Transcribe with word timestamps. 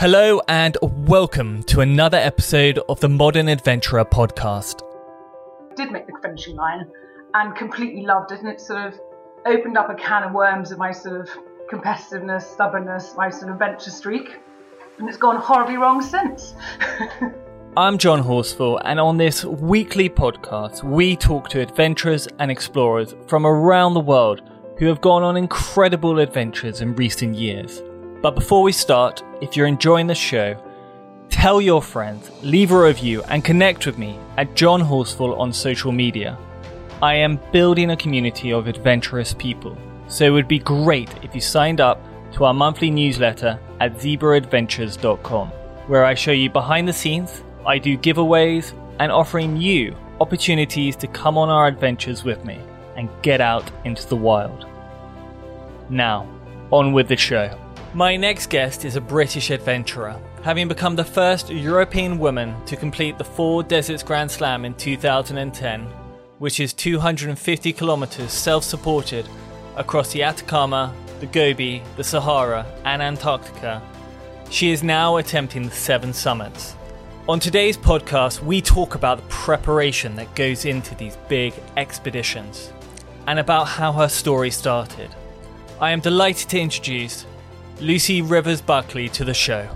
Hello 0.00 0.40
and 0.48 0.78
welcome 0.82 1.62
to 1.64 1.82
another 1.82 2.16
episode 2.16 2.78
of 2.88 3.00
the 3.00 3.08
Modern 3.10 3.50
Adventurer 3.50 4.06
podcast. 4.06 4.80
Did 5.76 5.92
make 5.92 6.06
the 6.06 6.14
finishing 6.22 6.56
line 6.56 6.90
and 7.34 7.54
completely 7.54 8.06
loved 8.06 8.32
it, 8.32 8.40
and 8.40 8.48
it 8.48 8.62
sort 8.62 8.80
of 8.80 8.98
opened 9.44 9.76
up 9.76 9.90
a 9.90 9.94
can 9.94 10.22
of 10.22 10.32
worms 10.32 10.72
of 10.72 10.78
my 10.78 10.90
sort 10.90 11.20
of 11.20 11.28
competitiveness, 11.70 12.44
stubbornness, 12.44 13.14
my 13.14 13.28
sort 13.28 13.52
of 13.52 13.58
venture 13.58 13.90
streak, 13.90 14.38
and 14.98 15.06
it's 15.06 15.18
gone 15.18 15.36
horribly 15.36 15.76
wrong 15.76 16.00
since. 16.00 16.54
I'm 17.76 17.98
John 17.98 18.22
Horsfall, 18.22 18.80
and 18.86 18.98
on 18.98 19.18
this 19.18 19.44
weekly 19.44 20.08
podcast, 20.08 20.82
we 20.82 21.14
talk 21.14 21.50
to 21.50 21.60
adventurers 21.60 22.26
and 22.38 22.50
explorers 22.50 23.14
from 23.26 23.44
around 23.44 23.92
the 23.92 24.00
world 24.00 24.40
who 24.78 24.86
have 24.86 25.02
gone 25.02 25.22
on 25.22 25.36
incredible 25.36 26.20
adventures 26.20 26.80
in 26.80 26.96
recent 26.96 27.34
years. 27.34 27.82
But 28.22 28.34
before 28.34 28.62
we 28.62 28.72
start, 28.72 29.22
if 29.40 29.56
you're 29.56 29.66
enjoying 29.66 30.06
the 30.06 30.14
show, 30.14 30.62
tell 31.30 31.58
your 31.58 31.80
friends, 31.80 32.30
leave 32.42 32.70
a 32.70 32.78
review, 32.78 33.22
and 33.28 33.42
connect 33.42 33.86
with 33.86 33.96
me 33.96 34.18
at 34.36 34.54
John 34.54 34.82
Horsfall 34.82 35.38
on 35.38 35.54
social 35.54 35.90
media. 35.90 36.36
I 37.00 37.14
am 37.14 37.40
building 37.50 37.90
a 37.90 37.96
community 37.96 38.52
of 38.52 38.66
adventurous 38.66 39.32
people, 39.32 39.74
so 40.06 40.26
it 40.26 40.30
would 40.30 40.48
be 40.48 40.58
great 40.58 41.08
if 41.22 41.34
you 41.34 41.40
signed 41.40 41.80
up 41.80 41.98
to 42.32 42.44
our 42.44 42.52
monthly 42.52 42.90
newsletter 42.90 43.58
at 43.80 43.94
zebraadventures.com, 43.94 45.48
where 45.86 46.04
I 46.04 46.12
show 46.12 46.32
you 46.32 46.50
behind 46.50 46.86
the 46.86 46.92
scenes, 46.92 47.42
I 47.64 47.78
do 47.78 47.96
giveaways, 47.96 48.74
and 48.98 49.10
offering 49.10 49.56
you 49.56 49.96
opportunities 50.20 50.94
to 50.96 51.06
come 51.06 51.38
on 51.38 51.48
our 51.48 51.66
adventures 51.66 52.22
with 52.22 52.44
me 52.44 52.60
and 52.96 53.08
get 53.22 53.40
out 53.40 53.70
into 53.86 54.06
the 54.06 54.16
wild. 54.16 54.66
Now, 55.88 56.28
on 56.70 56.92
with 56.92 57.08
the 57.08 57.16
show. 57.16 57.58
My 57.92 58.16
next 58.16 58.50
guest 58.50 58.84
is 58.84 58.94
a 58.94 59.00
British 59.00 59.50
adventurer, 59.50 60.16
having 60.42 60.68
become 60.68 60.94
the 60.94 61.04
first 61.04 61.50
European 61.50 62.20
woman 62.20 62.54
to 62.66 62.76
complete 62.76 63.18
the 63.18 63.24
Four 63.24 63.64
Deserts 63.64 64.04
Grand 64.04 64.30
Slam 64.30 64.64
in 64.64 64.74
2010, 64.74 65.86
which 66.38 66.60
is 66.60 66.72
250 66.72 67.72
kilometers 67.72 68.30
self 68.30 68.62
supported 68.62 69.28
across 69.74 70.12
the 70.12 70.22
Atacama, 70.22 70.94
the 71.18 71.26
Gobi, 71.26 71.82
the 71.96 72.04
Sahara, 72.04 72.64
and 72.84 73.02
Antarctica. 73.02 73.82
She 74.50 74.70
is 74.70 74.84
now 74.84 75.16
attempting 75.16 75.64
the 75.64 75.74
seven 75.74 76.12
summits. 76.12 76.76
On 77.28 77.40
today's 77.40 77.76
podcast, 77.76 78.40
we 78.40 78.62
talk 78.62 78.94
about 78.94 79.16
the 79.16 79.28
preparation 79.30 80.14
that 80.14 80.32
goes 80.36 80.64
into 80.64 80.94
these 80.94 81.16
big 81.28 81.54
expeditions 81.76 82.72
and 83.26 83.40
about 83.40 83.64
how 83.64 83.92
her 83.92 84.08
story 84.08 84.52
started. 84.52 85.10
I 85.80 85.90
am 85.90 85.98
delighted 85.98 86.48
to 86.50 86.60
introduce 86.60 87.26
Lucy 87.80 88.20
Rivers 88.20 88.60
Bulkeley 88.60 89.08
to 89.08 89.24
the 89.24 89.32
show. 89.32 89.66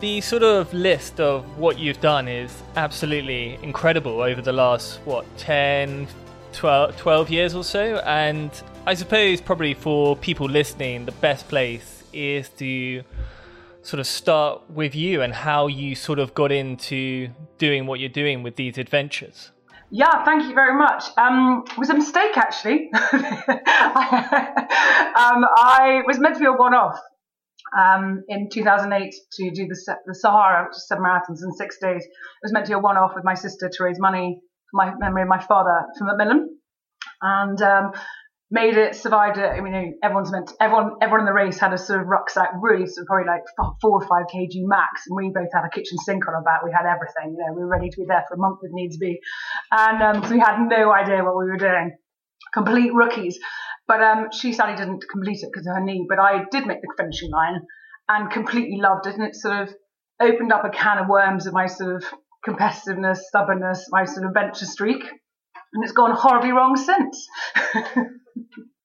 The 0.00 0.20
sort 0.20 0.42
of 0.42 0.74
list 0.74 1.20
of 1.20 1.56
what 1.56 1.78
you've 1.78 2.02
done 2.02 2.28
is 2.28 2.54
absolutely 2.76 3.58
incredible 3.62 4.20
over 4.20 4.42
the 4.42 4.52
last, 4.52 5.00
what, 5.06 5.24
10, 5.38 6.06
12, 6.52 6.98
12 6.98 7.30
years 7.30 7.54
or 7.54 7.64
so. 7.64 7.96
And 8.04 8.50
I 8.86 8.92
suppose, 8.92 9.40
probably 9.40 9.72
for 9.72 10.16
people 10.16 10.46
listening, 10.46 11.06
the 11.06 11.12
best 11.12 11.48
place 11.48 12.04
is 12.12 12.50
to 12.50 13.02
sort 13.80 14.00
of 14.00 14.06
start 14.06 14.68
with 14.68 14.94
you 14.94 15.22
and 15.22 15.32
how 15.32 15.66
you 15.66 15.94
sort 15.94 16.18
of 16.18 16.34
got 16.34 16.52
into 16.52 17.30
doing 17.56 17.86
what 17.86 18.00
you're 18.00 18.10
doing 18.10 18.42
with 18.42 18.56
these 18.56 18.76
adventures. 18.76 19.50
Yeah, 19.90 20.24
thank 20.26 20.42
you 20.46 20.52
very 20.52 20.76
much. 20.76 21.04
Um, 21.16 21.64
it 21.70 21.78
was 21.78 21.88
a 21.88 21.94
mistake 21.94 22.36
actually. 22.36 22.90
um, 23.12 23.22
I 25.56 26.02
was 26.06 26.18
meant 26.18 26.34
to 26.34 26.40
be 26.40 26.46
a 26.46 26.52
one-off 26.52 26.98
um, 27.76 28.22
in 28.28 28.48
2008 28.50 29.14
to 29.32 29.50
do 29.50 29.66
the, 29.66 29.96
the 30.06 30.14
Sahara, 30.14 30.66
which 30.66 30.76
is 30.76 30.86
seven 30.88 31.04
marathons 31.04 31.42
in 31.42 31.52
six 31.52 31.78
days. 31.80 32.04
It 32.04 32.10
was 32.42 32.52
meant 32.52 32.66
to 32.66 32.70
be 32.70 32.74
a 32.74 32.78
one-off 32.78 33.12
with 33.14 33.24
my 33.24 33.34
sister 33.34 33.68
to 33.68 33.84
raise 33.84 33.98
money 33.98 34.40
for 34.70 34.84
my 34.84 34.94
memory 34.98 35.22
of 35.22 35.28
my 35.28 35.42
father 35.42 35.86
from 35.98 36.08
Macmillan, 36.08 36.58
and 37.22 37.62
um, 37.62 37.92
made 38.50 38.76
it, 38.76 38.94
survived 38.94 39.38
it. 39.38 39.50
I 39.50 39.60
mean, 39.60 39.98
everyone's 40.02 40.30
meant, 40.30 40.48
to, 40.48 40.54
everyone, 40.60 40.92
everyone 41.02 41.20
in 41.20 41.26
the 41.26 41.32
race 41.32 41.58
had 41.58 41.72
a 41.72 41.78
sort 41.78 42.00
of 42.00 42.06
rucksack, 42.06 42.50
really 42.60 42.86
sort 42.86 43.02
of 43.02 43.06
probably 43.08 43.26
like 43.26 43.42
four 43.80 44.02
or 44.02 44.06
five 44.06 44.26
kg 44.32 44.62
max, 44.66 45.02
and 45.08 45.16
we 45.16 45.30
both 45.34 45.52
had 45.52 45.64
a 45.64 45.70
kitchen 45.70 45.98
sink 45.98 46.26
on 46.28 46.34
our 46.34 46.42
back. 46.42 46.62
We 46.62 46.72
had 46.72 46.86
everything, 46.86 47.36
you 47.36 47.44
know, 47.44 47.52
we 47.54 47.62
were 47.62 47.68
ready 47.68 47.90
to 47.90 47.96
be 47.96 48.06
there 48.06 48.24
for 48.28 48.34
a 48.34 48.38
month 48.38 48.60
if 48.62 48.70
needs 48.72 48.96
be, 48.96 49.18
and 49.72 50.02
um, 50.02 50.24
so 50.24 50.30
we 50.32 50.40
had 50.40 50.58
no 50.62 50.92
idea 50.92 51.24
what 51.24 51.36
we 51.36 51.46
were 51.46 51.56
doing, 51.56 51.96
complete 52.52 52.92
rookies. 52.92 53.38
But 53.88 54.02
um, 54.02 54.28
she 54.32 54.52
sadly 54.52 54.76
didn't 54.76 55.04
complete 55.10 55.42
it 55.42 55.50
because 55.52 55.66
of 55.66 55.76
her 55.76 55.80
knee. 55.80 56.06
But 56.08 56.18
I 56.18 56.44
did 56.50 56.66
make 56.66 56.80
the 56.80 56.92
finishing 56.96 57.30
line 57.30 57.60
and 58.08 58.30
completely 58.30 58.78
loved 58.80 59.06
it. 59.06 59.14
And 59.14 59.22
it 59.24 59.34
sort 59.34 59.68
of 59.68 59.74
opened 60.20 60.52
up 60.52 60.64
a 60.64 60.70
can 60.70 60.98
of 60.98 61.08
worms 61.08 61.46
of 61.46 61.54
my 61.54 61.66
sort 61.66 61.96
of 61.96 62.04
competitiveness, 62.46 63.18
stubbornness, 63.18 63.86
my 63.90 64.04
sort 64.04 64.26
of 64.26 64.34
venture 64.34 64.66
streak. 64.66 65.02
And 65.72 65.84
it's 65.84 65.92
gone 65.92 66.14
horribly 66.16 66.52
wrong 66.52 66.76
since. 66.76 67.28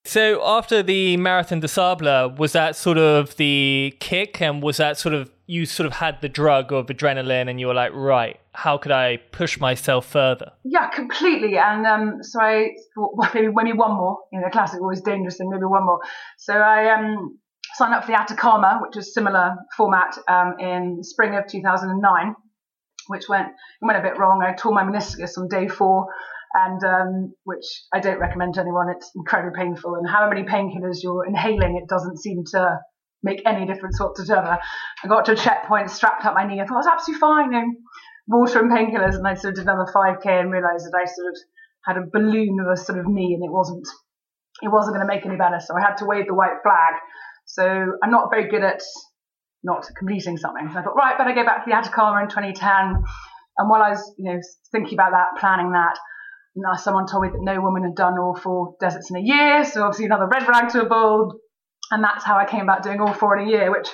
so 0.04 0.44
after 0.44 0.82
the 0.82 1.18
Marathon 1.18 1.60
des 1.60 1.68
Sables, 1.68 2.38
was 2.38 2.54
that 2.54 2.76
sort 2.76 2.98
of 2.98 3.36
the 3.38 3.96
kick? 4.00 4.42
And 4.42 4.64
was 4.64 4.78
that 4.78 4.98
sort 4.98 5.14
of, 5.14 5.32
you 5.46 5.66
sort 5.66 5.86
of 5.86 5.94
had 5.94 6.22
the 6.22 6.30
drug 6.30 6.74
of 6.74 6.88
adrenaline 6.88 7.50
and 7.50 7.60
you 7.60 7.68
were 7.68 7.74
like, 7.74 7.94
right, 7.94 8.40
how 8.54 8.78
could 8.78 8.92
I 8.92 9.18
push 9.32 9.60
myself 9.60 10.06
further? 10.08 10.52
Yeah, 10.64 10.90
completely. 10.90 11.58
And 11.58 11.86
um, 11.86 12.18
so 12.22 12.42
I 12.42 12.70
thought, 12.96 13.12
well, 13.16 13.30
maybe, 13.34 13.48
maybe 13.54 13.74
one 13.74 13.96
more. 13.96 14.18
You 14.32 14.42
know, 14.42 14.50
classic 14.50 14.82
always 14.82 15.02
dangerous 15.02 15.40
and 15.40 15.50
maybe 15.50 15.66
one 15.66 15.86
more. 15.86 16.00
So 16.38 16.54
I 16.54 16.94
um, 16.94 17.38
signed 17.76 17.94
up 17.94 18.04
for 18.04 18.12
the 18.12 18.20
Atacama, 18.20 18.80
which 18.82 18.96
was 18.96 19.14
similar 19.14 19.56
format 19.78 20.18
um, 20.28 20.56
in 20.60 21.04
spring 21.04 21.36
of 21.36 21.48
2009, 21.48 22.36
which 23.08 23.30
went 23.30 23.50
went 23.82 24.00
a 24.00 24.02
bit 24.02 24.18
wrong. 24.18 24.42
I 24.44 24.54
tore 24.54 24.74
my 24.74 24.84
meniscus 24.84 25.38
on 25.38 25.48
day 25.48 25.68
four. 25.68 26.08
And 26.54 26.84
um, 26.84 27.34
which 27.44 27.66
I 27.94 28.00
don't 28.00 28.20
recommend 28.20 28.56
to 28.56 28.62
anyone. 28.62 28.90
It's 28.90 29.12
incredibly 29.16 29.58
painful, 29.58 29.96
and 29.96 30.08
however 30.08 30.36
many 30.36 30.48
painkillers 30.48 31.02
you're 31.02 31.26
inhaling, 31.26 31.80
it 31.82 31.88
doesn't 31.88 32.20
seem 32.20 32.44
to 32.52 32.80
make 33.24 33.42
any 33.46 33.66
difference 33.66 34.00
whatsoever. 34.00 34.60
I 35.04 35.08
got 35.08 35.26
to 35.26 35.34
a 35.34 35.36
checkpoint, 35.36 35.92
strapped 35.92 36.26
up 36.26 36.36
my 36.36 36.46
knee. 36.46 36.60
I 36.60 36.66
thought 36.66 36.76
I 36.76 36.78
was 36.78 36.88
absolutely 36.88 37.22
fine, 37.22 37.54
and 37.54 37.78
water 38.28 38.60
and 38.60 38.72
painkillers, 38.72 39.16
and 39.16 39.28
I 39.28 39.36
sort 39.36 39.54
of 39.54 39.56
did 39.56 39.68
another 39.70 39.92
5k 39.94 40.26
and 40.26 40.52
realised 40.52 40.86
that 40.86 41.00
I 41.00 41.06
sort 41.06 41.28
of 41.30 41.38
had 41.86 41.98
a 41.98 42.10
balloon 42.12 42.60
of 42.60 42.68
a 42.68 42.78
sort 42.78 43.00
of 43.00 43.08
knee, 43.08 43.34
and 43.34 43.44
it 43.44 43.52
wasn't 43.52 43.88
it 44.62 44.70
wasn't 44.70 44.96
going 44.96 45.08
to 45.08 45.14
make 45.14 45.26
any 45.26 45.38
better. 45.38 45.60
So 45.60 45.76
I 45.76 45.82
had 45.82 45.96
to 45.98 46.06
wave 46.06 46.28
the 46.28 46.34
white 46.34 46.62
flag. 46.64 46.96
So 47.46 47.64
I'm 48.04 48.12
not 48.12 48.30
very 48.30 48.50
good 48.50 48.64
at 48.64 48.82
not 49.64 49.86
completing 49.98 50.38
something. 50.38 50.70
So 50.72 50.80
I 50.80 50.84
thought, 50.84 50.96
right, 50.96 51.18
better 51.18 51.34
go 51.34 51.46
back 51.46 51.64
to 51.66 51.70
the 51.70 51.76
Atacama 51.76 52.22
in 52.24 52.30
2010. 52.30 53.04
And 53.58 53.70
while 53.70 53.82
I 53.82 53.90
was, 53.90 54.16
you 54.18 54.32
know, 54.32 54.40
thinking 54.72 54.94
about 54.94 55.12
that, 55.12 55.40
planning 55.40 55.72
that, 55.72 55.98
now 56.56 56.76
someone 56.76 57.08
told 57.08 57.24
me 57.24 57.30
that 57.30 57.42
no 57.42 57.62
woman 57.62 57.84
had 57.84 57.96
done 57.96 58.20
all 58.20 58.36
four 58.36 58.76
deserts 58.80 59.10
in 59.10 59.18
a 59.18 59.22
year. 59.22 59.64
So 59.64 59.84
obviously 59.84 60.06
another 60.06 60.28
red 60.28 60.44
flag 60.44 60.70
to 60.70 60.82
a 60.82 60.86
bull. 60.86 61.34
And 61.92 62.04
that's 62.04 62.24
how 62.24 62.38
I 62.38 62.46
came 62.46 62.62
about 62.62 62.84
doing 62.84 63.00
all 63.00 63.14
four 63.14 63.38
in 63.38 63.48
a 63.48 63.52
year, 63.52 63.72
which 63.72 63.88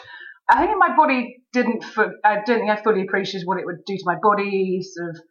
I 0.50 0.66
think 0.66 0.78
my 0.78 0.96
body 0.96 1.38
didn't. 1.52 1.84
I 2.24 2.36
don't 2.46 2.60
think 2.60 2.70
I 2.70 2.82
fully 2.82 3.02
appreciated 3.02 3.46
what 3.46 3.60
it 3.60 3.66
would 3.66 3.84
do 3.86 3.96
to 3.96 4.04
my 4.06 4.16
body, 4.22 4.82
sort 4.82 5.10
of 5.10 5.22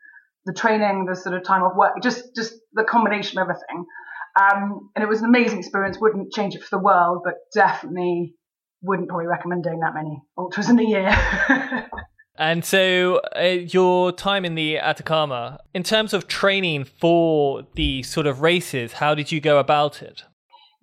the 0.47 0.53
training, 0.53 1.07
the 1.09 1.17
sort 1.17 1.37
of 1.37 1.45
time 1.45 1.63
off 1.63 1.77
work, 1.77 1.93
just 2.03 2.35
just 2.35 2.55
the 2.73 2.85
combination 2.85 3.39
of 3.39 3.49
everything. 3.49 3.87
Um, 4.39 4.91
and 4.95 5.03
it 5.03 5.09
was 5.09 5.21
an 5.21 5.27
amazing 5.27 5.61
experience. 5.61 5.99
Wouldn't 6.01 6.33
change 6.33 6.55
it 6.55 6.63
for 6.63 6.77
the 6.77 6.83
world, 6.83 7.23
but 7.25 7.35
definitely 7.55 8.35
wouldn't 8.83 9.09
probably 9.09 9.27
recommend 9.27 9.65
doing 9.65 9.81
that 9.81 9.95
many 9.95 10.21
ultras 10.37 10.69
in 10.69 10.79
a 10.79 10.83
year. 10.83 11.11
and 12.39 12.65
so, 12.65 13.21
uh, 13.37 13.43
your 13.43 14.13
time 14.13 14.45
in 14.45 14.55
the 14.55 14.79
Atacama, 14.79 15.59
in 15.75 15.83
terms 15.83 16.13
of 16.13 16.29
training 16.29 16.85
for 16.85 17.67
the 17.75 18.03
sort 18.03 18.27
of 18.27 18.41
races, 18.41 18.95
how 18.95 19.15
did 19.15 19.33
you 19.33 19.41
go 19.41 19.59
about 19.59 20.03
it? 20.03 20.25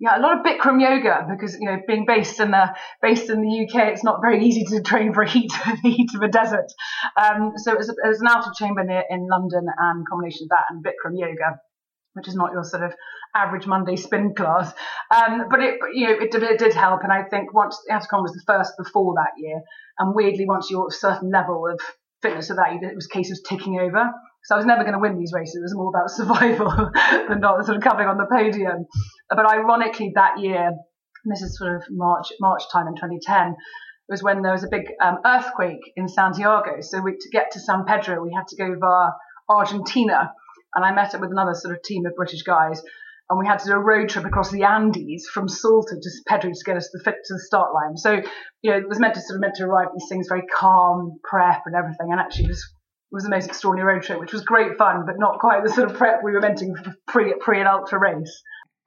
yeah, 0.00 0.18
a 0.18 0.20
lot 0.20 0.38
of 0.38 0.44
Bikram 0.44 0.80
yoga 0.80 1.26
because 1.30 1.56
you 1.58 1.66
know 1.66 1.78
being 1.86 2.04
based 2.04 2.40
in 2.40 2.50
the 2.50 2.74
based 3.00 3.30
in 3.30 3.40
the 3.40 3.64
UK, 3.64 3.92
it's 3.92 4.04
not 4.04 4.20
very 4.20 4.44
easy 4.44 4.64
to 4.64 4.82
train 4.82 5.14
for 5.14 5.24
heat 5.24 5.50
the 5.82 5.90
heat 5.90 6.10
of 6.14 6.22
a 6.22 6.28
desert. 6.28 6.70
Um, 7.16 7.52
so 7.56 7.72
it 7.72 7.78
was, 7.78 7.88
it 7.88 7.96
was 8.06 8.20
an 8.20 8.26
outer 8.28 8.50
chamber 8.54 8.84
near, 8.84 9.04
in 9.08 9.26
London 9.30 9.66
and 9.78 10.06
combination 10.08 10.44
of 10.44 10.48
that 10.50 10.64
and 10.68 10.84
Bikram 10.84 11.18
yoga, 11.18 11.58
which 12.14 12.28
is 12.28 12.34
not 12.34 12.52
your 12.52 12.64
sort 12.64 12.82
of 12.82 12.92
average 13.36 13.66
Monday 13.66 13.96
spin 13.96 14.34
class. 14.34 14.72
Um, 15.14 15.44
but 15.48 15.60
it 15.60 15.76
you 15.94 16.06
know 16.06 16.12
it, 16.14 16.34
it, 16.34 16.58
did 16.58 16.74
help, 16.74 17.02
and 17.02 17.12
I 17.12 17.22
think 17.22 17.54
once 17.54 17.80
Atacama 17.88 18.22
was 18.24 18.32
the 18.32 18.42
first 18.46 18.72
before 18.76 19.14
that 19.14 19.40
year, 19.40 19.62
and 19.98 20.14
weirdly 20.14 20.46
once 20.46 20.70
you're 20.70 20.88
a 20.88 20.92
certain 20.92 21.30
level 21.30 21.66
of 21.68 21.80
fitness 22.22 22.50
of 22.50 22.56
that, 22.56 22.72
it 22.72 22.94
was 22.94 23.06
a 23.06 23.14
case 23.14 23.30
of 23.30 23.38
ticking 23.48 23.78
over. 23.78 24.10
So 24.44 24.54
I 24.54 24.58
was 24.58 24.66
never 24.66 24.82
going 24.82 24.94
to 24.94 24.98
win 24.98 25.18
these 25.18 25.32
races. 25.32 25.56
It 25.56 25.62
was 25.62 25.74
more 25.74 25.88
about 25.88 26.10
survival 26.10 26.90
than 27.28 27.40
not 27.40 27.64
sort 27.64 27.76
of 27.76 27.82
coming 27.82 28.06
on 28.06 28.18
the 28.18 28.26
podium. 28.30 28.86
But 29.30 29.50
ironically, 29.50 30.12
that 30.14 30.38
year, 30.38 30.72
this 31.24 31.42
is 31.42 31.56
sort 31.56 31.76
of 31.76 31.82
March 31.90 32.28
March 32.40 32.62
time 32.72 32.86
in 32.86 32.94
2010, 32.94 33.56
was 34.08 34.22
when 34.22 34.42
there 34.42 34.52
was 34.52 34.64
a 34.64 34.68
big 34.70 34.86
um, 35.02 35.18
earthquake 35.24 35.80
in 35.96 36.08
Santiago. 36.08 36.80
So 36.80 37.00
we, 37.00 37.12
to 37.12 37.28
get 37.30 37.52
to 37.52 37.60
San 37.60 37.84
Pedro, 37.86 38.22
we 38.22 38.32
had 38.34 38.46
to 38.48 38.56
go 38.56 38.74
via 38.78 39.10
Argentina. 39.48 40.32
And 40.74 40.84
I 40.84 40.92
met 40.92 41.14
up 41.14 41.20
with 41.20 41.30
another 41.30 41.54
sort 41.54 41.74
of 41.74 41.82
team 41.82 42.04
of 42.04 42.14
British 42.16 42.42
guys. 42.42 42.82
And 43.30 43.38
we 43.38 43.46
had 43.46 43.58
to 43.60 43.66
do 43.66 43.72
a 43.72 43.78
road 43.78 44.10
trip 44.10 44.26
across 44.26 44.50
the 44.50 44.64
Andes 44.64 45.26
from 45.32 45.48
Salta 45.48 45.96
to 46.00 46.10
Pedro 46.28 46.50
to 46.50 46.64
get 46.64 46.76
us 46.76 46.90
to 46.90 46.98
the, 46.98 47.10
to 47.10 47.34
the 47.34 47.40
start 47.40 47.72
line. 47.72 47.96
So, 47.96 48.20
you 48.60 48.70
know, 48.70 48.76
it 48.76 48.88
was 48.88 49.00
meant 49.00 49.14
to 49.14 49.20
sort 49.20 49.36
of 49.36 49.40
meant 49.40 49.54
to 49.56 49.64
arrive 49.64 49.88
these 49.94 50.08
things 50.08 50.26
very 50.28 50.44
calm, 50.54 51.18
prep 51.24 51.62
and 51.64 51.74
everything. 51.74 52.08
And 52.10 52.20
actually, 52.20 52.44
it 52.44 52.48
was 52.48 52.74
was 53.14 53.22
the 53.22 53.30
most 53.30 53.46
extraordinary 53.46 53.94
road 53.94 54.02
trip, 54.02 54.18
which 54.18 54.32
was 54.32 54.42
great 54.42 54.76
fun, 54.76 55.04
but 55.06 55.14
not 55.18 55.38
quite 55.38 55.62
the 55.62 55.70
sort 55.70 55.88
of 55.88 55.96
prep 55.96 56.22
we 56.24 56.32
were 56.32 56.40
meant 56.40 56.58
to 56.58 56.74
pre 57.06 57.32
pre 57.40 57.60
and 57.60 57.68
ultra 57.68 57.98
race. 57.98 58.42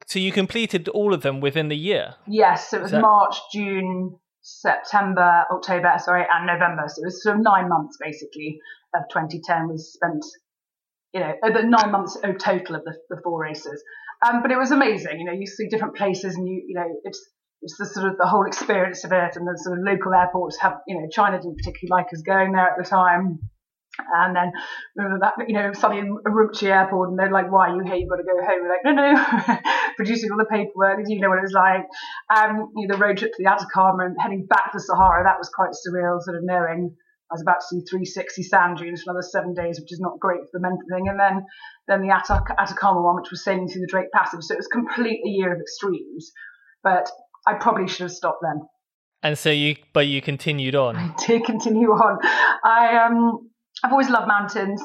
So 0.06 0.20
you 0.20 0.32
completed 0.32 0.88
all 0.90 1.14
of 1.14 1.22
them 1.22 1.40
within 1.40 1.70
the 1.70 1.78
year? 1.78 2.16
Yes, 2.28 2.74
it 2.74 2.82
was 2.82 2.92
that... 2.92 3.02
March, 3.02 3.36
June, 3.54 4.18
September, 4.42 5.46
October, 5.52 5.94
sorry, 5.98 6.26
and 6.32 6.46
November. 6.46 6.84
So 6.88 7.02
it 7.02 7.06
was 7.06 7.24
sort 7.24 7.38
of 7.38 7.44
nine 7.44 7.68
months 7.68 7.98
basically 8.02 8.60
of 8.96 9.04
2010 9.12 9.68
was 9.68 9.92
spent, 9.94 10.24
you 11.14 11.20
know, 11.20 11.34
uh, 11.44 11.52
the 11.52 11.64
nine 11.64 11.92
months 11.92 12.18
total 12.40 12.76
of 12.76 12.84
the, 12.84 12.96
the 13.10 13.20
four 13.24 13.42
races. 13.42 13.84
Um, 14.26 14.42
but 14.42 14.52
it 14.52 14.58
was 14.58 14.72
amazing. 14.72 15.20
You 15.20 15.26
know, 15.26 15.32
you 15.32 15.46
see 15.46 15.68
different 15.70 15.96
places 15.96 16.36
and 16.36 16.48
you, 16.48 16.64
you 16.68 16.76
know, 16.76 16.88
it's, 17.04 17.24
it's 17.62 17.78
the 17.78 17.86
sort 17.86 18.12
of 18.12 18.18
the 18.18 18.26
whole 18.26 18.46
experience 18.46 19.04
of 19.04 19.12
it 19.12 19.36
and 19.36 19.48
the 19.48 19.60
sort 19.64 19.78
of 19.78 19.86
local 19.86 20.14
airports 20.14 20.58
have, 20.62 20.78
you 20.88 20.96
know, 20.96 21.08
China 21.12 21.38
didn't 21.38 21.58
particularly 21.58 22.02
like 22.02 22.14
us 22.14 22.22
going 22.22 22.52
there 22.52 22.70
at 22.70 22.78
the 22.78 22.84
time. 22.84 23.40
And 24.14 24.36
then 24.36 24.52
remember 24.96 25.20
that, 25.22 25.50
you 25.50 25.56
know, 25.56 25.74
suddenly 25.74 26.02
in 26.02 26.18
Urumqi 26.18 26.70
airport 26.70 27.10
and 27.10 27.18
they're 27.18 27.32
like, 27.32 27.52
why 27.52 27.70
are 27.70 27.76
you 27.76 27.84
here? 27.84 27.96
You've 27.96 28.10
got 28.10 28.18
to 28.18 28.24
go 28.24 28.38
home. 28.46 28.62
We're 28.62 28.70
like, 28.70 28.86
no, 28.86 28.94
no, 28.94 29.60
producing 29.96 30.32
all 30.32 30.38
the 30.38 30.46
paperwork. 30.46 31.00
You 31.08 31.20
know 31.20 31.30
what 31.30 31.40
it 31.40 31.50
was 31.50 31.54
like. 31.54 31.86
Um, 32.36 32.72
you 32.76 32.88
know, 32.88 32.96
the 32.96 33.02
road 33.02 33.18
trip 33.18 33.32
to 33.32 33.44
the 33.44 33.50
Atacama 33.50 34.06
and 34.06 34.16
heading 34.20 34.46
back 34.46 34.72
to 34.74 34.80
Sahara, 34.80 35.24
that 35.24 35.40
was 35.40 35.50
quite 35.50 35.72
surreal, 35.72 36.22
sort 36.22 36.38
of 36.38 36.44
knowing 36.44 36.96
I 37.30 37.34
was 37.34 37.42
about 37.42 37.60
to 37.60 37.68
see 37.68 37.82
360 37.90 38.44
sand 38.44 38.78
dunes 38.78 39.04
for 39.04 39.12
another 39.12 39.28
seven 39.28 39.54
days, 39.54 39.80
which 39.80 39.92
is 39.92 40.00
not 40.00 40.20
great 40.20 40.42
for 40.42 40.50
the 40.54 40.60
mental 40.60 40.84
thing. 40.90 41.08
And 41.08 41.20
then, 41.20 41.46
then 41.88 42.02
the 42.02 42.14
Atac- 42.14 42.58
Atacama 42.58 43.02
one, 43.02 43.18
which 43.18 43.32
was 43.32 43.44
sailing 43.44 43.68
through 43.68 43.82
the 43.82 43.88
Drake 43.88 44.12
Passage. 44.14 44.44
So 44.44 44.54
it 44.54 44.58
was 44.58 44.68
complete 44.68 45.20
a 45.26 45.30
year 45.30 45.54
of 45.54 45.60
extremes. 45.60 46.32
But 46.84 47.10
I 47.46 47.56
probably 47.56 47.88
should 47.88 48.04
have 48.04 48.12
stopped 48.12 48.42
then. 48.42 48.68
And 49.24 49.38
so 49.38 49.50
you, 49.50 49.76
but 49.94 50.08
you 50.08 50.22
continued 50.22 50.76
on. 50.76 50.96
I 50.96 51.14
did 51.26 51.44
continue 51.44 51.90
on. 51.90 52.20
I 52.64 53.06
um, 53.06 53.50
I've 53.84 53.92
always 53.92 54.10
loved 54.10 54.28
mountains, 54.28 54.82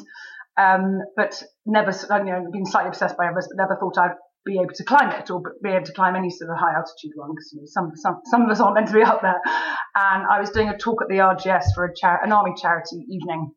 um, 0.59 1.01
but 1.17 1.43
never, 1.67 1.93
you 1.93 2.25
know, 2.25 2.47
been 2.51 2.67
slightly 2.67 2.89
obsessed 2.89 3.17
by 3.17 3.27
Everest, 3.27 3.49
but 3.51 3.63
never 3.63 3.77
thought 3.77 3.99
I'd 3.99 4.17
be 4.45 4.55
able 4.55 4.75
to 4.75 4.85
climb 4.85 5.11
it 5.11 5.31
or 5.31 5.43
be 5.63 5.71
able 5.71 5.87
to 5.87 5.93
climb 5.93 6.17
any 6.17 6.31
sort 6.31 6.51
of 6.51 6.59
high 6.59 6.75
altitude 6.75 7.13
one 7.15 7.31
because 7.31 7.53
you 7.53 7.61
know, 7.61 7.67
some, 7.67 7.93
some, 7.95 8.21
some 8.25 8.43
of 8.43 8.51
us 8.51 8.61
aren't 8.61 8.75
meant 8.75 8.89
to 8.89 8.95
be 8.95 9.03
up 9.03 9.23
there. 9.23 9.41
And 9.95 10.27
I 10.27 10.41
was 10.41 10.51
doing 10.51 10.69
a 10.69 10.77
talk 10.77 11.01
at 11.03 11.09
the 11.09 11.19
RGS 11.19 11.75
for 11.75 11.85
a 11.85 11.95
char- 11.95 12.23
an 12.25 12.33
army 12.33 12.55
charity 12.61 13.05
evening, 13.09 13.53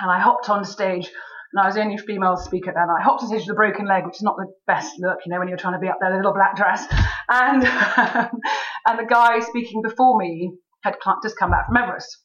and 0.00 0.10
I 0.10 0.18
hopped 0.18 0.50
on 0.50 0.64
stage. 0.64 1.10
And 1.52 1.62
I 1.62 1.66
was 1.66 1.76
the 1.76 1.82
only 1.82 1.98
female 1.98 2.36
speaker 2.36 2.72
then. 2.74 2.88
I 2.90 3.00
hopped 3.00 3.22
on 3.22 3.28
stage 3.28 3.42
with 3.42 3.50
a 3.50 3.54
broken 3.54 3.86
leg, 3.86 4.04
which 4.04 4.16
is 4.16 4.22
not 4.22 4.36
the 4.36 4.52
best 4.66 4.94
look, 4.98 5.18
you 5.24 5.30
know, 5.30 5.38
when 5.38 5.46
you're 5.46 5.56
trying 5.56 5.74
to 5.74 5.78
be 5.78 5.88
up 5.88 5.98
there 6.00 6.10
in 6.10 6.14
a 6.14 6.18
little 6.18 6.34
black 6.34 6.56
dress. 6.56 6.84
And 7.28 7.62
and 8.86 8.98
the 8.98 9.06
guy 9.08 9.38
speaking 9.38 9.82
before 9.82 10.18
me 10.18 10.52
had 10.82 10.96
just 11.22 11.38
come 11.38 11.50
back 11.50 11.66
from 11.66 11.76
Everest. 11.76 12.18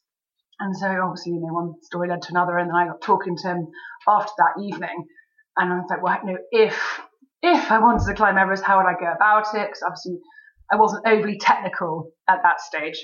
And 0.58 0.76
so 0.76 0.86
obviously, 0.86 1.32
you 1.32 1.40
know, 1.40 1.54
one 1.54 1.74
story 1.82 2.08
led 2.08 2.22
to 2.22 2.30
another, 2.30 2.58
and 2.58 2.68
then 2.68 2.76
I 2.76 2.86
got 2.86 3.00
talking 3.00 3.36
to 3.36 3.48
him 3.48 3.68
after 4.08 4.32
that 4.38 4.62
evening, 4.62 5.06
and 5.56 5.72
I 5.72 5.76
was 5.76 5.86
like, 5.88 6.02
well, 6.02 6.18
you 6.22 6.32
know, 6.32 6.38
if 6.50 6.99
if 7.42 7.70
I 7.70 7.78
wanted 7.78 8.06
to 8.06 8.14
climb 8.14 8.36
Everest, 8.36 8.64
how 8.64 8.78
would 8.78 8.86
I 8.86 8.98
go 8.98 9.12
about 9.12 9.46
it? 9.54 9.68
Because 9.68 9.82
obviously, 9.84 10.18
I 10.70 10.76
wasn't 10.76 11.06
overly 11.06 11.38
technical 11.38 12.12
at 12.28 12.38
that 12.42 12.60
stage. 12.60 12.98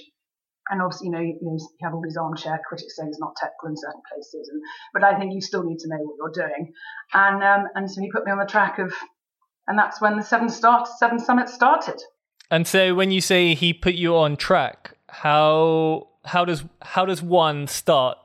And 0.69 0.83
obviously, 0.83 1.07
you 1.07 1.13
know, 1.13 1.21
you, 1.21 1.39
you 1.41 1.69
have 1.83 1.95
all 1.95 2.03
these 2.03 2.17
armchair 2.17 2.61
critics 2.69 2.97
saying 2.97 3.09
it's 3.09 3.21
not 3.21 3.37
technical 3.37 3.69
in 3.69 3.77
certain 3.77 4.03
places, 4.13 4.51
and 4.53 4.61
but 4.93 5.05
I 5.05 5.19
think 5.19 5.33
you 5.33 5.41
still 5.41 5.63
need 5.63 5.79
to 5.79 5.89
know 5.89 5.99
what 5.99 6.17
you're 6.19 6.47
doing. 6.49 6.73
And 7.15 7.43
um, 7.43 7.69
and 7.75 7.91
so 7.91 8.01
he 8.01 8.11
put 8.11 8.27
me 8.27 8.33
on 8.33 8.39
the 8.39 8.47
track 8.47 8.79
of, 8.79 8.93
and 9.69 9.79
that's 9.79 10.01
when 10.01 10.17
the 10.17 10.25
seven 10.25 10.49
start 10.49 10.89
seven 10.99 11.21
summits 11.21 11.55
started. 11.55 12.03
And 12.51 12.67
so, 12.67 12.95
when 12.95 13.13
you 13.13 13.21
say 13.21 13.55
he 13.55 13.73
put 13.73 13.95
you 13.95 14.17
on 14.17 14.37
track, 14.37 14.97
how 15.09 16.09
how 16.25 16.45
does 16.45 16.65
how 16.83 17.07
does 17.07 17.23
one 17.23 17.69
start 17.69 18.19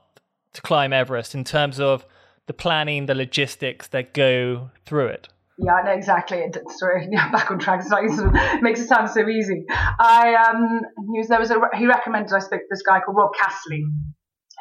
to 0.54 0.62
climb 0.62 0.92
Everest 0.92 1.36
in 1.36 1.44
terms 1.44 1.78
of 1.78 2.04
the 2.46 2.52
planning, 2.52 3.06
the 3.06 3.14
logistics 3.14 3.86
that 3.88 4.14
go 4.14 4.70
through 4.84 5.06
it? 5.06 5.28
Yeah, 5.58 5.82
no, 5.84 5.92
exactly. 5.92 6.42
Sorry, 6.76 7.08
yeah, 7.12 7.30
back 7.30 7.50
on 7.50 7.58
track. 7.58 7.82
It 7.92 8.62
makes 8.62 8.80
it 8.80 8.88
sound 8.88 9.10
so 9.10 9.28
easy. 9.28 9.64
I 9.70 10.34
um, 10.34 10.80
he 11.12 11.18
was 11.18 11.28
there 11.28 11.38
was 11.38 11.50
a 11.50 11.56
he 11.76 11.86
recommended 11.86 12.32
I 12.32 12.38
spoke 12.38 12.60
to 12.60 12.66
this 12.70 12.82
guy 12.82 13.00
called 13.00 13.16
Rob 13.16 13.30
Casserley, 13.40 13.82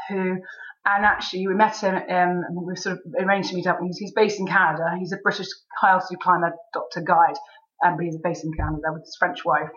who 0.10 0.38
and 0.84 1.06
actually 1.06 1.48
we 1.48 1.54
met 1.54 1.78
him 1.78 1.96
um, 1.96 2.44
we 2.66 2.76
sort 2.76 2.98
of 2.98 3.00
arranged 3.24 3.50
to 3.50 3.56
meet 3.56 3.68
up. 3.68 3.80
He's, 3.82 3.98
he's 3.98 4.14
based 4.14 4.40
in 4.40 4.48
Canada. 4.48 4.96
He's 5.00 5.12
a 5.12 5.18
British 5.24 5.48
high 5.80 5.92
altitude 5.92 6.20
climber, 6.20 6.54
doctor 6.74 7.02
guide, 7.02 7.38
um, 7.86 7.98
he's 8.00 8.18
based 8.24 8.44
in 8.44 8.52
Canada 8.54 8.88
with 8.92 9.04
his 9.04 9.16
French 9.18 9.46
wife 9.46 9.70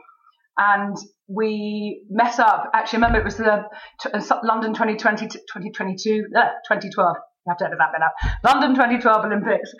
and 0.56 0.96
we 1.28 2.04
met 2.10 2.38
up. 2.38 2.70
Actually, 2.74 2.98
I 2.98 3.06
remember 3.06 3.20
it 3.20 3.24
was 3.24 3.36
the 3.36 3.52
uh, 3.52 4.40
London 4.44 4.72
2020 4.72 5.26
2022, 5.26 6.26
uh, 6.36 6.40
2012. 6.68 7.16
You 7.46 7.50
have 7.50 7.58
to 7.58 7.66
edit 7.66 7.78
that 7.78 7.92
bit 7.92 8.00
out. 8.00 8.12
London 8.42 8.74
2012 8.74 9.24
Olympics, 9.26 9.74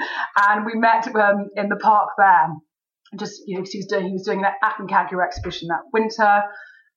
and 0.49 0.67
we 0.67 0.75
met 0.75 1.09
um, 1.15 1.49
in 1.57 1.69
the 1.69 1.77
park 1.77 2.11
there. 2.19 2.49
Just 3.19 3.43
you 3.47 3.57
know, 3.57 3.65
he 3.69 3.79
was 3.79 3.87
doing 3.87 4.07
he 4.07 4.13
was 4.13 4.25
doing 4.25 4.45
an 4.45 4.53
Aconcagua 4.63 5.25
exhibition 5.25 5.69
that 5.69 5.81
winter, 5.93 6.43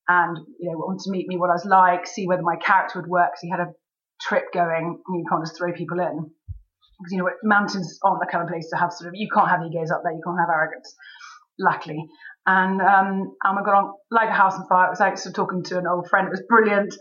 and 0.08 0.38
you 0.60 0.70
know 0.70 0.78
wanted 0.78 1.04
to 1.06 1.12
meet 1.12 1.28
me 1.28 1.38
what 1.38 1.50
I 1.50 1.54
was 1.54 1.66
like, 1.66 2.06
see 2.06 2.28
whether 2.28 2.42
my 2.42 2.58
character 2.58 3.00
would 3.00 3.10
work. 3.10 3.32
Because 3.32 3.42
he 3.42 3.50
had 3.50 3.62
a 3.62 3.72
trip 4.22 4.52
going, 4.54 5.00
you 5.08 5.26
can't 5.30 5.44
just 5.46 5.58
throw 5.58 5.72
people 5.72 6.00
in. 6.00 6.32
Because 7.00 7.12
you 7.12 7.20
know 7.20 7.30
mountains 7.44 7.98
aren't 8.04 8.20
the 8.20 8.28
kind 8.30 8.44
of 8.44 8.50
place 8.50 8.70
to 8.72 8.78
have 8.78 8.92
sort 8.92 9.08
of 9.08 9.14
you 9.16 9.30
can't 9.34 9.50
have 9.50 9.62
egos 9.62 9.92
up 9.92 10.02
there, 10.04 10.12
you 10.12 10.22
can't 10.26 10.40
have 10.40 10.50
arrogance 10.50 10.96
luckily. 11.60 12.06
And 12.46 12.82
um, 12.82 13.36
and 13.44 13.58
we 13.58 13.64
got 13.64 13.76
on 13.76 13.94
like 14.12 14.30
a 14.30 14.34
house 14.34 14.54
on 14.54 14.68
fire. 14.68 14.88
It 14.88 14.92
was 14.92 15.00
like 15.00 15.18
sort 15.18 15.32
of 15.32 15.36
talking 15.36 15.64
to 15.64 15.78
an 15.78 15.88
old 15.88 16.10
friend. 16.10 16.28
It 16.28 16.32
was 16.32 16.44
brilliant. 16.48 16.96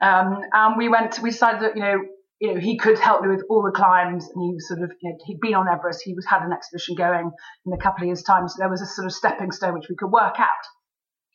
Um, 0.00 0.40
and 0.52 0.76
we 0.76 0.88
went. 0.88 1.18
We 1.20 1.30
decided 1.30 1.62
that 1.62 1.76
you 1.76 1.82
know 1.82 1.98
you 2.40 2.54
know, 2.54 2.60
he 2.60 2.78
could 2.78 2.98
help 2.98 3.22
me 3.22 3.28
with 3.28 3.44
all 3.50 3.62
the 3.62 3.70
climbs 3.70 4.28
and 4.34 4.42
he 4.42 4.54
was 4.54 4.66
sort 4.66 4.82
of, 4.82 4.90
you 5.02 5.10
know, 5.10 5.16
he'd 5.26 5.40
been 5.40 5.54
on 5.54 5.68
Everest. 5.68 6.02
He 6.02 6.14
was 6.14 6.24
had 6.26 6.42
an 6.42 6.52
expedition 6.52 6.94
going 6.94 7.30
in 7.66 7.72
a 7.72 7.76
couple 7.76 8.02
of 8.02 8.06
years 8.06 8.22
time. 8.22 8.48
So 8.48 8.56
there 8.58 8.70
was 8.70 8.80
a 8.80 8.86
sort 8.86 9.06
of 9.06 9.12
stepping 9.12 9.52
stone 9.52 9.74
which 9.74 9.88
we 9.90 9.96
could 9.96 10.10
work 10.10 10.36
out. 10.38 10.48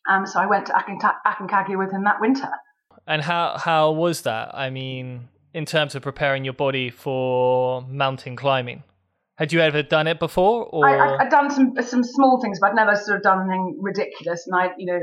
Um, 0.09 0.25
so 0.25 0.39
I 0.39 0.47
went 0.47 0.67
to 0.67 0.73
Aconcagua 0.73 1.77
with 1.77 1.91
him 1.91 2.03
that 2.05 2.19
winter. 2.19 2.49
And 3.07 3.21
how, 3.21 3.57
how 3.57 3.91
was 3.91 4.21
that? 4.21 4.55
I 4.55 4.71
mean, 4.71 5.29
in 5.55 5.65
terms 5.65 5.95
of 5.95 6.01
preparing 6.01 6.43
your 6.43 6.53
body 6.53 6.89
for 6.89 7.81
mountain 7.83 8.35
climbing? 8.35 8.83
Had 9.37 9.53
you 9.53 9.61
ever 9.61 9.83
done 9.83 10.07
it 10.07 10.19
before? 10.19 10.65
Or 10.65 10.87
I, 10.87 11.23
had 11.23 11.29
done 11.29 11.49
some 11.49 11.73
some 11.81 12.03
small 12.03 12.39
things, 12.41 12.59
but 12.59 12.71
I'd 12.71 12.75
never 12.75 12.95
sort 12.95 13.17
of 13.17 13.23
done 13.23 13.41
anything 13.41 13.77
ridiculous. 13.81 14.47
And 14.47 14.55
I, 14.55 14.69
you 14.77 14.85
know, 14.85 14.99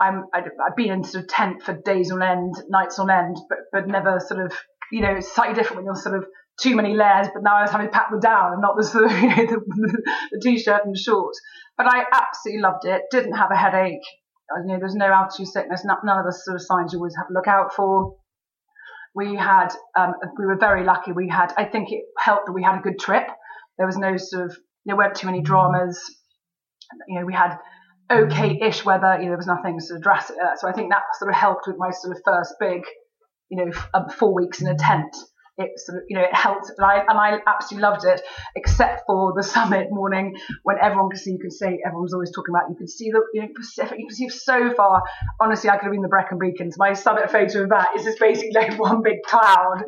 I'm 0.00 0.24
i 0.32 0.38
have 0.40 0.76
been 0.76 0.92
in 0.92 1.04
sort 1.04 1.24
of 1.24 1.28
tent 1.28 1.62
for 1.62 1.74
days 1.84 2.10
on 2.10 2.22
end, 2.22 2.54
nights 2.68 2.98
on 2.98 3.10
end, 3.10 3.36
but 3.48 3.58
but 3.72 3.88
never 3.88 4.20
sort 4.20 4.44
of, 4.44 4.52
you 4.92 5.00
know, 5.00 5.16
it's 5.16 5.34
slightly 5.34 5.54
different 5.54 5.76
when 5.76 5.84
you're 5.84 5.94
sort 5.94 6.16
of 6.16 6.26
too 6.60 6.76
many 6.76 6.94
layers. 6.94 7.28
But 7.32 7.42
now 7.42 7.56
I 7.56 7.62
was 7.62 7.70
having 7.70 7.88
to 7.88 7.92
pack 7.92 8.10
them 8.10 8.20
down 8.20 8.52
and 8.52 8.62
not 8.62 8.76
the 8.76 8.84
sort 8.84 9.04
of 9.04 9.12
you 9.22 9.28
know, 9.28 9.46
the, 9.46 10.02
the 10.32 10.40
t-shirt 10.42 10.82
and 10.84 10.96
shorts. 10.96 11.40
But 11.76 11.86
I 11.86 12.04
absolutely 12.12 12.62
loved 12.62 12.84
it. 12.86 13.02
Didn't 13.10 13.34
have 13.34 13.50
a 13.50 13.56
headache. 13.56 14.06
You 14.64 14.72
know, 14.72 14.78
there's 14.78 14.94
no 14.94 15.06
altitude 15.06 15.48
sickness. 15.48 15.84
None 15.84 15.98
of 16.18 16.24
the 16.24 16.32
sort 16.32 16.54
of 16.54 16.62
signs 16.62 16.92
you 16.92 16.98
always 16.98 17.16
have 17.16 17.28
to 17.28 17.34
look 17.34 17.48
out 17.48 17.74
for 17.74 18.16
we 19.16 19.34
had 19.34 19.68
um, 19.98 20.12
we 20.38 20.44
were 20.44 20.58
very 20.58 20.84
lucky. 20.84 21.10
We 21.10 21.28
had 21.28 21.52
I 21.56 21.64
think 21.64 21.90
it 21.90 22.04
helped 22.18 22.46
that 22.46 22.52
we 22.52 22.62
had 22.62 22.78
a 22.78 22.82
good 22.82 22.98
trip. 22.98 23.26
There 23.78 23.86
was 23.86 23.96
no 23.96 24.18
sort 24.18 24.44
of 24.44 24.56
there 24.84 24.94
weren't 24.94 25.16
too 25.16 25.26
many 25.26 25.40
dramas. 25.40 25.98
You 27.08 27.20
know, 27.20 27.26
we 27.26 27.32
had 27.32 27.56
okay-ish 28.12 28.84
weather. 28.84 29.16
You 29.16 29.24
know, 29.24 29.30
there 29.30 29.38
was 29.38 29.46
nothing 29.46 29.80
sort 29.80 29.96
of 29.96 30.02
drastic. 30.02 30.36
Uh, 30.36 30.54
so 30.56 30.68
I 30.68 30.72
think 30.72 30.92
that 30.92 31.02
sort 31.18 31.30
of 31.30 31.34
helped 31.34 31.66
with 31.66 31.76
my 31.78 31.90
sort 31.90 32.14
of 32.14 32.22
first 32.24 32.54
big, 32.60 32.82
you 33.48 33.56
know, 33.58 33.68
f- 33.68 33.88
um, 33.94 34.08
four 34.08 34.34
weeks 34.34 34.60
in 34.60 34.68
a 34.68 34.76
tent 34.76 35.14
it 35.58 35.78
sort 35.78 35.98
of, 35.98 36.04
you 36.08 36.16
know, 36.16 36.22
it 36.22 36.34
helped, 36.34 36.70
and 36.76 36.84
I, 36.84 36.98
and 36.98 37.18
I 37.18 37.38
absolutely 37.46 37.88
loved 37.88 38.04
it, 38.04 38.20
except 38.54 39.04
for 39.06 39.32
the 39.34 39.42
summit 39.54 39.88
morning 39.90 40.36
when 40.64 40.76
everyone 40.82 41.10
could 41.10 41.20
see, 41.20 41.32
you 41.32 41.38
could 41.38 41.52
see, 41.52 41.78
everyone 41.84 42.02
was 42.02 42.12
always 42.12 42.30
talking 42.30 42.54
about, 42.54 42.68
you 42.68 42.76
could 42.76 42.90
see 42.90 43.10
the 43.10 43.22
you 43.32 43.42
know, 43.42 43.48
Pacific, 43.54 43.98
you 43.98 44.06
could 44.06 44.16
see 44.16 44.28
so 44.28 44.72
far. 44.74 45.02
Honestly, 45.40 45.70
I 45.70 45.76
could 45.76 45.84
have 45.84 45.92
been 45.92 46.02
the 46.02 46.08
Brecon 46.08 46.38
Beacons. 46.38 46.76
My 46.78 46.92
summit 46.92 47.30
photo 47.30 47.64
of 47.64 47.70
that 47.70 47.88
is 47.96 48.04
just 48.04 48.18
basically 48.18 48.52
like 48.54 48.78
one 48.78 49.02
big 49.02 49.22
cloud. 49.22 49.82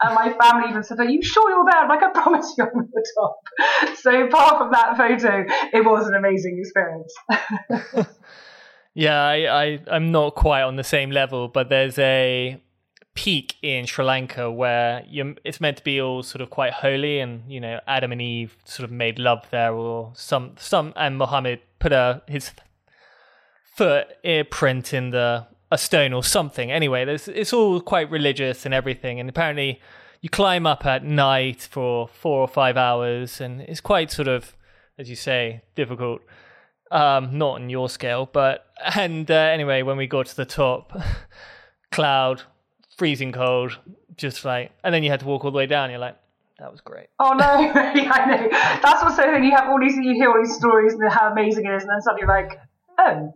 And 0.00 0.14
my 0.14 0.34
family 0.40 0.70
even 0.70 0.82
said, 0.82 0.98
are 0.98 1.08
you 1.08 1.22
sure 1.22 1.50
you're 1.50 1.64
there? 1.64 1.82
I'm 1.82 1.88
like, 1.88 2.02
I 2.02 2.10
promise 2.10 2.52
you 2.58 2.64
I'm 2.64 2.80
at 2.80 2.90
the 2.92 3.06
top. 3.14 3.96
So 3.98 4.24
apart 4.24 4.58
from 4.58 4.72
that 4.72 4.96
photo, 4.96 5.44
it 5.72 5.84
was 5.84 6.06
an 6.06 6.14
amazing 6.14 6.58
experience. 6.58 7.14
yeah, 8.94 9.22
I, 9.22 9.64
I, 9.64 9.78
I'm 9.88 10.10
not 10.10 10.34
quite 10.34 10.62
on 10.62 10.76
the 10.76 10.84
same 10.84 11.10
level, 11.10 11.48
but 11.48 11.68
there's 11.68 11.98
a 11.98 12.60
peak 13.14 13.56
in 13.62 13.84
Sri 13.86 14.04
Lanka 14.04 14.50
where 14.50 15.04
it's 15.44 15.60
meant 15.60 15.76
to 15.76 15.84
be 15.84 16.00
all 16.00 16.22
sort 16.22 16.40
of 16.40 16.50
quite 16.50 16.72
holy, 16.72 17.20
and 17.20 17.50
you 17.50 17.60
know 17.60 17.80
Adam 17.86 18.12
and 18.12 18.22
Eve 18.22 18.56
sort 18.64 18.84
of 18.84 18.90
made 18.90 19.18
love 19.18 19.46
there, 19.50 19.74
or 19.74 20.12
some 20.14 20.54
some 20.58 20.92
and 20.96 21.18
Muhammad 21.18 21.60
put 21.78 21.92
a 21.92 22.22
his 22.26 22.52
foot 23.76 24.08
print 24.50 24.94
in 24.94 25.10
the 25.10 25.46
a 25.70 25.78
stone 25.78 26.12
or 26.12 26.22
something. 26.22 26.70
Anyway, 26.70 27.04
it's 27.06 27.52
all 27.52 27.80
quite 27.80 28.10
religious 28.10 28.64
and 28.66 28.74
everything, 28.74 29.18
and 29.20 29.28
apparently 29.28 29.80
you 30.20 30.28
climb 30.28 30.66
up 30.66 30.86
at 30.86 31.02
night 31.04 31.62
for 31.62 32.08
four 32.08 32.40
or 32.40 32.48
five 32.48 32.76
hours, 32.76 33.40
and 33.40 33.62
it's 33.62 33.80
quite 33.80 34.10
sort 34.10 34.28
of, 34.28 34.56
as 34.98 35.10
you 35.10 35.16
say, 35.16 35.62
difficult. 35.74 36.22
Um, 36.90 37.38
not 37.38 37.54
on 37.54 37.70
your 37.70 37.88
scale, 37.88 38.28
but 38.30 38.66
and 38.94 39.30
uh, 39.30 39.34
anyway, 39.34 39.80
when 39.80 39.96
we 39.96 40.06
got 40.06 40.26
to 40.26 40.36
the 40.36 40.44
top, 40.44 40.92
cloud 41.90 42.42
freezing 43.02 43.32
cold, 43.32 43.76
just 44.16 44.44
like, 44.44 44.70
and 44.84 44.94
then 44.94 45.02
you 45.02 45.10
had 45.10 45.18
to 45.18 45.26
walk 45.26 45.44
all 45.44 45.50
the 45.50 45.56
way 45.56 45.66
down. 45.66 45.90
You're 45.90 45.98
like, 45.98 46.16
that 46.60 46.70
was 46.70 46.80
great. 46.80 47.08
Oh 47.18 47.32
no, 47.32 47.44
I 47.44 48.26
know. 48.26 48.48
That's 48.80 49.02
what's 49.02 49.16
so 49.16 49.22
then 49.22 49.42
you 49.42 49.50
have 49.50 49.68
all 49.68 49.80
these, 49.80 49.96
you 49.96 50.14
hear 50.14 50.30
all 50.30 50.40
these 50.40 50.54
stories 50.54 50.92
and 50.92 51.10
how 51.10 51.32
amazing 51.32 51.66
it 51.66 51.74
is, 51.74 51.82
and 51.82 51.90
then 51.90 52.00
suddenly 52.00 52.20
you're 52.20 52.28
like, 52.28 52.60
oh. 53.00 53.34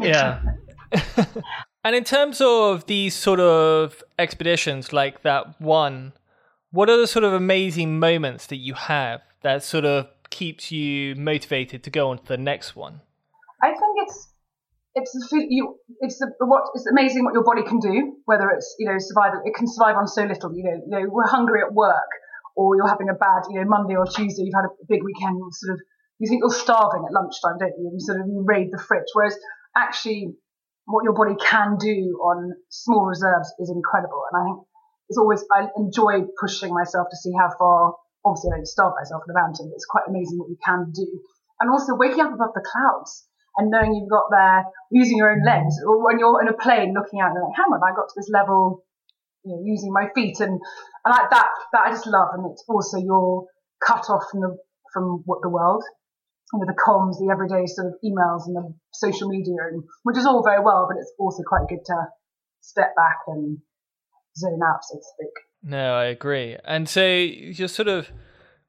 Yeah. 0.00 0.42
and 1.84 1.94
in 1.94 2.02
terms 2.02 2.40
of 2.40 2.86
these 2.86 3.14
sort 3.14 3.38
of 3.38 4.02
expeditions 4.18 4.92
like 4.92 5.22
that 5.22 5.60
one, 5.60 6.14
what 6.72 6.90
are 6.90 6.96
the 6.96 7.06
sort 7.06 7.24
of 7.24 7.32
amazing 7.32 8.00
moments 8.00 8.46
that 8.46 8.56
you 8.56 8.74
have 8.74 9.20
that 9.42 9.62
sort 9.62 9.84
of 9.84 10.08
keeps 10.30 10.72
you 10.72 11.14
motivated 11.14 11.84
to 11.84 11.90
go 11.90 12.10
on 12.10 12.18
to 12.18 12.24
the 12.24 12.36
next 12.36 12.74
one? 12.74 13.00
I 13.62 13.68
think 13.68 13.96
it's 13.98 14.31
it's 14.94 15.12
the 15.12 15.46
you 15.48 15.76
it's 16.00 16.18
the, 16.18 16.30
what 16.40 16.64
it's 16.74 16.86
amazing 16.86 17.24
what 17.24 17.32
your 17.32 17.44
body 17.44 17.62
can 17.62 17.78
do 17.78 18.16
whether 18.26 18.50
it's 18.50 18.76
you 18.78 18.86
know 18.86 18.96
survival 18.98 19.40
it 19.44 19.54
can 19.54 19.66
survive 19.66 19.96
on 19.96 20.06
so 20.06 20.24
little 20.24 20.52
you 20.54 20.64
know 20.64 20.76
you 20.84 20.92
know 20.92 21.04
we're 21.08 21.26
hungry 21.26 21.60
at 21.64 21.72
work 21.72 22.10
or 22.56 22.76
you're 22.76 22.88
having 22.88 23.08
a 23.08 23.14
bad 23.14 23.42
you 23.48 23.56
know 23.56 23.64
Monday 23.64 23.96
or 23.96 24.04
Tuesday 24.04 24.44
you've 24.44 24.54
had 24.54 24.68
a 24.68 24.74
big 24.88 25.02
weekend 25.02 25.36
you 25.36 25.48
sort 25.52 25.74
of 25.74 25.80
you 26.18 26.28
think 26.28 26.40
you're 26.44 26.52
starving 26.52 27.04
at 27.08 27.12
lunchtime 27.12 27.56
don't 27.58 27.72
you 27.78 27.90
you 27.92 28.00
sort 28.00 28.20
of 28.20 28.26
you 28.26 28.44
raid 28.44 28.68
the 28.70 28.78
fridge 28.78 29.08
whereas 29.14 29.36
actually 29.76 30.36
what 30.84 31.04
your 31.04 31.14
body 31.14 31.36
can 31.40 31.78
do 31.80 32.20
on 32.20 32.52
small 32.68 33.06
reserves 33.06 33.48
is 33.60 33.70
incredible 33.70 34.20
and 34.32 34.34
I 34.36 34.44
think 34.44 34.58
it's 35.08 35.18
always 35.18 35.44
I 35.56 35.68
enjoy 35.76 36.28
pushing 36.38 36.74
myself 36.74 37.08
to 37.10 37.16
see 37.16 37.32
how 37.32 37.48
far 37.56 37.94
obviously 38.24 38.52
I 38.52 38.56
don't 38.60 38.68
starve 38.68 38.92
myself 39.00 39.24
in 39.24 39.32
the 39.32 39.40
mountain 39.40 39.72
but 39.72 39.76
it's 39.80 39.88
quite 39.88 40.04
amazing 40.06 40.36
what 40.36 40.50
you 40.52 40.58
can 40.60 40.92
do 40.92 41.08
and 41.60 41.70
also 41.70 41.96
waking 41.96 42.20
up 42.20 42.34
above 42.34 42.52
the 42.52 42.60
clouds 42.60 43.24
and 43.56 43.70
knowing 43.70 43.94
you've 43.94 44.10
got 44.10 44.24
there 44.30 44.64
using 44.90 45.18
your 45.18 45.32
own 45.32 45.44
legs, 45.44 45.74
or 45.86 46.04
when 46.04 46.18
you're 46.18 46.40
in 46.40 46.48
a 46.48 46.56
plane 46.56 46.94
looking 46.94 47.20
out 47.20 47.32
and 47.32 47.42
like, 47.42 47.56
hang 47.56 47.72
on, 47.72 47.80
I 47.82 47.94
got 47.94 48.08
to 48.08 48.16
this 48.16 48.30
level, 48.32 48.84
you 49.44 49.52
know, 49.52 49.62
using 49.64 49.92
my 49.92 50.08
feet 50.14 50.40
and, 50.40 50.52
and 50.52 51.10
like 51.10 51.30
that, 51.30 51.48
that 51.72 51.82
I 51.86 51.90
just 51.90 52.06
love. 52.06 52.28
And 52.34 52.50
it's 52.50 52.64
also 52.68 52.98
you're 52.98 53.44
cut 53.84 54.08
off 54.08 54.24
from 54.30 54.40
the, 54.40 54.56
from 54.92 55.22
what 55.26 55.40
the 55.42 55.48
world, 55.48 55.82
you 56.52 56.60
know, 56.60 56.66
the 56.66 56.80
comms, 56.80 57.18
the 57.18 57.30
everyday 57.30 57.66
sort 57.66 57.88
of 57.88 57.94
emails 58.04 58.46
and 58.46 58.56
the 58.56 58.72
social 58.92 59.28
media, 59.28 59.56
and 59.70 59.82
which 60.04 60.16
is 60.16 60.26
all 60.26 60.42
very 60.42 60.62
well, 60.62 60.86
but 60.88 60.98
it's 60.98 61.12
also 61.18 61.42
quite 61.46 61.68
good 61.68 61.84
to 61.86 61.96
step 62.60 62.94
back 62.96 63.18
and 63.26 63.58
zone 64.36 64.60
out, 64.64 64.80
so 64.82 64.96
to 64.96 65.02
speak. 65.16 65.34
No, 65.62 65.94
I 65.94 66.06
agree. 66.06 66.56
And 66.64 66.88
so 66.88 67.04
you're 67.04 67.68
sort 67.68 67.88
of 67.88 68.08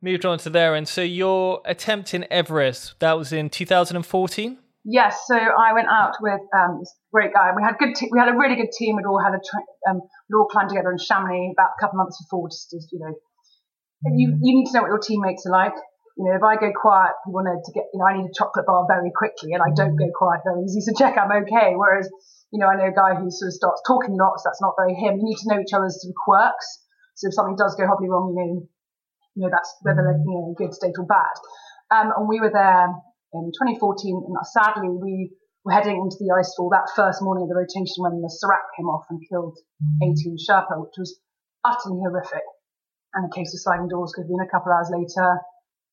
moved 0.01 0.25
on 0.25 0.37
to 0.39 0.49
there. 0.49 0.75
And 0.75 0.87
so 0.87 1.01
your 1.01 1.61
attempt 1.65 2.13
in 2.13 2.27
Everest, 2.29 2.99
that 2.99 3.17
was 3.17 3.33
in 3.33 3.49
2014? 3.49 4.59
Yes, 4.83 5.23
so 5.27 5.35
I 5.35 5.71
went 5.71 5.87
out 5.87 6.19
with 6.19 6.43
um, 6.51 6.79
this 6.83 6.91
great 7.13 7.31
guy. 7.33 7.55
We 7.55 7.63
had 7.63 7.79
good. 7.79 7.95
Te- 7.95 8.11
we 8.11 8.19
had 8.19 8.27
a 8.27 8.35
really 8.35 8.59
good 8.59 8.75
team. 8.75 8.97
We'd 8.97 9.07
all 9.07 9.21
had 9.21 9.31
a 9.31 9.39
tra- 9.39 9.71
um, 9.87 10.03
we'd 10.03 10.35
all 10.35 10.51
planned 10.51 10.69
together 10.69 10.91
in 10.91 10.99
Chamonix 10.99 11.55
about 11.55 11.71
a 11.71 11.79
couple 11.79 11.99
of 11.99 12.03
months 12.03 12.19
before. 12.19 12.51
Just, 12.51 12.67
just 12.67 12.91
you 12.91 12.99
know, 12.99 13.15
you 14.11 14.35
you 14.43 14.51
need 14.59 14.67
to 14.67 14.73
know 14.75 14.81
what 14.83 14.91
your 14.91 14.99
teammates 14.99 15.47
are 15.47 15.55
like. 15.55 15.75
You 16.19 16.27
know, 16.27 16.35
if 16.35 16.43
I 16.43 16.59
go 16.59 16.75
quiet, 16.75 17.15
people 17.23 17.47
know 17.47 17.55
to 17.55 17.71
get. 17.71 17.87
You 17.95 18.03
know, 18.03 18.11
I 18.11 18.19
need 18.19 18.27
a 18.27 18.35
chocolate 18.35 18.67
bar 18.67 18.83
very 18.83 19.07
quickly, 19.15 19.55
and 19.55 19.63
I 19.63 19.71
don't 19.71 19.95
go 19.95 20.11
quiet 20.11 20.43
very 20.43 20.67
easy. 20.67 20.83
So 20.83 20.91
check 20.99 21.15
I'm 21.15 21.31
okay. 21.47 21.79
Whereas, 21.79 22.11
you 22.51 22.59
know, 22.59 22.67
I 22.67 22.75
know 22.75 22.91
a 22.91 22.95
guy 22.95 23.15
who 23.15 23.31
sort 23.31 23.55
of 23.55 23.55
starts 23.55 23.81
talking 23.87 24.19
lots. 24.19 24.43
That's 24.43 24.59
not 24.59 24.75
very 24.75 24.99
him. 24.99 25.15
You 25.15 25.31
need 25.31 25.39
to 25.47 25.47
know 25.47 25.63
each 25.63 25.71
other's 25.71 25.95
sort 26.03 26.11
of 26.11 26.19
quirks. 26.19 26.67
So 27.15 27.31
if 27.31 27.33
something 27.39 27.55
does 27.55 27.79
go 27.79 27.87
horribly 27.87 28.11
wrong, 28.11 28.35
you 28.35 28.35
know, 28.35 28.51
you 29.39 29.41
know 29.47 29.51
that's 29.55 29.71
whether 29.79 30.03
like, 30.03 30.19
you 30.27 30.35
know 30.35 30.51
good 30.59 30.75
state 30.75 30.99
or 30.99 31.07
bad. 31.07 31.39
Um, 31.87 32.11
and 32.11 32.27
we 32.27 32.43
were 32.43 32.51
there 32.51 32.91
in 33.33 33.49
2014, 33.49 34.29
and 34.29 34.37
sadly 34.45 34.89
we 34.89 35.33
were 35.65 35.73
heading 35.73 35.97
into 35.97 36.19
the 36.19 36.29
icefall 36.29 36.69
that 36.69 36.91
first 36.95 37.23
morning 37.23 37.47
of 37.47 37.49
the 37.49 37.57
rotation 37.57 38.03
when 38.03 38.21
the 38.21 38.29
Serac 38.29 38.67
came 38.77 38.87
off 38.91 39.07
and 39.09 39.23
killed 39.25 39.57
18 40.03 40.37
Sherpa, 40.37 40.75
which 40.77 40.95
was 40.99 41.17
utterly 41.63 42.03
horrific. 42.03 42.43
And 43.15 43.29
the 43.29 43.35
case 43.35 43.53
of 43.53 43.61
sliding 43.63 43.87
doors 43.87 44.11
could 44.11 44.27
have 44.27 44.33
been 44.33 44.43
a 44.43 44.49
couple 44.51 44.73
of 44.73 44.77
hours 44.77 44.91
later. 44.91 45.39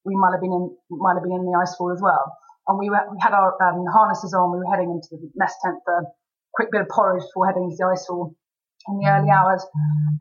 We 0.04 0.16
might 0.16 0.34
have 0.34 0.42
been 0.42 0.52
in, 0.52 0.74
might 0.90 1.14
have 1.16 1.24
been 1.24 1.36
in 1.38 1.46
the 1.46 1.54
icefall 1.54 1.94
as 1.94 2.02
well. 2.02 2.34
And 2.66 2.78
we, 2.78 2.90
were, 2.90 3.04
we 3.12 3.18
had 3.20 3.32
our 3.32 3.54
um, 3.62 3.84
harnesses 3.92 4.34
on. 4.34 4.52
We 4.52 4.58
were 4.58 4.70
heading 4.72 4.90
into 4.90 5.20
the 5.20 5.30
mess 5.36 5.54
tent 5.62 5.78
for 5.84 5.94
a 6.00 6.04
quick 6.54 6.72
bit 6.72 6.82
of 6.82 6.88
porridge 6.88 7.22
before 7.22 7.46
heading 7.46 7.70
into 7.70 7.76
the 7.78 7.88
icefall 7.88 8.34
in 8.88 8.98
the 8.98 9.06
early 9.06 9.30
hours. 9.30 9.62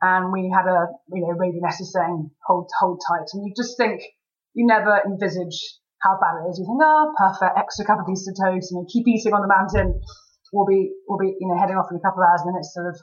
And 0.02 0.30
we 0.32 0.52
had 0.52 0.68
a, 0.68 0.92
you 1.10 1.26
know, 1.26 1.34
radio 1.34 1.60
message 1.60 1.88
saying, 1.88 2.30
hold, 2.46 2.70
hold 2.78 3.00
tight. 3.08 3.26
And 3.32 3.46
you 3.46 3.52
just 3.56 3.76
think, 3.76 4.02
you 4.54 4.66
never 4.66 5.00
envisage 5.06 5.56
how 6.00 6.16
bad 6.16 6.40
it 6.40 6.50
is. 6.50 6.58
You 6.58 6.64
think, 6.64 6.80
oh, 6.80 7.12
perfect, 7.16 7.56
extra 7.56 7.84
couple 7.84 8.08
of 8.08 8.10
of 8.10 8.34
toast, 8.36 8.72
you 8.72 8.76
know, 8.80 8.86
keep 8.88 9.06
eating 9.06 9.32
on 9.32 9.44
the 9.44 9.52
mountain. 9.52 10.00
We'll 10.52 10.66
be, 10.66 10.90
we'll 11.06 11.20
be, 11.20 11.36
you 11.38 11.46
know, 11.46 11.56
heading 11.60 11.76
off 11.76 11.92
in 11.92 11.96
a 11.96 12.02
couple 12.02 12.24
of 12.24 12.26
hours, 12.26 12.42
and 12.42 12.50
then 12.50 12.58
it's 12.58 12.74
sort 12.74 12.88
of 12.88 12.96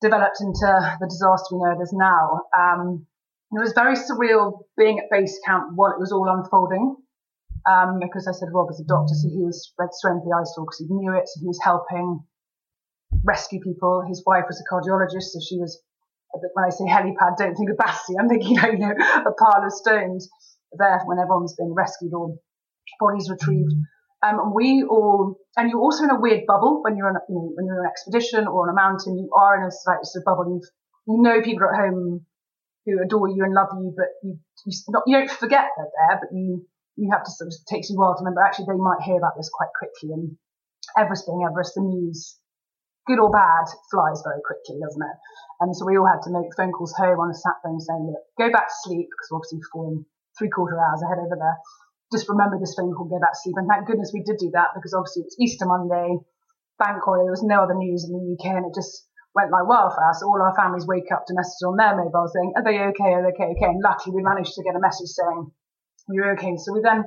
developed 0.00 0.38
into 0.38 0.68
the 1.00 1.08
disaster 1.08 1.56
we 1.56 1.64
know 1.64 1.74
it 1.74 1.82
is 1.82 1.94
now. 1.96 2.46
Um, 2.54 3.06
it 3.52 3.60
was 3.60 3.72
very 3.74 3.96
surreal 3.96 4.64
being 4.78 4.98
at 5.00 5.10
base 5.10 5.38
camp 5.44 5.72
while 5.74 5.92
it 5.92 6.00
was 6.00 6.12
all 6.12 6.28
unfolding. 6.28 6.96
Um, 7.62 8.02
because 8.02 8.26
I 8.26 8.34
said 8.34 8.50
Rob 8.50 8.66
was 8.66 8.82
a 8.82 8.88
doctor, 8.90 9.14
so 9.14 9.30
he 9.30 9.38
was 9.38 9.70
read 9.78 9.94
straight 9.94 10.18
into 10.18 10.26
the 10.26 10.34
ice 10.34 10.50
because 10.58 10.82
he 10.82 10.90
knew 10.90 11.14
it, 11.14 11.30
so 11.30 11.38
he 11.40 11.46
was 11.46 11.60
helping 11.62 12.26
rescue 13.22 13.60
people. 13.62 14.02
His 14.02 14.22
wife 14.26 14.50
was 14.50 14.58
a 14.58 14.66
cardiologist, 14.66 15.30
so 15.30 15.38
she 15.38 15.62
was, 15.62 15.78
when 16.34 16.64
I 16.66 16.74
say 16.74 16.90
helipad, 16.90 17.38
don't 17.38 17.54
think 17.54 17.70
of 17.70 17.78
Basti, 17.78 18.18
I'm 18.18 18.28
thinking, 18.32 18.58
you 18.58 18.78
know, 18.82 18.94
a 18.98 19.30
pile 19.30 19.62
of 19.62 19.70
stones 19.70 20.26
there 20.78 21.00
when 21.06 21.18
everyone's 21.18 21.54
been 21.54 21.72
rescued 21.72 22.14
or 22.14 22.36
bodies 23.00 23.30
retrieved. 23.30 23.72
Um, 24.22 24.54
we 24.54 24.84
all, 24.88 25.36
and 25.56 25.68
you're 25.68 25.80
also 25.80 26.04
in 26.04 26.10
a 26.10 26.20
weird 26.20 26.46
bubble 26.46 26.82
when 26.82 26.96
you're 26.96 27.08
on, 27.08 27.18
you 27.28 27.34
know, 27.34 27.50
when 27.54 27.66
you're 27.66 27.80
on 27.80 27.86
an 27.86 27.90
expedition 27.90 28.46
or 28.46 28.68
on 28.68 28.70
a 28.70 28.76
mountain. 28.76 29.18
You 29.18 29.30
are 29.34 29.58
in 29.58 29.66
a 29.66 29.70
slight 29.70 29.98
sort 30.04 30.22
of 30.22 30.26
bubble. 30.26 30.46
you 30.46 30.62
you 31.08 31.20
know 31.20 31.42
people 31.42 31.66
at 31.66 31.74
home 31.74 32.24
who 32.86 33.02
adore 33.02 33.28
you 33.28 33.42
and 33.42 33.54
love 33.54 33.74
you, 33.74 33.92
but 33.96 34.06
you 34.22 34.38
you, 34.66 34.72
not, 34.88 35.02
you 35.06 35.18
don't 35.18 35.30
forget 35.30 35.70
they're 35.76 35.90
there, 36.06 36.20
but 36.22 36.30
you 36.30 36.66
you 36.96 37.10
have 37.10 37.24
to 37.24 37.30
sort 37.30 37.48
of 37.48 37.54
takes 37.66 37.90
you 37.90 37.96
a 37.96 37.98
while 37.98 38.14
to 38.14 38.22
remember. 38.22 38.42
Actually, 38.42 38.66
they 38.70 38.78
might 38.78 39.02
hear 39.02 39.18
about 39.18 39.34
this 39.36 39.50
quite 39.50 39.74
quickly, 39.74 40.14
and 40.14 40.38
Everest 40.96 41.26
being 41.26 41.42
Everest, 41.42 41.74
the 41.74 41.82
news, 41.82 42.38
good 43.06 43.18
or 43.18 43.30
bad, 43.30 43.66
flies 43.90 44.22
very 44.22 44.40
quickly, 44.46 44.78
doesn't 44.78 45.02
it? 45.02 45.18
And 45.60 45.74
so 45.74 45.86
we 45.86 45.96
all 45.96 46.06
had 46.06 46.22
to 46.26 46.30
make 46.30 46.54
phone 46.56 46.72
calls 46.72 46.94
home 46.94 47.18
on 47.18 47.30
a 47.30 47.34
sat 47.34 47.58
phone 47.62 47.80
saying, 47.80 48.06
look, 48.10 48.22
go 48.38 48.50
back 48.50 48.68
to 48.68 48.82
sleep 48.82 49.08
because 49.10 49.30
obviously 49.30 49.58
we've 49.58 49.72
fallen 49.72 50.06
three 50.38 50.50
quarter 50.50 50.78
hours 50.78 51.02
ahead 51.02 51.18
over 51.18 51.36
there. 51.36 51.56
Just 52.12 52.28
remember 52.28 52.58
this 52.58 52.74
phone 52.76 52.92
call, 52.92 53.08
go 53.08 53.20
back 53.20 53.32
to 53.32 53.40
sleep. 53.40 53.56
And 53.56 53.68
thank 53.68 53.86
goodness 53.86 54.12
we 54.12 54.22
did 54.22 54.36
do 54.36 54.50
that 54.52 54.76
because 54.76 54.92
obviously 54.92 55.24
it's 55.24 55.36
Easter 55.40 55.64
Monday, 55.64 56.20
bank 56.78 57.00
holiday, 57.04 57.24
there 57.24 57.36
was 57.36 57.46
no 57.46 57.64
other 57.64 57.74
news 57.76 58.04
in 58.04 58.12
the 58.12 58.24
UK 58.36 58.56
and 58.56 58.66
it 58.66 58.74
just 58.74 59.08
went 59.34 59.50
like 59.50 59.64
wildfire. 59.64 60.12
So 60.12 60.28
all 60.28 60.40
our 60.42 60.54
families 60.54 60.86
wake 60.86 61.08
up 61.12 61.24
to 61.26 61.34
messages 61.34 61.64
on 61.64 61.76
their 61.76 61.96
mobile 61.96 62.28
saying, 62.28 62.52
are 62.56 62.64
they 62.64 62.80
okay? 62.92 63.16
Are 63.16 63.24
they 63.24 63.32
okay? 63.32 63.56
Okay. 63.56 63.70
And 63.72 63.80
luckily 63.80 64.12
we 64.16 64.22
managed 64.22 64.52
to 64.54 64.64
get 64.64 64.76
a 64.76 64.82
message 64.82 65.08
saying, 65.08 65.50
you're 66.08 66.36
okay. 66.36 66.52
So 66.60 66.72
we 66.72 66.80
then, 66.84 67.04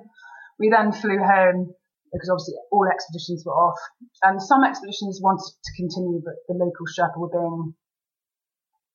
we 0.58 0.70
then 0.70 0.92
flew 0.92 1.22
home 1.22 1.74
because 2.14 2.30
obviously 2.30 2.56
all 2.72 2.88
expeditions 2.88 3.44
were 3.46 3.54
off 3.54 3.78
and 4.24 4.42
some 4.42 4.64
expeditions 4.64 5.20
wanted 5.22 5.46
to 5.46 5.72
continue, 5.76 6.22
but 6.24 6.36
the 6.48 6.56
local 6.56 6.88
Sherpa 6.88 7.18
were 7.18 7.30
being, 7.30 7.76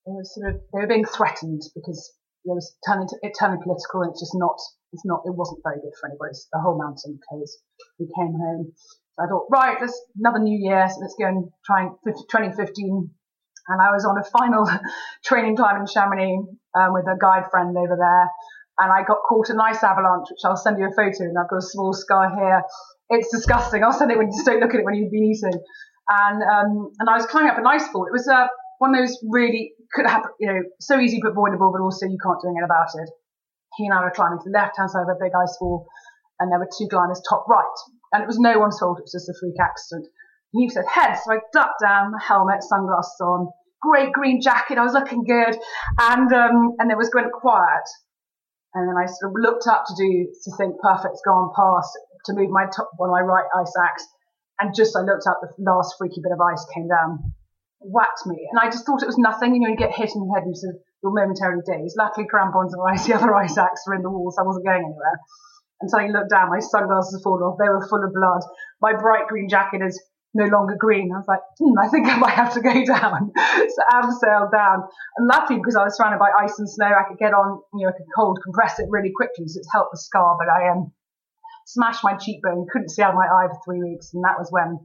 they 0.07 0.13
were 0.13 0.25
sort 0.25 0.55
of, 0.55 0.61
they 0.73 0.81
were 0.81 0.91
being 0.91 1.05
threatened 1.05 1.63
because 1.75 2.11
there 2.45 2.55
was 2.55 2.75
turning 2.87 3.09
it 3.23 3.33
turned 3.39 3.61
political, 3.63 4.03
and 4.03 4.11
it's 4.11 4.21
just 4.21 4.35
not 4.35 4.57
it's 4.93 5.05
not 5.05 5.23
it 5.25 5.35
wasn't 5.35 5.61
very 5.63 5.81
good 5.81 5.93
for 6.01 6.09
anybody. 6.09 6.31
It's 6.31 6.49
The 6.53 6.61
whole 6.61 6.79
mountain 6.79 7.19
because 7.21 7.59
We 7.99 8.07
came 8.17 8.33
home. 8.33 8.73
So 8.77 9.19
I 9.25 9.27
thought, 9.29 9.47
right, 9.51 9.77
let's 9.81 9.99
another 10.19 10.41
new 10.41 10.57
year, 10.57 10.89
so 10.89 11.01
let's 11.01 11.15
go 11.19 11.27
and 11.27 11.51
try 11.65 11.89
2015. 12.07 13.11
And 13.69 13.79
I 13.81 13.93
was 13.93 14.05
on 14.05 14.19
a 14.19 14.25
final 14.25 14.67
training 15.25 15.57
climb 15.57 15.81
in 15.81 15.87
Chamonix 15.87 16.43
um, 16.75 16.93
with 16.93 17.07
a 17.07 17.17
guide 17.21 17.51
friend 17.51 17.77
over 17.77 17.97
there. 17.97 18.27
And 18.79 18.91
I 18.91 19.05
got 19.05 19.19
caught 19.29 19.51
in 19.51 19.57
an 19.57 19.61
ice 19.61 19.85
avalanche, 19.85 20.29
which 20.31 20.41
I'll 20.45 20.57
send 20.57 20.79
you 20.79 20.87
a 20.87 20.95
photo, 20.97 21.29
and 21.29 21.37
I've 21.37 21.51
got 21.51 21.59
a 21.59 21.69
small 21.75 21.93
scar 21.93 22.35
here. 22.35 22.63
It's 23.11 23.31
disgusting. 23.31 23.85
I'll 23.85 23.93
send 23.93 24.11
it 24.11 24.17
when 24.17 24.29
you 24.29 24.33
just 24.33 24.47
don't 24.47 24.61
look 24.61 24.73
at 24.73 24.81
it 24.81 24.85
when 24.85 24.95
you've 24.95 25.11
been 25.11 25.25
eating. 25.25 25.61
And 26.09 26.43
um, 26.43 26.91
and 26.99 27.09
I 27.09 27.15
was 27.15 27.27
climbing 27.27 27.51
up 27.51 27.59
an 27.59 27.67
ice 27.67 27.87
fall. 27.89 28.07
It 28.07 28.13
was 28.13 28.27
uh, 28.27 28.47
one 28.79 28.95
of 28.95 29.01
those 29.01 29.19
really 29.29 29.75
could 29.93 30.07
happen, 30.07 30.31
you 30.39 30.47
know, 30.47 30.61
so 30.81 30.99
easy 31.01 31.19
but 31.23 31.33
avoidable, 31.33 31.73
but 31.73 31.83
also 31.83 32.07
you 32.07 32.19
can't 32.23 32.41
do 32.41 32.49
anything 32.49 32.65
about 32.65 32.89
it. 32.95 33.11
He 33.77 33.87
and 33.87 33.95
I 33.95 34.03
were 34.03 34.11
climbing 34.15 34.39
to 34.39 34.51
the 34.51 34.59
left 34.59 34.77
hand 34.77 34.91
side 34.91 35.03
of 35.03 35.09
a 35.09 35.19
big 35.19 35.33
ice 35.35 35.57
wall, 35.61 35.87
and 36.39 36.51
there 36.51 36.59
were 36.59 36.71
two 36.71 36.89
climbers 36.89 37.23
top 37.29 37.47
right. 37.49 37.79
And 38.13 38.23
it 38.23 38.27
was 38.27 38.39
no 38.39 38.59
one's 38.59 38.79
fault, 38.79 38.99
it 38.99 39.07
was 39.07 39.15
just 39.15 39.31
a 39.31 39.35
freak 39.39 39.59
accident. 39.61 40.07
He 40.53 40.69
said 40.69 40.85
head, 40.87 41.15
so 41.15 41.33
I 41.33 41.39
ducked 41.53 41.81
down, 41.83 42.13
helmet, 42.19 42.63
sunglasses 42.63 43.21
on, 43.21 43.49
great 43.81 44.13
green 44.13 44.41
jacket, 44.41 44.79
I 44.79 44.83
was 44.83 44.93
looking 44.93 45.25
good, 45.25 45.57
and 45.99 46.33
um, 46.33 46.75
and 46.79 46.91
it 46.91 46.99
was 46.99 47.09
going 47.09 47.31
quiet. 47.31 47.87
And 48.75 48.89
then 48.89 48.97
I 48.97 49.07
sort 49.07 49.31
of 49.31 49.39
looked 49.39 49.67
up 49.67 49.85
to 49.87 49.95
do 49.99 50.27
to 50.27 50.57
think 50.57 50.79
perfect's 50.81 51.23
gone 51.25 51.51
past 51.55 51.91
to 52.27 52.35
move 52.35 52.51
my 52.51 52.67
top 52.67 52.91
one 52.99 53.11
of 53.11 53.15
my 53.15 53.23
right 53.23 53.47
ice 53.59 53.75
axe, 53.79 54.07
and 54.61 54.75
just 54.75 54.97
I 54.97 55.01
looked 55.01 55.27
up, 55.27 55.41
the 55.43 55.71
last 55.71 55.95
freaky 55.99 56.21
bit 56.23 56.33
of 56.33 56.41
ice 56.41 56.65
came 56.75 56.89
down, 56.89 57.35
whacked 57.81 58.27
me, 58.27 58.49
and 58.51 58.61
I 58.61 58.71
just 58.71 58.87
thought 58.87 59.03
it 59.03 59.11
was 59.11 59.19
nothing. 59.19 59.55
You 59.55 59.61
know, 59.61 59.69
you 59.69 59.77
get 59.77 59.95
hit 59.95 60.13
in 60.15 60.21
the 60.21 60.33
head 60.35 60.45
and 60.45 60.57
sort 60.57 60.77
of 60.77 60.81
you're 61.03 61.13
momentarily 61.13 61.63
dazed. 61.65 61.97
Luckily, 61.97 62.27
crampons 62.29 62.75
and 62.75 62.83
ice, 62.87 63.07
the 63.09 63.15
other 63.15 63.35
ice 63.35 63.57
axe 63.57 63.83
were 63.87 63.95
in 63.95 64.03
the 64.03 64.11
wall, 64.11 64.31
so 64.31 64.43
I 64.43 64.47
wasn't 64.47 64.67
going 64.67 64.85
anywhere. 64.85 65.17
And 65.81 65.89
suddenly 65.89 66.13
looked 66.13 66.29
down, 66.29 66.51
my 66.53 66.61
sunglasses 66.61 67.17
had 67.17 67.25
fallen 67.25 67.41
off, 67.41 67.57
they 67.57 67.69
were 67.69 67.81
full 67.89 68.05
of 68.05 68.13
blood. 68.13 68.45
My 68.85 68.93
bright 68.93 69.29
green 69.29 69.49
jacket 69.49 69.81
is 69.81 69.97
no 70.35 70.45
longer 70.45 70.77
green. 70.79 71.11
I 71.11 71.19
was 71.19 71.27
like, 71.27 71.41
hmm, 71.59 71.73
I 71.81 71.89
think 71.89 72.07
I 72.07 72.19
might 72.19 72.37
have 72.37 72.53
to 72.55 72.61
go 72.61 72.71
down. 72.85 73.33
so 73.35 73.81
I 73.89 74.05
sailed 74.21 74.53
down. 74.53 74.85
And 75.17 75.27
luckily, 75.27 75.59
because 75.59 75.77
I 75.77 75.85
was 75.85 75.97
surrounded 75.97 76.21
by 76.21 76.31
ice 76.39 76.59
and 76.59 76.69
snow, 76.69 76.87
I 76.93 77.09
could 77.09 77.19
get 77.19 77.33
on, 77.33 77.63
you 77.75 77.87
know, 77.87 77.91
I 77.91 77.97
could 77.97 78.07
cold 78.15 78.39
compress 78.45 78.79
it 78.79 78.87
really 78.91 79.11
quickly, 79.17 79.49
so 79.49 79.59
it's 79.59 79.73
helped 79.73 79.93
the 79.93 79.99
scar. 79.99 80.37
But 80.39 80.53
I 80.53 80.69
um, 80.71 80.93
smashed 81.67 82.05
my 82.05 82.15
cheekbone, 82.15 82.67
couldn't 82.71 82.91
see 82.91 83.03
out 83.03 83.11
of 83.11 83.19
my 83.19 83.27
eye 83.27 83.49
for 83.49 83.59
three 83.65 83.83
weeks. 83.83 84.13
And 84.15 84.23
that 84.25 84.39
was 84.39 84.53
when 84.53 84.79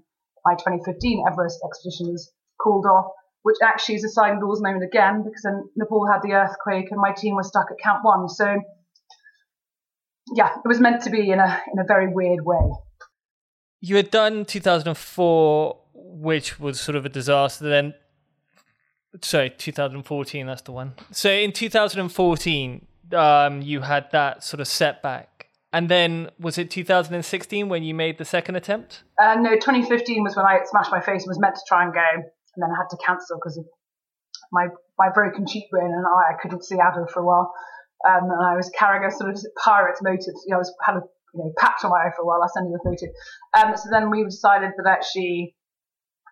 my 0.46 0.56
2015 0.56 1.26
Everest 1.28 1.60
expedition 1.66 2.08
was 2.14 2.32
called 2.58 2.86
off 2.86 3.12
which 3.46 3.58
actually 3.62 3.94
is 3.94 4.04
a 4.04 4.10
sliding 4.10 4.40
doors 4.40 4.60
moment 4.60 4.84
again 4.84 5.22
because 5.24 5.44
then 5.44 5.70
Nepal 5.76 6.08
had 6.12 6.24
the 6.24 6.34
earthquake 6.34 6.88
and 6.90 7.00
my 7.00 7.14
team 7.14 7.36
was 7.36 7.48
stuck 7.48 7.68
at 7.70 7.78
Camp 7.78 8.00
One. 8.02 8.28
So 8.28 8.60
yeah, 10.34 10.50
it 10.56 10.68
was 10.68 10.80
meant 10.80 11.04
to 11.04 11.12
be 11.12 11.30
in 11.30 11.40
a 11.40 11.62
in 11.72 11.78
a 11.78 11.84
very 11.88 12.08
weird 12.12 12.44
way. 12.44 12.72
You 13.82 13.98
had 13.98 14.10
done 14.10 14.46
2004, 14.46 15.80
which 15.94 16.60
was 16.60 16.82
sort 16.82 16.96
of 16.96 17.06
a 17.06 17.10
disaster. 17.10 17.70
Then, 17.70 17.94
sorry, 19.22 19.52
2014. 19.52 20.48
That's 20.48 20.64
the 20.64 20.72
one. 20.72 20.96
So 21.12 21.30
in 21.30 21.52
2014, 21.52 22.88
um, 23.14 23.62
you 23.62 23.82
had 23.82 24.10
that 24.12 24.44
sort 24.44 24.60
of 24.60 24.68
setback. 24.68 25.50
And 25.72 25.88
then 25.88 26.32
was 26.40 26.58
it 26.58 26.72
2016 26.72 27.70
when 27.70 27.84
you 27.84 27.94
made 27.94 28.18
the 28.18 28.26
second 28.26 28.56
attempt? 28.56 29.04
Uh, 29.22 29.36
no, 29.36 29.52
2015 29.52 30.24
was 30.24 30.36
when 30.36 30.48
I 30.48 30.62
smashed 30.66 30.90
my 30.90 31.02
face 31.02 31.22
and 31.22 31.28
was 31.28 31.38
meant 31.38 31.54
to 31.54 31.62
try 31.68 31.84
and 31.84 31.94
go 31.94 32.24
and 32.56 32.64
then 32.64 32.72
I 32.72 32.78
had 32.80 32.90
to 32.92 32.98
cancel 33.06 33.38
because 33.38 33.58
of 33.58 33.66
my 34.52 34.68
my 34.98 35.10
broken 35.14 35.46
cheekbone 35.48 35.92
and 35.92 36.06
eye 36.06 36.34
I 36.34 36.42
couldn't 36.42 36.64
see 36.64 36.76
of 36.76 37.10
for 37.12 37.22
a 37.22 37.26
while. 37.26 37.54
Um, 38.08 38.30
and 38.30 38.46
I 38.46 38.56
was 38.56 38.70
carrying 38.78 39.04
a 39.04 39.12
sort 39.12 39.32
of 39.32 39.40
pirate 39.64 39.98
motive. 40.02 40.36
You 40.46 40.52
know, 40.52 40.58
I 40.58 40.64
was 40.64 40.74
had 40.84 40.96
a 40.98 41.02
you 41.34 41.40
know 41.44 41.54
patch 41.58 41.84
on 41.84 41.92
my 41.92 42.08
eye 42.08 42.12
for 42.16 42.24
a 42.24 42.26
while. 42.26 42.44
I 42.44 42.48
sent 42.48 42.70
you 42.70 42.78
a 42.78 42.84
photo. 42.84 43.08
Um, 43.58 43.78
so 43.78 43.90
then 43.92 44.10
we 44.10 44.24
decided 44.24 44.72
that 44.78 44.88
actually 44.88 45.56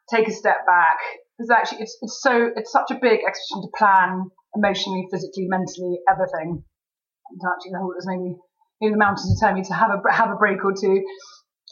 take 0.10 0.28
a 0.28 0.32
step 0.32 0.66
back 0.66 1.00
because 1.38 1.50
actually 1.50 1.84
it's 1.84 1.98
it's 2.02 2.20
so 2.22 2.52
it's 2.56 2.72
such 2.72 2.92
a 2.92 2.96
big 2.96 3.22
expedition 3.26 3.64
to 3.64 3.72
plan 3.78 4.30
emotionally, 4.56 5.08
physically, 5.12 5.48
mentally, 5.48 6.00
everything. 6.10 6.64
And 6.64 7.42
actually, 7.42 7.72
the 7.72 7.80
whole 7.80 7.96
was 7.96 8.08
maybe 8.08 8.38
maybe 8.82 8.94
the 8.94 9.00
mountains 9.00 9.28
would 9.28 9.40
tell 9.40 9.56
me 9.56 9.64
to 9.64 9.74
have 9.74 9.92
a 9.92 10.00
have 10.12 10.30
a 10.30 10.36
break 10.36 10.64
or 10.64 10.74
two. 10.74 11.04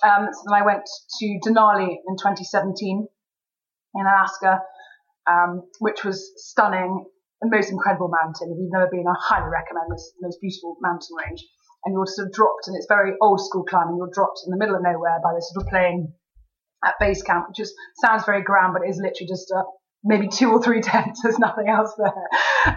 Um, 0.01 0.29
so 0.33 0.41
then 0.49 0.55
I 0.57 0.65
went 0.65 0.81
to 1.19 1.25
Denali 1.45 1.93
in 1.93 2.17
2017 2.17 3.07
in 3.95 4.05
Alaska, 4.05 4.61
um, 5.27 5.63
which 5.79 6.03
was 6.03 6.31
stunning, 6.37 7.05
the 7.41 7.49
most 7.49 7.71
incredible 7.71 8.09
mountain. 8.09 8.53
If 8.53 8.57
you've 8.59 8.71
never 8.71 8.89
been, 8.89 9.05
I 9.07 9.15
highly 9.17 9.49
recommend 9.49 9.91
this 9.91 10.13
most 10.21 10.39
beautiful 10.41 10.77
mountain 10.81 11.15
range. 11.17 11.41
And 11.83 11.93
you're 11.93 12.05
sort 12.05 12.27
of 12.27 12.33
dropped, 12.33 12.67
and 12.67 12.77
it's 12.77 12.85
very 12.87 13.13
old 13.21 13.41
school 13.41 13.63
climbing. 13.63 13.97
You're 13.97 14.13
dropped 14.13 14.41
in 14.45 14.51
the 14.51 14.57
middle 14.57 14.75
of 14.75 14.83
nowhere 14.83 15.17
by 15.23 15.33
this 15.33 15.49
little 15.55 15.69
plane 15.69 16.13
at 16.85 16.93
base 16.99 17.23
camp, 17.23 17.49
which 17.49 17.57
just 17.57 17.73
sounds 17.97 18.23
very 18.25 18.43
grand, 18.43 18.73
but 18.73 18.85
it 18.85 18.89
is 18.89 19.01
literally 19.01 19.27
just 19.27 19.49
a 19.49 19.63
maybe 20.03 20.27
two 20.27 20.51
or 20.51 20.61
three 20.61 20.81
tents. 20.85 21.21
There's 21.21 21.39
nothing 21.39 21.69
else 21.69 21.93
there, 21.97 22.27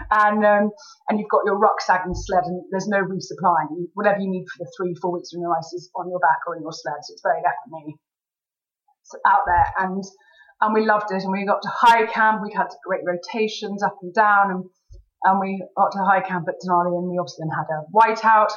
and 0.09 0.41
um, 0.45 0.71
and 1.09 1.19
you've 1.19 1.29
got 1.29 1.45
your 1.45 1.57
rucksack 1.57 2.01
and 2.05 2.17
sled, 2.17 2.45
and 2.45 2.63
there's 2.71 2.87
no 2.87 3.01
resupply. 3.05 3.69
Whatever 3.93 4.19
you 4.19 4.29
need 4.29 4.45
for 4.49 4.65
the 4.65 4.71
three, 4.77 4.95
four 5.01 5.13
weeks 5.13 5.29
when 5.33 5.41
you're 5.41 5.55
ice 5.55 5.73
is 5.73 5.89
on 5.95 6.09
your 6.09 6.19
back 6.19 6.41
or 6.47 6.55
in 6.55 6.61
your 6.61 6.73
sled. 6.73 6.97
So 7.03 7.13
it's 7.13 7.21
very 7.21 7.41
definitely 7.41 7.93
out 9.27 9.45
there, 9.45 9.85
and 9.85 10.03
and 10.65 10.73
we 10.73 10.85
loved 10.85 11.11
it. 11.11 11.23
And 11.23 11.31
we 11.31 11.45
got 11.45 11.61
to 11.61 11.69
high 11.69 12.05
camp. 12.07 12.41
We 12.43 12.53
had 12.53 12.67
great 12.85 13.01
rotations 13.05 13.83
up 13.83 13.97
and 14.01 14.13
down, 14.13 14.51
and 14.51 14.63
and 15.23 15.39
we 15.39 15.63
got 15.77 15.91
to 15.93 15.99
high 15.99 16.21
camp 16.21 16.45
at 16.47 16.55
Denali, 16.61 16.97
and 16.97 17.09
we 17.09 17.17
obviously 17.17 17.45
then 17.45 17.55
had 17.55 17.69
a 17.69 17.85
whiteout. 17.93 18.51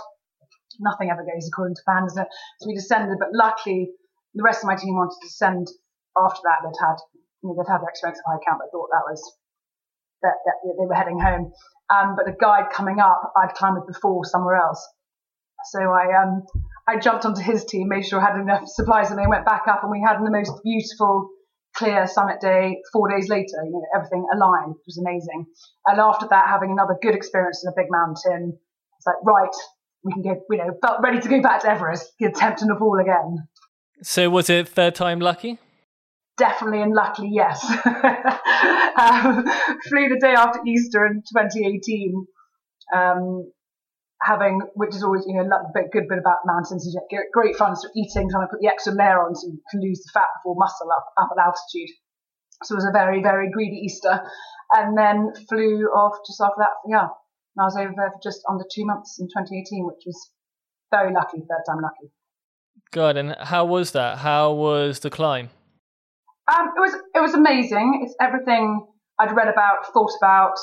Nothing 0.81 1.11
ever 1.11 1.25
goes 1.25 1.49
according 1.49 1.75
to 1.77 1.83
plan, 1.85 2.09
so 2.09 2.25
we 2.67 2.75
descended. 2.75 3.19
But 3.19 3.31
luckily, 3.33 3.91
the 4.35 4.43
rest 4.43 4.63
of 4.63 4.69
my 4.69 4.77
team 4.77 4.95
wanted 4.95 5.17
to 5.21 5.27
descend 5.27 5.67
after 6.17 6.41
that. 6.45 6.61
They'd 6.63 6.81
had 6.81 6.97
you 7.43 7.49
know, 7.49 7.55
they'd 7.57 7.71
had 7.71 7.81
their 7.81 7.89
experience 7.89 8.21
of 8.21 8.33
high 8.33 8.43
camp. 8.45 8.61
I 8.63 8.69
thought 8.71 8.89
that 8.93 9.05
was 9.09 9.21
that, 10.23 10.35
that 10.45 10.57
they 10.65 10.87
were 10.87 10.95
heading 10.95 11.19
home. 11.19 11.53
Um, 11.91 12.17
but 12.17 12.27
the 12.27 12.37
guide 12.39 12.71
coming 12.73 13.01
up, 13.01 13.33
I'd 13.37 13.55
climbed 13.55 13.81
before 13.87 14.25
somewhere 14.25 14.57
else. 14.57 14.87
So 15.73 15.81
I 15.81 16.23
um 16.23 16.43
I 16.87 16.99
jumped 16.99 17.25
onto 17.25 17.43
his 17.43 17.65
team, 17.65 17.89
made 17.89 18.07
sure 18.07 18.21
I 18.21 18.33
had 18.33 18.41
enough 18.41 18.67
supplies, 18.67 19.11
and 19.11 19.19
they 19.19 19.27
went 19.27 19.45
back 19.45 19.63
up, 19.69 19.83
and 19.83 19.91
we 19.91 20.03
had 20.07 20.19
the 20.23 20.31
most 20.31 20.53
beautiful 20.63 21.31
clear 21.79 22.07
summit 22.07 22.41
day 22.41 22.83
four 22.93 23.09
days 23.09 23.29
later, 23.29 23.63
you 23.65 23.71
know, 23.71 23.83
everything 23.95 24.27
aligned, 24.35 24.75
which 24.75 24.87
was 24.87 24.99
amazing. 24.99 25.47
And 25.87 26.01
after 26.01 26.27
that, 26.29 26.47
having 26.49 26.73
another 26.73 26.97
good 27.01 27.15
experience 27.15 27.65
in 27.65 27.69
a 27.69 27.77
big 27.77 27.87
mountain, 27.91 28.59
it's 28.99 29.07
like, 29.07 29.17
right, 29.25 29.55
we 30.03 30.13
can 30.13 30.23
go, 30.23 30.41
you 30.51 30.59
know, 30.59 30.75
felt 30.83 31.01
ready 31.03 31.21
to 31.21 31.29
go 31.29 31.41
back 31.41 31.63
to 31.63 31.71
Everest, 31.71 32.13
attempt 32.21 32.59
to 32.61 32.67
Nepal 32.67 32.99
again. 33.01 33.49
So 34.03 34.29
was 34.31 34.51
it 34.51 34.69
third 34.69 34.95
time 34.95 35.21
lucky? 35.21 35.59
Definitely 36.37 36.83
and 36.83 36.95
luckily, 36.95 37.31
yes. 37.33 37.65
um, 37.87 39.45
flew 39.89 40.09
the 40.09 40.19
day 40.21 40.35
after 40.35 40.61
Easter 40.67 41.07
in 41.07 41.23
2018. 41.23 42.27
Um, 42.95 43.53
having, 44.23 44.61
which 44.75 44.95
is 44.95 45.03
always, 45.03 45.25
you 45.27 45.35
know, 45.35 45.47
a 45.47 45.71
bit, 45.75 45.91
good 45.93 46.09
bit 46.09 46.19
about 46.19 46.39
mountains, 46.45 46.87
you 46.87 47.01
get 47.11 47.27
great 47.33 47.57
fun 47.57 47.77
sort 47.77 47.91
of 47.91 47.97
eating, 47.97 48.29
trying 48.31 48.47
to 48.47 48.51
put 48.51 48.61
the 48.61 48.69
extra 48.69 48.93
layer 48.93 49.23
on 49.23 49.35
so 49.35 49.47
you 49.47 49.61
can 49.71 49.81
lose 49.81 50.03
the 50.03 50.11
fat 50.13 50.27
before 50.39 50.57
muscle 50.59 50.91
up, 50.91 51.07
up 51.17 51.31
at 51.31 51.45
altitude. 51.45 51.95
So 52.65 52.75
it 52.75 52.79
was 52.83 52.89
a 52.89 52.93
very, 52.93 53.23
very 53.23 53.51
greedy 53.51 53.77
Easter. 53.85 54.21
And 54.73 54.99
then 54.99 55.33
flew 55.49 55.87
off 55.95 56.19
just 56.27 56.41
after 56.41 56.59
that, 56.59 56.77
yeah. 56.87 57.09
And 57.57 57.63
I 57.63 57.65
was 57.65 57.77
over 57.77 57.93
there 57.97 58.11
for 58.11 58.21
just 58.23 58.43
under 58.49 58.65
two 58.73 58.85
months 58.85 59.19
in 59.19 59.27
2018, 59.27 59.87
which 59.87 60.03
was 60.05 60.31
very 60.91 61.13
lucky, 61.13 61.39
third 61.39 61.65
time 61.67 61.81
lucky. 61.81 62.13
God, 62.91 63.17
and 63.17 63.37
how 63.41 63.65
was 63.65 63.93
that? 63.93 64.19
How 64.19 64.53
was 64.53 65.01
the 65.01 65.11
climb? 65.11 65.51
Um, 66.49 66.73
it 66.77 66.81
was 66.81 66.95
it 67.15 67.21
was 67.21 67.35
amazing. 67.35 68.01
It's 68.05 68.15
everything 68.21 68.87
I'd 69.19 69.35
read 69.35 69.49
about, 69.49 69.93
thought 69.93 70.13
about, 70.21 70.57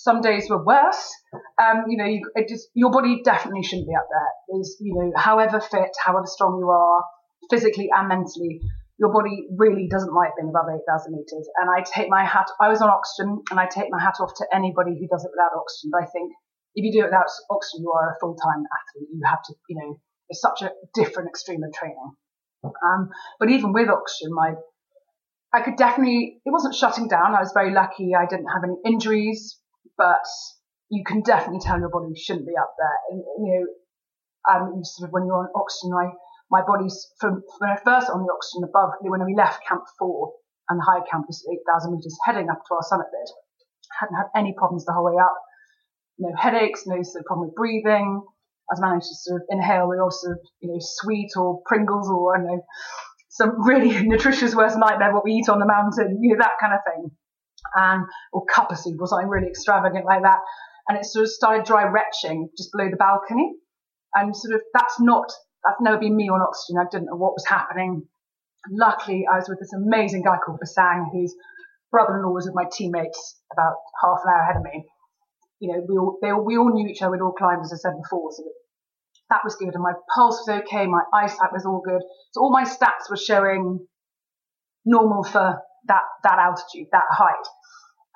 some 0.00 0.22
days 0.22 0.48
were 0.48 0.64
worse. 0.64 1.12
Um, 1.60 1.84
you 1.88 1.98
know, 1.98 2.06
you, 2.06 2.24
just, 2.48 2.68
your 2.72 2.90
body 2.90 3.20
definitely 3.22 3.62
shouldn't 3.62 3.86
be 3.86 3.94
up 3.94 4.08
there. 4.08 4.58
Is 4.58 4.78
you 4.80 4.94
know, 4.94 5.12
however 5.14 5.60
fit, 5.60 5.92
however 6.02 6.26
strong 6.26 6.58
you 6.58 6.70
are, 6.70 7.04
physically 7.50 7.90
and 7.94 8.08
mentally, 8.08 8.60
your 8.98 9.12
body 9.12 9.46
really 9.56 9.88
doesn't 9.90 10.12
like 10.14 10.30
being 10.36 10.48
above 10.48 10.72
8,000 10.72 11.12
meters. 11.12 11.48
And 11.60 11.68
I 11.68 11.84
take 11.84 12.08
my 12.08 12.24
hat. 12.24 12.48
I 12.58 12.68
was 12.68 12.80
on 12.80 12.88
oxygen, 12.88 13.42
and 13.50 13.60
I 13.60 13.66
take 13.66 13.88
my 13.90 14.00
hat 14.00 14.14
off 14.20 14.32
to 14.38 14.46
anybody 14.54 14.96
who 14.98 15.06
does 15.06 15.24
it 15.24 15.32
without 15.36 15.52
oxygen. 15.54 15.90
But 15.92 16.04
I 16.04 16.06
think 16.06 16.32
if 16.74 16.84
you 16.84 16.92
do 16.92 17.00
it 17.04 17.12
without 17.12 17.28
oxygen, 17.50 17.84
you 17.84 17.92
are 17.92 18.16
a 18.16 18.18
full-time 18.20 18.64
athlete. 18.72 19.08
You 19.12 19.20
have 19.28 19.42
to, 19.44 19.54
you 19.68 19.76
know, 19.76 20.00
it's 20.30 20.40
such 20.40 20.62
a 20.62 20.72
different 20.94 21.28
extreme 21.28 21.62
of 21.62 21.74
training. 21.74 22.16
Um, 22.64 23.10
but 23.38 23.50
even 23.50 23.72
with 23.72 23.88
oxygen, 23.88 24.32
my 24.32 24.54
I 25.52 25.62
could 25.62 25.76
definitely, 25.76 26.40
it 26.46 26.50
wasn't 26.50 26.76
shutting 26.76 27.08
down. 27.08 27.34
I 27.34 27.40
was 27.40 27.50
very 27.52 27.72
lucky. 27.72 28.14
I 28.14 28.24
didn't 28.24 28.46
have 28.46 28.62
any 28.62 28.76
injuries 28.86 29.59
but 30.00 30.24
you 30.88 31.04
can 31.04 31.20
definitely 31.20 31.60
tell 31.60 31.78
your 31.78 31.92
body 31.92 32.16
shouldn't 32.16 32.48
be 32.48 32.56
up 32.56 32.72
there. 32.80 32.98
And, 33.10 33.20
you 33.36 33.48
know, 33.52 33.64
um, 34.48 34.80
sort 34.82 35.08
of 35.08 35.12
when 35.12 35.26
you're 35.26 35.36
on 35.36 35.52
oxygen, 35.54 35.92
I, 35.92 36.16
my 36.50 36.64
body's 36.66 36.96
from 37.20 37.44
when 37.60 37.70
I 37.70 37.76
first 37.76 38.08
on 38.08 38.24
the 38.24 38.32
oxygen 38.32 38.64
above, 38.64 38.96
when 39.04 39.24
we 39.26 39.36
left 39.36 39.60
Camp 39.68 39.84
Four 39.98 40.32
and 40.70 40.80
the 40.80 40.84
high 40.88 41.04
camp 41.04 41.26
was 41.28 41.44
8,000 41.44 41.92
meters 41.92 42.16
heading 42.24 42.48
up 42.48 42.64
to 42.64 42.74
our 42.74 42.82
summit 42.82 43.12
bit, 43.12 43.30
hadn't 44.00 44.16
had 44.16 44.32
any 44.34 44.54
problems 44.56 44.86
the 44.86 44.92
whole 44.92 45.04
way 45.04 45.20
up. 45.20 45.36
no 46.18 46.32
headaches, 46.34 46.86
no 46.86 47.02
sort 47.02 47.20
of 47.20 47.26
problem 47.26 47.48
with 47.48 47.56
breathing. 47.56 48.22
I 48.72 48.80
managed 48.80 49.08
to 49.08 49.14
sort 49.14 49.42
of 49.42 49.46
inhale 49.50 49.90
the 49.90 50.00
odd 50.00 50.14
sort 50.14 50.38
of, 50.38 50.40
you 50.60 50.72
know, 50.72 50.78
sweet 50.80 51.30
or 51.36 51.60
Pringles 51.66 52.08
or, 52.08 52.34
I 52.34 52.38
don't 52.38 52.46
know, 52.46 52.62
some 53.28 53.66
really 53.66 54.02
nutritious 54.06 54.54
worst 54.54 54.78
nightmare 54.78 55.12
what 55.12 55.24
we 55.24 55.32
eat 55.32 55.48
on 55.50 55.58
the 55.58 55.66
mountain, 55.66 56.22
you 56.22 56.30
know, 56.30 56.38
that 56.40 56.56
kind 56.58 56.72
of 56.72 56.80
thing. 56.86 57.10
And, 57.74 58.04
or 58.32 58.44
cuppa 58.46 58.76
soup 58.76 59.00
or 59.00 59.06
something 59.06 59.28
really 59.28 59.48
extravagant 59.48 60.04
like 60.04 60.22
that. 60.22 60.38
And 60.88 60.98
it 60.98 61.04
sort 61.04 61.24
of 61.24 61.30
started 61.30 61.64
dry 61.64 61.84
retching 61.84 62.48
just 62.56 62.70
below 62.72 62.90
the 62.90 62.96
balcony. 62.96 63.52
And 64.14 64.34
sort 64.34 64.54
of, 64.54 64.62
that's 64.74 65.00
not, 65.00 65.30
that's 65.64 65.80
never 65.80 65.98
been 65.98 66.16
me 66.16 66.28
on 66.28 66.42
oxygen. 66.42 66.80
I 66.80 66.88
didn't 66.90 67.06
know 67.06 67.16
what 67.16 67.34
was 67.34 67.46
happening. 67.46 68.02
Luckily, 68.70 69.24
I 69.30 69.36
was 69.36 69.48
with 69.48 69.60
this 69.60 69.72
amazing 69.72 70.22
guy 70.24 70.36
called 70.44 70.58
Pasang, 70.58 71.06
whose 71.12 71.34
brother-in-law 71.90 72.32
was 72.32 72.46
with 72.46 72.54
my 72.54 72.64
teammates 72.70 73.40
about 73.52 73.76
half 74.02 74.18
an 74.24 74.32
hour 74.32 74.42
ahead 74.42 74.56
of 74.56 74.62
me. 74.62 74.84
You 75.60 75.72
know, 75.72 75.86
we 75.88 75.96
all, 75.96 76.18
they, 76.22 76.32
we 76.32 76.56
all 76.56 76.72
knew 76.72 76.88
each 76.88 77.02
other, 77.02 77.12
we'd 77.12 77.20
all 77.20 77.32
climbed, 77.32 77.62
as 77.62 77.72
I 77.72 77.76
said 77.76 77.96
before, 78.02 78.30
so 78.32 78.42
that 79.28 79.40
was 79.44 79.56
good. 79.56 79.74
And 79.74 79.82
my 79.82 79.92
pulse 80.14 80.42
was 80.46 80.60
okay, 80.64 80.86
my 80.86 81.02
eyesight 81.12 81.52
was 81.52 81.64
all 81.66 81.82
good. 81.84 82.00
So 82.32 82.40
all 82.40 82.52
my 82.52 82.64
stats 82.64 83.10
were 83.10 83.16
showing 83.16 83.86
normal 84.84 85.22
for 85.22 85.60
that, 85.88 86.02
that 86.24 86.38
altitude, 86.38 86.88
that 86.92 87.08
height. 87.10 87.46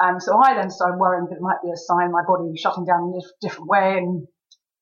And 0.00 0.22
so 0.22 0.36
I 0.38 0.54
then 0.54 0.70
started 0.70 0.98
worrying 0.98 1.26
that 1.30 1.36
it 1.36 1.40
might 1.40 1.62
be 1.62 1.70
a 1.70 1.76
sign 1.76 2.10
my 2.10 2.22
body 2.26 2.52
shutting 2.56 2.84
down 2.84 3.12
in 3.14 3.20
a 3.20 3.22
different 3.40 3.68
way 3.68 3.96
and 3.98 4.26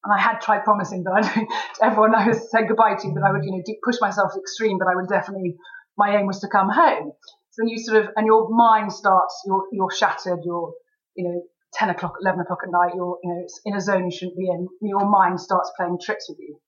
and 0.04 0.12
I 0.12 0.20
had 0.20 0.40
tried 0.40 0.64
promising 0.64 1.04
that 1.04 1.22
to 1.78 1.84
everyone 1.84 2.14
I 2.14 2.26
was 2.26 2.50
saying 2.50 2.66
goodbye 2.66 2.94
to 2.98 3.08
that 3.14 3.24
I 3.24 3.30
would, 3.30 3.44
you 3.44 3.52
know, 3.52 3.62
push 3.84 3.96
myself 4.00 4.32
to 4.34 4.40
extreme, 4.40 4.78
but 4.78 4.88
I 4.88 4.96
would 4.96 5.08
definitely, 5.08 5.54
my 5.96 6.16
aim 6.16 6.26
was 6.26 6.40
to 6.40 6.48
come 6.48 6.68
home. 6.68 7.12
So 7.50 7.62
then 7.62 7.68
you 7.68 7.78
sort 7.78 8.02
of, 8.02 8.10
and 8.16 8.26
your 8.26 8.48
mind 8.50 8.92
starts, 8.92 9.42
you're, 9.46 9.62
you're 9.70 9.92
shattered, 9.92 10.40
you're, 10.44 10.72
you 11.14 11.28
know, 11.28 11.42
10 11.74 11.90
o'clock, 11.90 12.14
11 12.20 12.40
o'clock 12.40 12.60
at 12.64 12.70
night, 12.70 12.94
you're, 12.96 13.18
you 13.22 13.30
know, 13.30 13.46
in 13.64 13.76
a 13.76 13.80
zone 13.80 14.10
you 14.10 14.10
shouldn't 14.10 14.36
be 14.36 14.48
in. 14.48 14.66
Your 14.80 15.08
mind 15.08 15.40
starts 15.40 15.70
playing 15.76 15.98
tricks 16.02 16.26
with 16.28 16.38
you. 16.40 16.58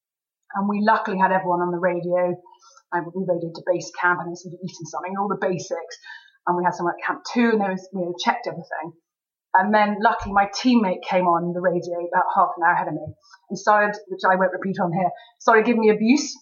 And 0.54 0.68
we 0.68 0.80
luckily 0.80 1.18
had 1.18 1.32
everyone 1.32 1.60
on 1.60 1.72
the 1.72 1.78
radio. 1.78 2.36
We 3.00 3.24
radioed 3.26 3.54
to 3.54 3.62
base 3.66 3.90
camp 3.98 4.20
and 4.20 4.30
they 4.30 4.38
sort 4.38 4.54
of 4.54 4.60
eating 4.62 4.86
something, 4.86 5.16
all 5.18 5.28
the 5.28 5.40
basics. 5.40 5.96
And 6.46 6.56
we 6.56 6.64
had 6.64 6.74
someone 6.74 6.94
at 6.94 7.06
camp 7.06 7.24
two 7.32 7.56
and 7.56 7.60
they 7.60 7.72
was, 7.72 7.88
you 7.92 8.00
know, 8.00 8.14
checked 8.22 8.46
everything. 8.46 8.92
And 9.54 9.72
then 9.72 9.96
luckily 10.02 10.32
my 10.32 10.50
teammate 10.50 11.02
came 11.08 11.26
on 11.26 11.54
the 11.54 11.60
radio 11.60 11.94
about 12.06 12.26
half 12.34 12.50
an 12.58 12.64
hour 12.66 12.74
ahead 12.74 12.88
of 12.88 12.94
me 12.94 13.06
and 13.48 13.58
started, 13.58 13.96
which 14.08 14.20
I 14.26 14.34
won't 14.34 14.52
repeat 14.52 14.76
on 14.82 14.92
here, 14.92 15.08
started 15.38 15.64
giving 15.64 15.80
me 15.80 15.90
abuse 15.90 16.34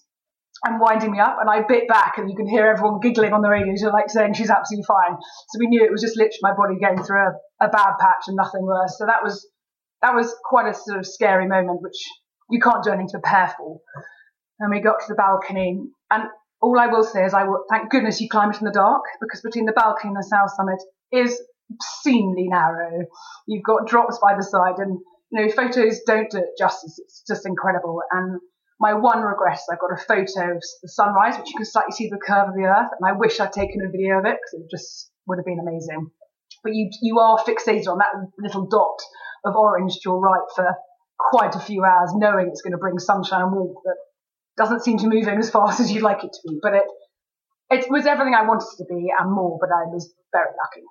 and 0.64 0.80
winding 0.80 1.12
me 1.12 1.20
up. 1.20 1.36
And 1.40 1.48
I 1.48 1.62
bit 1.68 1.88
back 1.88 2.16
and 2.16 2.30
you 2.30 2.36
can 2.36 2.48
hear 2.48 2.66
everyone 2.66 3.00
giggling 3.00 3.32
on 3.32 3.42
the 3.42 3.50
radio, 3.50 3.74
so 3.76 3.88
like 3.88 4.08
saying 4.08 4.34
she's 4.34 4.50
absolutely 4.50 4.84
fine. 4.88 5.16
So 5.20 5.58
we 5.60 5.68
knew 5.68 5.84
it 5.84 5.92
was 5.92 6.00
just 6.00 6.16
literally 6.16 6.40
my 6.40 6.54
body 6.54 6.80
going 6.80 7.04
through 7.04 7.20
a, 7.20 7.32
a 7.60 7.68
bad 7.68 8.00
patch 8.00 8.24
and 8.28 8.36
nothing 8.36 8.62
worse. 8.62 8.96
So 8.98 9.06
that 9.06 9.22
was, 9.22 9.46
that 10.00 10.14
was 10.14 10.34
quite 10.42 10.66
a 10.66 10.74
sort 10.74 10.98
of 10.98 11.06
scary 11.06 11.46
moment, 11.46 11.82
which 11.82 12.00
you 12.50 12.60
can't 12.60 12.82
do 12.82 12.90
anything 12.90 13.08
to 13.08 13.20
prepare 13.20 13.54
for. 13.56 13.80
And 14.58 14.70
we 14.70 14.80
got 14.80 15.00
to 15.00 15.06
the 15.08 15.14
balcony 15.14 15.84
and 16.10 16.24
all 16.62 16.78
I 16.78 16.86
will 16.86 17.02
say 17.02 17.24
is 17.24 17.34
I 17.34 17.44
will, 17.44 17.64
thank 17.68 17.90
goodness 17.90 18.20
you 18.20 18.28
climbed 18.28 18.56
in 18.56 18.64
the 18.64 18.72
dark 18.72 19.02
because 19.20 19.42
between 19.42 19.66
the 19.66 19.72
balcony 19.72 20.14
and 20.14 20.16
the 20.16 20.22
south 20.22 20.54
summit 20.54 20.80
is 21.10 21.42
obscenely 21.74 22.46
narrow. 22.48 23.04
You've 23.46 23.64
got 23.64 23.88
drops 23.88 24.18
by 24.22 24.36
the 24.36 24.44
side, 24.44 24.78
and 24.78 24.98
you 25.30 25.40
know 25.40 25.52
photos 25.52 26.00
don't 26.06 26.30
do 26.30 26.38
it 26.38 26.56
justice. 26.56 26.98
It's 26.98 27.24
just 27.28 27.46
incredible. 27.46 28.00
And 28.12 28.40
my 28.80 28.94
one 28.94 29.22
regret 29.22 29.56
is 29.56 29.64
I've 29.70 29.80
got 29.80 29.92
a 29.92 30.04
photo 30.06 30.56
of 30.56 30.62
the 30.82 30.88
sunrise, 30.88 31.36
which 31.38 31.48
you 31.48 31.56
can 31.56 31.66
slightly 31.66 31.92
see 31.92 32.08
the 32.08 32.18
curve 32.24 32.48
of 32.48 32.54
the 32.54 32.64
earth, 32.64 32.90
and 32.98 33.08
I 33.08 33.18
wish 33.18 33.40
I'd 33.40 33.52
taken 33.52 33.82
a 33.84 33.90
video 33.90 34.18
of 34.18 34.24
it 34.24 34.38
because 34.38 34.64
it 34.64 34.70
just 34.70 35.10
would 35.26 35.38
have 35.38 35.46
been 35.46 35.60
amazing. 35.60 36.10
But 36.62 36.74
you 36.74 36.90
you 37.02 37.18
are 37.18 37.38
fixated 37.38 37.88
on 37.88 37.98
that 37.98 38.14
little 38.38 38.66
dot 38.66 38.98
of 39.44 39.56
orange 39.56 39.94
to 39.94 40.00
your 40.04 40.20
right 40.20 40.46
for 40.54 40.74
quite 41.18 41.56
a 41.56 41.60
few 41.60 41.82
hours, 41.84 42.12
knowing 42.14 42.48
it's 42.48 42.62
going 42.62 42.72
to 42.72 42.78
bring 42.78 42.98
sunshine 42.98 43.42
and 43.42 43.52
warmth 43.52 43.78
doesn't 44.56 44.82
seem 44.84 44.98
to 44.98 45.06
move 45.06 45.26
in 45.28 45.38
as 45.38 45.50
fast 45.50 45.80
as 45.80 45.92
you'd 45.92 46.02
like 46.02 46.24
it 46.24 46.32
to 46.32 46.48
be. 46.48 46.58
But 46.62 46.74
it 46.74 46.84
it 47.70 47.90
was 47.90 48.06
everything 48.06 48.34
I 48.34 48.46
wanted 48.46 48.66
it 48.74 48.84
to 48.84 48.84
be 48.88 49.08
and 49.18 49.32
more. 49.32 49.58
But 49.60 49.70
I 49.70 49.86
was 49.86 50.12
very 50.32 50.50
lucky. 50.62 50.86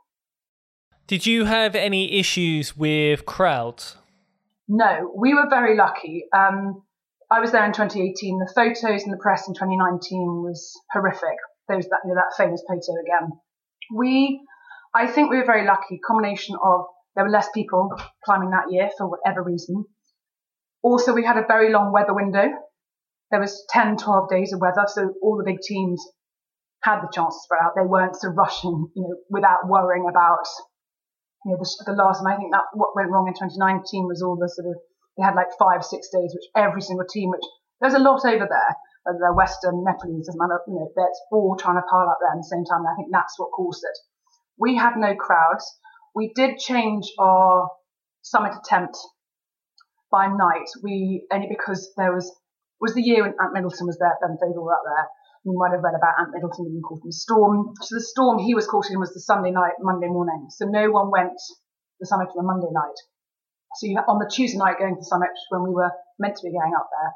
Did 1.07 1.25
you 1.25 1.45
have 1.45 1.75
any 1.75 2.19
issues 2.19 2.77
with 2.77 3.25
crowds? 3.25 3.97
No, 4.67 5.11
we 5.15 5.33
were 5.33 5.49
very 5.49 5.75
lucky. 5.75 6.25
Um, 6.33 6.83
I 7.29 7.39
was 7.39 7.51
there 7.51 7.65
in 7.65 7.73
2018. 7.73 8.39
The 8.39 8.51
photos 8.55 9.03
in 9.03 9.11
the 9.11 9.17
press 9.17 9.47
in 9.47 9.53
2019 9.53 10.43
was 10.43 10.71
horrific. 10.91 11.37
Those 11.67 11.85
that 11.89 11.99
you 12.05 12.09
know, 12.09 12.15
that 12.15 12.35
famous 12.37 12.63
photo 12.67 12.99
again. 13.01 13.31
We, 13.93 14.41
I 14.95 15.07
think 15.07 15.29
we 15.29 15.37
were 15.37 15.45
very 15.45 15.65
lucky. 15.65 15.99
Combination 16.05 16.55
of 16.63 16.85
there 17.15 17.25
were 17.25 17.29
less 17.29 17.49
people 17.53 17.89
climbing 18.23 18.51
that 18.51 18.71
year 18.71 18.89
for 18.97 19.09
whatever 19.09 19.43
reason. 19.43 19.83
Also, 20.81 21.13
we 21.13 21.25
had 21.25 21.37
a 21.37 21.45
very 21.45 21.71
long 21.71 21.91
weather 21.91 22.13
window. 22.13 22.47
There 23.31 23.39
was 23.39 23.65
10, 23.69 23.97
12 23.97 24.29
days 24.29 24.53
of 24.53 24.59
weather, 24.59 24.85
so 24.87 25.13
all 25.23 25.37
the 25.37 25.43
big 25.45 25.61
teams 25.61 26.05
had 26.83 27.01
the 27.01 27.11
chance 27.13 27.35
to 27.35 27.43
spread 27.43 27.61
out. 27.63 27.73
They 27.75 27.87
weren't 27.87 28.17
of 28.23 28.35
rushing, 28.35 28.91
you 28.95 29.01
know, 29.03 29.15
without 29.29 29.67
worrying 29.67 30.07
about 30.09 30.45
you 31.45 31.51
know, 31.51 31.57
the, 31.57 31.69
the 31.85 31.97
last, 31.97 32.21
and 32.21 32.29
I 32.29 32.37
think 32.37 32.51
that 32.51 32.69
what 32.73 32.95
went 32.95 33.09
wrong 33.09 33.27
in 33.27 33.33
2019 33.33 34.05
was 34.05 34.21
all 34.21 34.37
the 34.37 34.49
sort 34.49 34.69
of, 34.69 34.77
they 35.17 35.23
had 35.23 35.35
like 35.35 35.49
five, 35.57 35.83
six 35.83 36.09
days, 36.09 36.33
which 36.33 36.45
every 36.55 36.81
single 36.81 37.05
team, 37.09 37.31
which 37.31 37.45
there's 37.81 37.97
a 37.97 37.99
lot 37.99 38.21
over 38.25 38.45
there, 38.45 38.71
whether 39.03 39.17
they're 39.19 39.33
Western, 39.33 39.83
Nepalese, 39.83 40.27
doesn't 40.27 40.37
matter, 40.37 40.61
you 40.67 40.77
know, 40.77 40.89
that's 40.95 41.19
all 41.31 41.57
trying 41.57 41.81
to 41.81 41.87
pile 41.89 42.09
up 42.09 42.21
there 42.21 42.29
at 42.29 42.37
the 42.37 42.51
same 42.51 42.65
time. 42.65 42.85
And 42.85 42.93
I 42.93 42.95
think 42.95 43.09
that's 43.11 43.37
what 43.37 43.51
caused 43.51 43.81
it. 43.83 43.97
We 44.57 44.77
had 44.77 44.97
no 44.97 45.15
crowds. 45.15 45.65
We 46.13 46.31
did 46.35 46.59
change 46.59 47.09
our 47.17 47.69
summit 48.21 48.53
attempt 48.53 48.97
by 50.11 50.27
night. 50.27 50.69
We, 50.83 51.25
only 51.33 51.47
because 51.49 51.91
there 51.97 52.13
was, 52.13 52.29
was 52.81 52.97
the 52.97 53.05
year 53.05 53.21
when 53.21 53.37
Ant 53.37 53.53
Middleton 53.53 53.85
was 53.85 54.01
there, 54.01 54.17
Ben 54.19 54.41
Fogle 54.41 54.65
were 54.65 54.73
up 54.73 54.81
there. 54.83 55.07
You 55.45 55.53
might 55.57 55.71
have 55.71 55.85
read 55.85 55.95
about 55.95 56.17
Ant 56.17 56.33
Middleton 56.33 56.65
being 56.65 56.81
caught 56.81 57.05
in 57.05 57.09
a 57.09 57.15
storm. 57.15 57.73
So 57.81 57.95
the 57.95 58.03
storm 58.03 58.41
he 58.41 58.53
was 58.53 58.67
caught 58.67 58.89
in 58.89 58.99
was 58.99 59.13
the 59.13 59.21
Sunday 59.21 59.51
night, 59.51 59.77
Monday 59.79 60.09
morning. 60.09 60.49
So 60.49 60.65
no 60.65 60.89
one 60.89 61.09
went 61.09 61.37
the 62.01 62.05
summit 62.05 62.33
on 62.33 62.41
the 62.41 62.49
Monday 62.49 62.73
night. 62.73 62.97
So 63.77 63.87
you, 63.87 63.97
on 63.97 64.19
the 64.19 64.29
Tuesday 64.29 64.57
night 64.57 64.81
going 64.81 64.97
to 64.97 65.01
the 65.01 65.05
summit, 65.05 65.31
when 65.49 65.63
we 65.63 65.69
were 65.69 65.93
meant 66.19 66.35
to 66.35 66.43
be 66.43 66.51
going 66.51 66.73
up 66.75 66.89
there, 66.91 67.11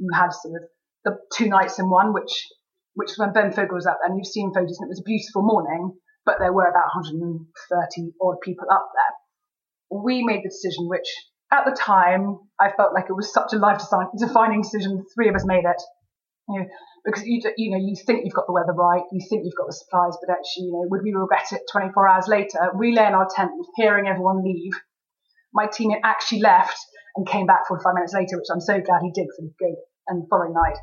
you 0.00 0.08
had 0.12 0.32
sort 0.32 0.56
of 0.56 0.68
the 1.04 1.18
two 1.36 1.48
nights 1.48 1.78
in 1.78 1.88
one, 1.88 2.12
which 2.12 2.48
which 2.94 3.16
was 3.16 3.18
when 3.18 3.32
Ben 3.32 3.52
Fogle 3.52 3.76
was 3.76 3.86
up 3.86 3.98
there, 4.00 4.10
and 4.10 4.18
you've 4.18 4.28
seen 4.28 4.52
photos, 4.52 4.76
and 4.80 4.88
it 4.88 4.92
was 4.92 5.00
a 5.00 5.08
beautiful 5.08 5.42
morning, 5.42 5.96
but 6.26 6.36
there 6.38 6.52
were 6.52 6.68
about 6.68 6.92
130 6.92 7.48
odd 8.20 8.36
people 8.42 8.68
up 8.70 8.88
there. 8.92 9.12
We 10.04 10.24
made 10.24 10.44
the 10.44 10.52
decision, 10.52 10.88
which 10.88 11.08
at 11.52 11.64
the 11.66 11.76
time 11.76 12.38
I 12.58 12.70
felt 12.76 12.94
like 12.94 13.06
it 13.08 13.12
was 13.12 13.32
such 13.32 13.52
a 13.52 13.56
life 13.56 13.82
defining 14.18 14.62
decision. 14.62 14.96
The 14.96 15.04
three 15.14 15.28
of 15.28 15.34
us 15.36 15.44
made 15.44 15.64
it. 15.64 15.82
You 16.48 16.60
know, 16.60 16.66
because 17.04 17.24
you, 17.24 17.40
you 17.56 17.70
know 17.70 17.78
you 17.78 17.94
think 18.06 18.24
you've 18.24 18.34
got 18.34 18.46
the 18.46 18.52
weather 18.52 18.72
right, 18.72 19.02
you 19.12 19.20
think 19.28 19.44
you've 19.44 19.54
got 19.56 19.66
the 19.66 19.72
supplies, 19.72 20.16
but 20.20 20.32
actually, 20.32 20.66
you 20.66 20.72
know, 20.72 20.88
would 20.90 21.02
we 21.02 21.14
regret 21.14 21.52
it 21.52 21.62
24 21.70 22.08
hours 22.08 22.26
later? 22.26 22.70
We 22.76 22.94
lay 22.94 23.06
in 23.06 23.14
our 23.14 23.28
tent, 23.34 23.52
hearing 23.76 24.08
everyone 24.08 24.42
leave. 24.42 24.72
My 25.54 25.66
teammate 25.66 26.00
actually 26.02 26.40
left 26.40 26.78
and 27.16 27.26
came 27.26 27.46
back 27.46 27.68
45 27.68 27.94
minutes 27.94 28.14
later, 28.14 28.38
which 28.38 28.50
I'm 28.50 28.60
so 28.60 28.80
glad 28.80 29.02
he 29.02 29.12
did 29.12 29.28
for 29.36 29.42
the 29.42 29.52
good. 29.58 29.76
And 30.08 30.22
the 30.22 30.26
following 30.28 30.54
night, 30.54 30.78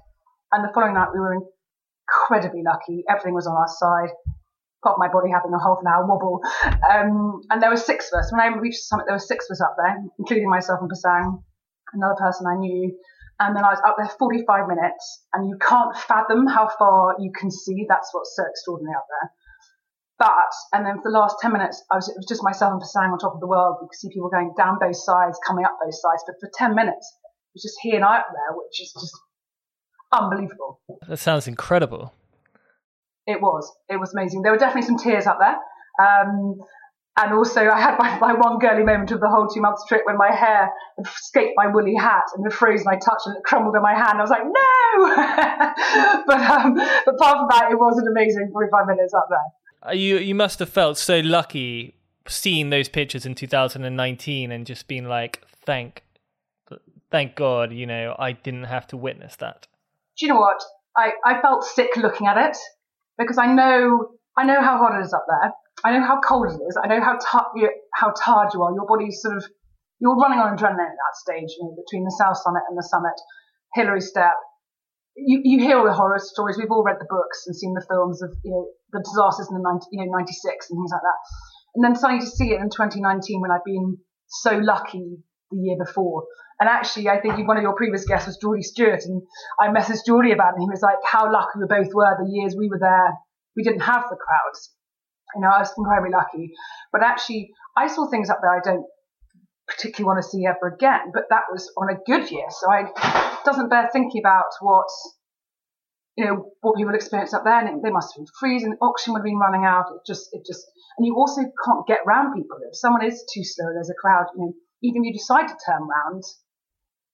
and 0.52 0.64
the 0.64 0.72
following 0.74 0.94
night 0.94 1.10
we 1.14 1.20
were 1.20 1.36
incredibly 2.08 2.64
lucky. 2.64 3.04
Everything 3.10 3.34
was 3.34 3.48
on 3.48 3.56
our 3.56 3.68
side. 3.68 4.14
Got 4.82 4.98
my 4.98 5.08
body 5.08 5.30
having 5.32 5.52
a 5.54 5.60
half 5.60 5.80
an 5.82 5.88
hour 5.88 6.08
wobble. 6.08 6.42
Um, 6.64 7.42
and 7.50 7.62
there 7.62 7.70
were 7.70 7.78
six 7.78 8.10
of 8.12 8.20
us. 8.20 8.32
When 8.32 8.40
I 8.40 8.48
reached 8.48 8.80
the 8.80 8.88
summit, 8.88 9.06
there 9.08 9.16
were 9.16 9.20
six 9.20 9.50
of 9.50 9.56
us 9.56 9.62
up 9.62 9.76
there, 9.78 9.98
including 10.18 10.50
myself 10.50 10.80
and 10.82 10.90
Pasang, 10.90 11.44
another 11.94 12.16
person 12.16 12.48
I 12.48 12.56
knew. 12.56 12.96
And 13.40 13.56
then 13.56 13.64
I 13.64 13.70
was 13.70 13.82
up 13.88 13.96
there 13.98 14.10
45 14.20 14.68
minutes 14.68 15.24
and 15.34 15.48
you 15.48 15.58
can't 15.60 15.96
fathom 15.96 16.46
how 16.48 16.70
far 16.78 17.16
you 17.20 17.32
can 17.32 17.50
see. 17.50 17.86
That's 17.88 18.10
what's 18.14 18.36
so 18.36 18.44
extraordinary 18.44 18.96
up 18.96 19.08
there. 19.08 19.32
But, 20.20 20.52
and 20.74 20.86
then 20.86 20.98
for 21.02 21.10
the 21.10 21.18
last 21.18 21.38
10 21.42 21.54
minutes, 21.54 21.82
I 21.90 21.96
was, 21.96 22.10
it 22.10 22.16
was 22.18 22.26
just 22.28 22.44
myself 22.44 22.74
and 22.74 22.82
Pasang 22.82 23.14
on 23.14 23.20
top 23.20 23.36
of 23.36 23.40
the 23.40 23.48
world. 23.48 23.78
You 23.82 23.88
could 23.88 23.98
see 23.98 24.10
people 24.10 24.30
going 24.30 24.54
down 24.58 24.78
both 24.78 24.98
sides, 24.98 25.40
coming 25.48 25.64
up 25.64 25.78
both 25.82 25.96
sides. 25.96 26.24
But 26.28 26.36
for 26.42 26.52
10 26.54 26.76
minutes, 26.76 27.08
it 27.24 27.56
was 27.56 27.64
just 27.64 27.80
he 27.82 27.96
and 27.96 28.04
I 28.04 28.20
up 28.20 28.28
there, 28.28 28.58
which 28.58 28.82
is 28.82 28.92
just 28.92 29.16
unbelievable. 30.12 30.82
That 31.08 31.18
sounds 31.18 31.48
incredible. 31.48 32.12
It 33.30 33.42
was. 33.42 33.72
It 33.88 34.00
was 34.00 34.12
amazing. 34.14 34.42
There 34.42 34.52
were 34.52 34.58
definitely 34.58 34.88
some 34.88 34.98
tears 34.98 35.28
up 35.28 35.38
there. 35.40 35.56
Um, 36.04 36.56
and 37.16 37.34
also, 37.34 37.70
I 37.70 37.80
had 37.80 37.98
my, 38.00 38.18
my 38.18 38.34
one 38.34 38.58
girly 38.58 38.84
moment 38.84 39.12
of 39.12 39.20
the 39.20 39.30
whole 39.30 39.48
two 39.48 39.62
months 39.62 39.86
trip 39.88 40.02
when 40.06 40.18
my 40.18 40.34
hair 40.34 40.72
escaped 41.00 41.54
my 41.56 41.68
woolly 41.68 41.94
hat 41.94 42.24
and 42.36 42.44
the 42.44 42.50
frozen. 42.50 42.88
I 42.88 42.96
touched 42.96 43.28
and 43.28 43.38
it 43.38 43.44
crumbled 43.44 43.76
in 43.76 43.84
my 43.84 43.94
hand. 43.94 44.18
I 44.18 44.22
was 44.22 44.32
like, 44.32 44.46
no! 44.46 46.24
but, 46.26 46.42
um, 46.42 46.74
but 47.06 47.14
apart 47.14 47.38
from 47.38 47.48
that, 47.52 47.68
it 47.72 47.76
was 47.76 48.00
an 48.00 48.08
amazing 48.10 48.50
45 48.52 48.88
minutes 48.88 49.14
up 49.14 49.28
there. 49.30 49.92
Uh, 49.92 49.94
you, 49.94 50.18
you 50.18 50.34
must 50.34 50.58
have 50.58 50.70
felt 50.70 50.98
so 50.98 51.20
lucky 51.20 51.94
seeing 52.28 52.72
those 52.72 52.90
pictures 52.90 53.28
in 53.28 53.36
2019 53.36 54.52
and 54.52 54.66
just 54.66 54.88
being 54.88 55.08
like, 55.08 55.46
thank, 55.66 56.04
thank 57.12 57.36
God, 57.36 57.72
you 57.74 57.86
know, 57.86 58.16
I 58.18 58.32
didn't 58.32 58.66
have 58.66 58.88
to 58.88 58.98
witness 58.98 59.36
that. 59.36 59.68
Do 60.18 60.26
you 60.26 60.34
know 60.34 60.40
what? 60.40 60.62
I, 60.98 61.12
I 61.24 61.42
felt 61.42 61.64
sick 61.64 61.96
looking 61.96 62.26
at 62.26 62.38
it 62.38 62.58
because 63.20 63.38
I 63.38 63.46
know 63.54 64.16
I 64.38 64.46
know 64.46 64.62
how 64.62 64.78
hot 64.78 64.98
it 64.98 65.04
is 65.04 65.14
up 65.14 65.26
there. 65.28 65.52
I 65.84 65.98
know 65.98 66.06
how 66.06 66.20
cold 66.24 66.48
it 66.48 66.64
is. 66.64 66.80
I 66.82 66.88
know 66.88 67.02
how, 67.02 67.20
t- 67.20 67.68
how 67.96 68.12
tired 68.12 68.52
you 68.54 68.64
are. 68.64 68.74
Your 68.74 68.88
body's 68.88 69.22
sort 69.22 69.36
of 69.36 69.44
you're 70.00 70.16
running 70.16 70.40
on 70.40 70.56
adrenaline 70.56 70.92
at 70.92 70.96
that 70.96 71.16
stage, 71.16 71.52
you 71.60 71.64
know, 71.64 71.76
between 71.76 72.06
the 72.06 72.16
South 72.18 72.38
Summit 72.40 72.64
and 72.70 72.78
the 72.78 72.88
summit, 72.88 73.20
Hillary 73.76 74.02
Step. 74.02 74.36
You, 75.16 75.42
you 75.44 75.60
hear 75.60 75.78
all 75.78 75.86
the 75.86 75.94
horror 75.94 76.20
stories. 76.20 76.58
We've 76.58 76.72
all 76.72 76.84
read 76.84 77.00
the 77.00 77.08
books 77.10 77.44
and 77.48 77.56
seen 77.56 77.74
the 77.74 77.86
films 77.90 78.22
of, 78.22 78.32
you 78.44 78.52
know, 78.52 78.68
the 78.94 79.04
disasters 79.04 79.52
in 79.52 79.60
the 79.60 79.64
90, 79.64 79.86
you 79.92 80.06
know, 80.06 80.12
96 80.16 80.72
and 80.72 80.78
things 80.80 80.92
like 80.92 81.04
that. 81.04 81.20
And 81.76 81.84
then 81.84 81.96
suddenly 81.96 82.24
to 82.24 82.32
see 82.32 82.52
it 82.56 82.62
in 82.62 82.72
2019 82.72 83.42
when 83.42 83.52
I've 83.52 83.68
been 83.68 83.98
so 84.28 84.56
lucky 84.56 85.20
the 85.52 85.58
year 85.58 85.78
before. 85.78 86.26
And 86.60 86.68
actually, 86.68 87.08
I 87.10 87.20
think 87.22 87.48
one 87.48 87.58
of 87.58 87.64
your 87.64 87.76
previous 87.76 88.06
guests 88.06 88.28
was 88.28 88.38
Geordie 88.38 88.64
Stewart, 88.64 89.04
and 89.06 89.22
I 89.60 89.68
messaged 89.68 90.06
Geordie 90.06 90.34
about. 90.34 90.54
And 90.56 90.62
he 90.62 90.70
was 90.70 90.82
like, 90.82 90.98
how 91.06 91.32
lucky 91.32 91.60
we 91.60 91.66
both 91.68 91.94
were 91.94 92.18
the 92.20 92.30
years 92.30 92.56
we 92.58 92.70
were 92.70 92.80
there. 92.80 93.14
We 93.56 93.64
didn't 93.64 93.82
have 93.82 94.04
the 94.10 94.18
crowds. 94.18 94.76
You 95.36 95.42
know, 95.42 95.50
I 95.50 95.60
was 95.60 95.74
incredibly 95.78 96.12
lucky. 96.12 96.52
But 96.92 97.04
actually, 97.04 97.52
I 97.78 97.88
saw 97.88 98.10
things 98.10 98.30
up 98.30 98.40
there 98.42 98.52
I 98.52 98.62
don't 98.64 98.86
particularly 99.68 100.08
want 100.08 100.24
to 100.24 100.30
see 100.30 100.46
ever 100.46 100.74
again. 100.74 101.12
But 101.14 101.30
that 101.30 101.44
was 101.52 101.72
on 101.78 101.90
a 101.90 102.00
good 102.06 102.30
year, 102.32 102.48
so 102.50 102.72
I 102.72 103.40
doesn't 103.46 103.70
bear 103.70 103.90
thinking 103.94 104.22
about 104.22 104.52
what 104.62 104.88
you 106.18 106.26
know 106.26 106.52
what 106.62 106.76
people 106.76 106.96
experience 106.96 107.34
up 107.34 107.44
there. 107.46 107.60
And 107.60 107.84
they 107.84 107.92
must 107.92 108.16
have 108.16 108.26
been 108.26 108.34
freezing. 108.40 108.76
Oxygen 108.82 109.14
would 109.14 109.20
have 109.20 109.26
been 109.26 109.40
running 109.40 109.66
out. 109.66 109.86
It 109.96 110.02
just, 110.06 110.30
it 110.34 110.42
just, 110.46 110.66
and 110.98 111.08
you 111.08 111.16
also 111.16 111.42
can't 111.64 111.88
get 111.88 112.00
around 112.06 112.36
people. 112.36 112.58
If 112.68 112.76
someone 112.76 113.06
is 113.06 113.24
too 113.34 113.44
slow, 113.44 113.72
there's 113.72 113.90
a 113.90 113.96
crowd. 113.96 114.26
You 114.36 114.42
know, 114.42 114.54
even 114.82 115.04
if 115.04 115.08
you 115.08 115.14
decide 115.14 115.48
to 115.48 115.56
turn 115.66 115.82
round, 115.82 116.24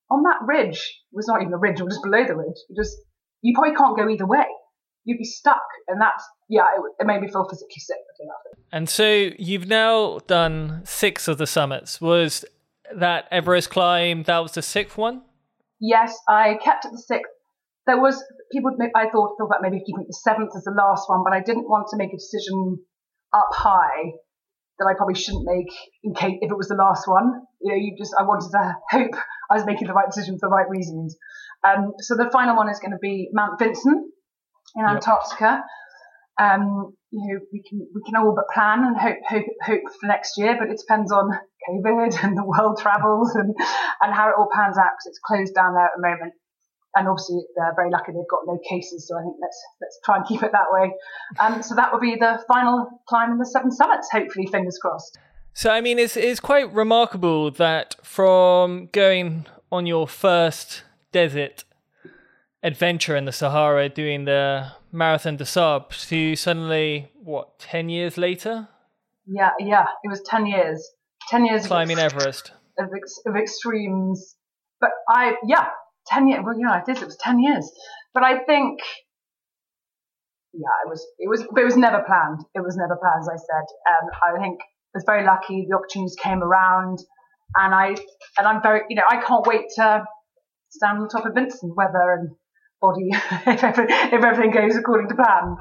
on 0.09 0.23
that 0.23 0.37
ridge, 0.45 0.77
it 1.11 1.15
was 1.15 1.27
not 1.27 1.41
even 1.41 1.53
a 1.53 1.57
ridge, 1.57 1.81
or 1.81 1.89
just 1.89 2.03
below 2.03 2.23
the 2.25 2.35
ridge. 2.35 2.57
You 2.69 2.75
just, 2.75 2.95
you 3.41 3.53
probably 3.55 3.75
can't 3.75 3.97
go 3.97 4.09
either 4.09 4.25
way. 4.25 4.45
You'd 5.03 5.17
be 5.17 5.25
stuck, 5.25 5.61
and 5.87 6.01
that's 6.01 6.23
yeah, 6.49 6.65
it, 6.75 6.81
it 7.03 7.07
made 7.07 7.21
me 7.21 7.27
feel 7.27 7.47
physically 7.47 7.79
sick 7.79 7.97
looking 8.13 8.31
at 8.31 8.51
it. 8.51 8.65
And 8.71 8.89
so 8.89 9.29
you've 9.37 9.67
now 9.67 10.19
done 10.27 10.81
six 10.83 11.27
of 11.27 11.37
the 11.37 11.47
summits. 11.47 12.01
Was 12.01 12.43
that 12.95 13.27
Everest 13.31 13.69
climb? 13.69 14.23
That 14.23 14.39
was 14.39 14.53
the 14.53 14.63
sixth 14.63 14.97
one. 14.97 15.21
Yes, 15.79 16.17
I 16.27 16.55
kept 16.63 16.85
it 16.85 16.91
the 16.91 16.97
sixth. 16.97 17.31
There 17.85 17.99
was 17.99 18.23
people. 18.51 18.75
I 18.95 19.09
thought 19.09 19.35
thought 19.37 19.45
about 19.45 19.61
maybe 19.61 19.79
keeping 19.85 20.05
the 20.07 20.19
seventh 20.23 20.51
as 20.55 20.63
the 20.63 20.71
last 20.71 21.07
one, 21.07 21.23
but 21.23 21.33
I 21.33 21.41
didn't 21.41 21.69
want 21.69 21.87
to 21.91 21.97
make 21.97 22.09
a 22.11 22.17
decision 22.17 22.79
up 23.31 23.49
high 23.51 24.13
that 24.79 24.85
I 24.85 24.93
probably 24.95 25.15
shouldn't 25.15 25.45
make 25.45 25.71
in 26.03 26.13
case 26.13 26.37
if 26.41 26.51
it 26.51 26.57
was 26.57 26.67
the 26.67 26.75
last 26.75 27.07
one. 27.07 27.41
You 27.61 27.71
know, 27.71 27.77
you 27.77 27.95
just 27.97 28.13
I 28.19 28.23
wanted 28.23 28.51
to 28.51 28.75
hope 28.89 29.15
I 29.49 29.55
was 29.55 29.65
making 29.65 29.87
the 29.87 29.93
right 29.93 30.07
decision 30.07 30.37
for 30.39 30.49
the 30.49 30.55
right 30.55 30.69
reasons. 30.69 31.17
Um, 31.63 31.93
so 31.99 32.15
the 32.15 32.29
final 32.31 32.55
one 32.55 32.69
is 32.69 32.79
going 32.79 32.91
to 32.91 33.01
be 33.01 33.29
Mount 33.33 33.59
Vinson 33.59 34.11
in 34.75 34.85
Antarctica. 34.85 35.63
Yep. 36.39 36.49
Um, 36.49 36.93
you 37.11 37.33
know, 37.33 37.39
we 37.53 37.63
can 37.67 37.87
we 37.95 38.01
can 38.03 38.15
all 38.17 38.35
but 38.35 38.53
plan 38.53 38.83
and 38.83 38.97
hope 38.97 39.17
hope 39.27 39.45
hope 39.63 39.81
for 39.99 40.07
next 40.07 40.37
year, 40.37 40.57
but 40.59 40.69
it 40.69 40.79
depends 40.79 41.11
on 41.11 41.31
COVID 41.69 42.23
and 42.23 42.37
the 42.37 42.43
world 42.43 42.79
travels 42.81 43.35
and 43.35 43.55
and 44.01 44.13
how 44.13 44.29
it 44.29 44.35
all 44.37 44.49
pans 44.51 44.77
out 44.77 44.91
because 44.95 45.07
it's 45.07 45.19
closed 45.19 45.55
down 45.55 45.73
there 45.73 45.85
at 45.85 45.91
the 45.95 46.01
moment 46.01 46.33
and 46.95 47.07
obviously 47.07 47.41
they're 47.55 47.73
very 47.75 47.89
lucky 47.91 48.11
they've 48.11 48.29
got 48.29 48.41
no 48.45 48.57
cases. 48.67 49.07
So 49.07 49.17
I 49.17 49.21
think 49.21 49.35
let's 49.41 49.63
let's 49.81 49.99
try 50.03 50.17
and 50.17 50.25
keep 50.25 50.43
it 50.43 50.51
that 50.51 50.67
way. 50.71 50.91
Um, 51.39 51.61
so 51.61 51.75
that 51.75 51.91
will 51.91 51.99
be 51.99 52.15
the 52.15 52.43
final 52.47 52.87
climb 53.07 53.31
in 53.31 53.37
the 53.37 53.45
seven 53.45 53.71
summits. 53.71 54.09
Hopefully, 54.11 54.47
fingers 54.51 54.77
crossed. 54.81 55.17
So 55.53 55.69
I 55.69 55.81
mean, 55.81 55.99
it's 55.99 56.17
it's 56.17 56.39
quite 56.39 56.71
remarkable 56.73 57.51
that 57.51 57.95
from 58.03 58.89
going 58.91 59.45
on 59.71 59.85
your 59.85 60.07
first 60.07 60.83
desert 61.11 61.63
adventure 62.63 63.15
in 63.15 63.25
the 63.25 63.31
Sahara, 63.31 63.89
doing 63.89 64.25
the 64.25 64.71
Marathon 64.91 65.37
des 65.37 65.45
Sables, 65.45 66.07
to 66.07 66.35
suddenly 66.35 67.11
what 67.23 67.59
ten 67.59 67.89
years 67.89 68.17
later? 68.17 68.67
Yeah, 69.27 69.51
yeah, 69.59 69.85
it 70.03 70.09
was 70.09 70.21
ten 70.21 70.45
years. 70.45 70.91
Ten 71.29 71.45
years 71.45 71.65
climbing 71.65 71.97
of, 71.97 72.13
Everest 72.13 72.51
of, 72.77 72.89
ex- 72.95 73.21
of 73.25 73.35
extremes. 73.35 74.35
But 74.79 74.91
I, 75.09 75.35
yeah, 75.47 75.67
10 76.07 76.27
years. 76.27 76.43
Well, 76.45 76.59
yeah, 76.59 76.81
it 76.81 76.91
is. 76.91 77.01
It 77.01 77.05
was 77.05 77.17
10 77.17 77.39
years. 77.39 77.71
But 78.13 78.23
I 78.23 78.39
think, 78.43 78.79
yeah, 80.53 80.75
it 80.85 80.89
was, 80.89 81.05
it 81.19 81.29
was, 81.29 81.41
it 81.41 81.65
was 81.65 81.77
never 81.77 82.03
planned. 82.05 82.41
It 82.53 82.63
was 82.63 82.77
never 82.77 82.95
planned, 82.95 83.21
as 83.21 83.29
I 83.29 83.37
said. 83.37 83.65
Um, 83.89 84.37
I 84.37 84.41
think 84.41 84.59
I 84.61 84.95
was 84.95 85.03
very 85.05 85.25
lucky. 85.25 85.65
The 85.69 85.75
opportunities 85.75 86.15
came 86.21 86.41
around 86.41 86.99
and 87.55 87.73
I, 87.73 87.95
and 88.37 88.47
I'm 88.47 88.61
very, 88.61 88.81
you 88.89 88.95
know, 88.95 89.03
I 89.09 89.21
can't 89.21 89.45
wait 89.45 89.65
to 89.75 90.05
stand 90.69 90.99
on 90.99 91.09
top 91.09 91.25
of 91.25 91.33
Vinson 91.33 91.73
weather 91.75 92.13
and 92.19 92.29
body, 92.81 93.09
if, 93.11 93.63
if 94.13 94.23
everything 94.23 94.51
goes 94.51 94.75
according 94.75 95.09
to 95.09 95.15
plan. 95.15 95.57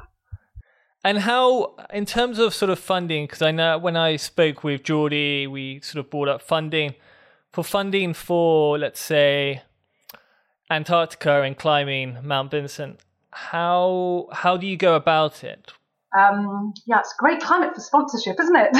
And 1.03 1.19
how, 1.19 1.75
in 1.93 2.05
terms 2.05 2.39
of 2.39 2.53
sort 2.55 2.71
of 2.71 2.79
funding, 2.79 3.25
because 3.25 3.41
I 3.41 3.51
know 3.51 3.77
when 3.77 3.95
I 3.95 4.15
spoke 4.15 4.63
with 4.63 4.83
Geordie, 4.83 5.45
we 5.45 5.79
sort 5.81 6.03
of 6.03 6.09
brought 6.09 6.27
up 6.27 6.41
funding 6.41 6.95
for 7.53 7.63
funding 7.63 8.13
for, 8.13 8.79
let's 8.79 8.99
say, 8.99 9.61
Antarctica 10.69 11.41
and 11.43 11.57
climbing 11.57 12.17
Mount 12.23 12.51
Vinson, 12.51 12.97
how 13.31 14.27
how 14.31 14.57
do 14.57 14.65
you 14.65 14.77
go 14.77 14.95
about 14.95 15.43
it? 15.43 15.73
Um, 16.17 16.73
yeah, 16.87 16.99
it's 16.99 17.13
a 17.13 17.19
great 17.19 17.41
climate 17.41 17.75
for 17.75 17.81
sponsorship, 17.81 18.39
isn't 18.39 18.55
it? 18.55 18.69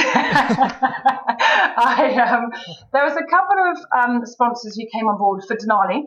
I, 1.76 2.16
um, 2.26 2.50
there 2.92 3.04
was 3.04 3.12
a 3.12 3.24
couple 3.28 3.56
of 3.70 3.76
um, 3.92 4.24
sponsors 4.24 4.74
who 4.74 4.86
came 4.92 5.06
on 5.06 5.18
board 5.18 5.44
for 5.46 5.54
Denali 5.54 6.04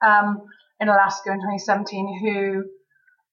um, 0.00 0.40
in 0.80 0.88
Alaska 0.88 1.30
in 1.30 1.36
2017 1.36 2.20
who 2.22 2.64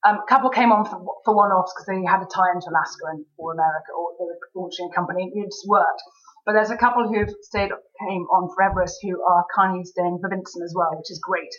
um, 0.03 0.19
a 0.19 0.25
couple 0.27 0.49
came 0.49 0.73
on 0.73 0.83
for, 0.83 0.99
for 1.23 1.35
one-offs 1.35 1.73
because 1.73 1.87
they 1.87 2.03
had 2.05 2.21
a 2.21 2.27
tie 2.27 2.51
into 2.53 2.67
Alaska 2.69 3.05
and, 3.11 3.23
or 3.37 3.53
America 3.53 3.91
or 3.97 4.11
they 4.19 4.25
were 4.25 4.37
launching 4.55 4.89
a 4.91 4.93
company. 4.93 5.31
It 5.33 5.45
just 5.45 5.65
worked. 5.67 6.03
But 6.49 6.53
there's 6.53 6.71
a 6.71 6.77
couple 6.77 7.07
who've 7.07 7.29
stayed 7.43 7.69
came 7.69 8.25
on 8.33 8.49
for 8.55 8.63
Everest 8.63 8.97
who 9.03 9.21
are 9.21 9.45
kindly 9.55 9.85
staying 9.85 10.17
for 10.19 10.31
Vinson 10.33 10.63
as 10.63 10.73
well, 10.75 10.89
which 10.97 11.11
is 11.11 11.21
great. 11.21 11.53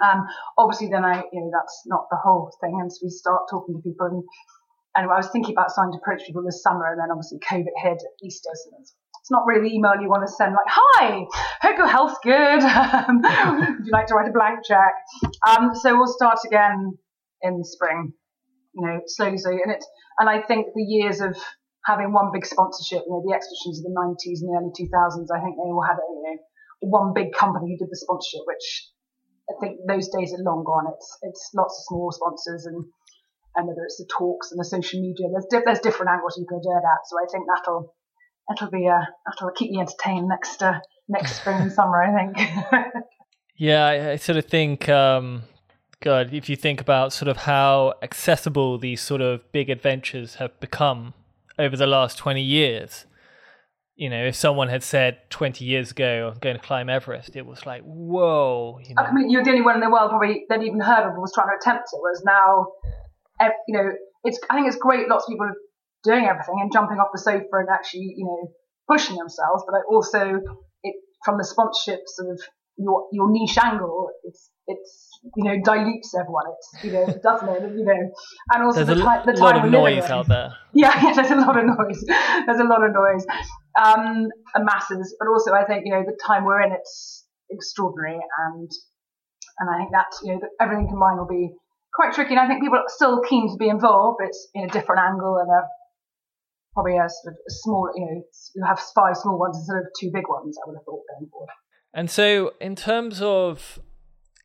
Um, 0.00 0.28
obviously, 0.56 0.86
then 0.86 1.04
I, 1.04 1.24
you 1.32 1.40
know, 1.40 1.50
that's 1.52 1.82
not 1.86 2.06
the 2.12 2.18
whole 2.22 2.48
thing, 2.60 2.78
and 2.80 2.92
so 2.92 3.00
we 3.02 3.10
start 3.10 3.50
talking 3.50 3.74
to 3.74 3.82
people. 3.82 4.06
And, 4.06 4.22
and 4.94 5.10
I 5.10 5.16
was 5.16 5.30
thinking 5.30 5.52
about 5.52 5.72
starting 5.72 5.94
to 5.94 5.98
approach 5.98 6.22
people 6.28 6.44
this 6.44 6.62
summer, 6.62 6.92
and 6.92 7.00
then 7.00 7.10
obviously 7.10 7.40
COVID 7.40 7.74
hit 7.82 7.98
at 8.06 8.24
Easter, 8.24 8.50
so 8.54 8.70
it's, 8.78 8.94
not 9.32 9.46
really 9.46 9.74
email 9.74 9.94
you 10.00 10.08
want 10.08 10.22
to 10.24 10.32
send 10.32 10.52
like, 10.52 10.68
"Hi, 10.68 11.26
hope 11.62 11.76
your 11.76 11.88
health's 11.88 12.18
good. 12.22 12.62
Would 13.82 13.84
you 13.84 13.90
like 13.90 14.06
to 14.06 14.14
write 14.14 14.28
a 14.28 14.32
blank 14.32 14.60
check?" 14.64 14.94
Um, 15.44 15.74
so 15.74 15.96
we'll 15.96 16.06
start 16.06 16.38
again 16.46 16.96
in 17.42 17.58
the 17.58 17.64
spring, 17.64 18.12
you 18.74 18.86
know, 18.86 19.00
slowly, 19.08 19.38
slowly, 19.38 19.58
and 19.64 19.72
it. 19.72 19.84
And 20.20 20.30
I 20.30 20.40
think 20.40 20.68
the 20.72 20.84
years 20.84 21.20
of 21.20 21.36
having 21.86 22.12
one 22.12 22.32
big 22.32 22.46
sponsorship. 22.46 23.04
You 23.06 23.12
know, 23.12 23.22
the 23.24 23.34
expeditions 23.34 23.80
of 23.80 23.84
the 23.84 23.96
90s 23.96 24.40
and 24.40 24.48
the 24.48 24.56
early 24.56 24.72
2000s, 24.72 25.28
I 25.32 25.40
think 25.44 25.56
they 25.56 25.68
all 25.68 25.84
had 25.84 26.00
a, 26.00 26.06
you 26.08 26.22
know, 26.24 26.36
one 26.90 27.12
big 27.14 27.32
company 27.32 27.72
who 27.72 27.78
did 27.78 27.90
the 27.90 27.96
sponsorship, 27.96 28.44
which 28.46 28.90
I 29.48 29.54
think 29.60 29.80
those 29.86 30.08
days 30.08 30.32
are 30.32 30.42
long 30.42 30.64
gone. 30.64 30.92
It's 30.92 31.18
it's 31.22 31.50
lots 31.54 31.78
of 31.78 31.84
small 31.88 32.12
sponsors 32.12 32.66
and 32.66 32.84
and 33.56 33.68
whether 33.68 33.84
it's 33.84 33.98
the 33.98 34.08
talks 34.10 34.50
and 34.50 34.58
the 34.58 34.64
social 34.64 35.00
media, 35.00 35.28
there's 35.30 35.46
di- 35.50 35.62
there's 35.64 35.78
different 35.78 36.10
angles 36.10 36.36
you 36.38 36.46
can 36.46 36.58
do 36.58 36.68
that. 36.68 37.00
So 37.06 37.16
I 37.16 37.26
think 37.30 37.46
that'll 37.46 37.94
that'll 38.48 38.70
be 38.70 38.88
uh 38.88 39.04
that'll 39.26 39.54
keep 39.54 39.70
me 39.70 39.80
entertained 39.80 40.28
next 40.28 40.62
uh, 40.62 40.80
next 41.08 41.36
spring 41.36 41.60
and 41.60 41.72
summer. 41.72 42.02
I 42.02 42.32
think. 42.32 42.48
yeah, 43.56 43.86
I, 43.86 44.10
I, 44.12 44.16
sort 44.16 44.38
of 44.38 44.46
think. 44.46 44.88
Um, 44.88 45.44
God, 46.00 46.34
if 46.34 46.48
you 46.50 46.56
think 46.56 46.80
about 46.80 47.12
sort 47.14 47.28
of 47.28 47.38
how 47.38 47.94
accessible 48.02 48.76
these 48.76 49.00
sort 49.00 49.22
of 49.22 49.50
big 49.52 49.70
adventures 49.70 50.34
have 50.34 50.58
become 50.60 51.14
over 51.58 51.76
the 51.76 51.86
last 51.86 52.18
20 52.18 52.42
years. 52.42 53.06
You 53.96 54.10
know, 54.10 54.24
if 54.26 54.34
someone 54.34 54.68
had 54.68 54.82
said 54.82 55.18
20 55.30 55.64
years 55.64 55.92
ago, 55.92 56.30
I'm 56.32 56.40
going 56.40 56.56
to 56.56 56.62
climb 56.62 56.88
Everest, 56.88 57.36
it 57.36 57.46
was 57.46 57.64
like, 57.64 57.82
whoa. 57.82 58.80
You 58.82 58.94
know. 58.94 59.02
I 59.02 59.12
mean, 59.12 59.30
you're 59.30 59.44
the 59.44 59.50
only 59.50 59.62
one 59.62 59.76
in 59.76 59.80
the 59.80 59.90
world 59.90 60.10
probably 60.10 60.46
that 60.48 60.62
even 60.62 60.80
heard 60.80 61.06
of 61.08 61.14
it 61.14 61.20
was 61.20 61.32
trying 61.32 61.48
to 61.48 61.56
attempt 61.60 61.90
it, 61.92 61.98
whereas 62.00 62.22
now, 62.24 62.72
eh, 63.40 63.50
you 63.68 63.76
know, 63.76 63.92
it's, 64.24 64.40
I 64.50 64.56
think 64.56 64.66
it's 64.66 64.76
great 64.76 65.08
lots 65.08 65.24
of 65.24 65.28
people 65.28 65.46
are 65.46 65.56
doing 66.02 66.26
everything 66.26 66.58
and 66.60 66.72
jumping 66.72 66.98
off 66.98 67.08
the 67.12 67.20
sofa 67.20 67.46
and 67.52 67.68
actually, 67.70 68.14
you 68.16 68.24
know, 68.24 68.50
pushing 68.88 69.16
themselves, 69.16 69.62
but 69.66 69.76
I 69.76 69.82
also, 69.88 70.40
it, 70.82 70.94
from 71.24 71.38
the 71.38 71.44
sponsorship 71.44 72.00
sort 72.06 72.32
of 72.32 72.40
your, 72.76 73.08
your 73.12 73.30
niche 73.30 73.58
angle, 73.58 74.10
it's, 74.24 74.50
it's 74.66 75.10
you 75.36 75.44
know 75.44 75.56
dilutes 75.62 76.14
everyone. 76.14 76.44
It's 76.52 76.84
you 76.84 76.92
know 76.92 77.06
doesn't 77.22 77.48
it? 77.48 77.76
You 77.76 77.84
know, 77.84 78.10
and 78.52 78.64
also 78.64 78.84
there's 78.84 78.98
the, 78.98 79.04
a 79.04 79.22
the 79.26 79.32
time 79.32 79.56
lot 79.56 79.64
of 79.64 79.70
noise 79.70 80.04
out 80.04 80.28
there. 80.28 80.54
Yeah, 80.76 80.90
yeah, 81.00 81.14
there's 81.14 81.30
a 81.30 81.36
lot 81.36 81.56
of 81.56 81.64
noise. 81.66 82.02
There's 82.46 82.58
a 82.58 82.64
lot 82.64 82.82
of 82.82 82.90
noise, 82.92 83.24
um, 83.78 84.26
and 84.54 84.64
masses. 84.64 85.14
But 85.20 85.28
also, 85.28 85.52
I 85.52 85.64
think 85.64 85.82
you 85.86 85.92
know 85.92 86.02
the 86.04 86.18
time 86.26 86.44
we're 86.44 86.62
in, 86.62 86.72
it's 86.72 87.24
extraordinary, 87.48 88.18
and 88.18 88.70
and 89.60 89.70
I 89.70 89.78
think 89.78 89.90
that 89.92 90.10
you 90.24 90.32
know 90.32 90.40
that 90.40 90.50
everything 90.60 90.88
combined 90.88 91.18
will 91.18 91.30
be 91.30 91.54
quite 91.94 92.12
tricky. 92.12 92.34
And 92.34 92.40
I 92.40 92.48
think 92.48 92.60
people 92.60 92.78
are 92.78 92.88
still 92.88 93.22
keen 93.22 93.48
to 93.52 93.56
be 93.56 93.68
involved, 93.68 94.16
but 94.18 94.28
it's 94.28 94.48
in 94.52 94.64
a 94.64 94.68
different 94.68 95.00
angle 95.00 95.38
and 95.38 95.48
a 95.48 95.62
probably 96.74 96.98
a 96.98 97.06
sort 97.06 97.34
of 97.34 97.38
small, 97.48 97.88
you 97.94 98.04
know, 98.04 98.22
you 98.56 98.64
have 98.66 98.80
five 98.98 99.16
small 99.16 99.38
ones 99.38 99.56
instead 99.56 99.78
of 99.78 99.86
two 99.98 100.10
big 100.12 100.26
ones. 100.28 100.58
I 100.58 100.66
would 100.66 100.74
have 100.74 100.84
thought 100.84 101.06
going 101.06 101.30
forward. 101.30 101.54
And 101.94 102.10
so, 102.10 102.52
in 102.60 102.74
terms 102.74 103.22
of 103.22 103.78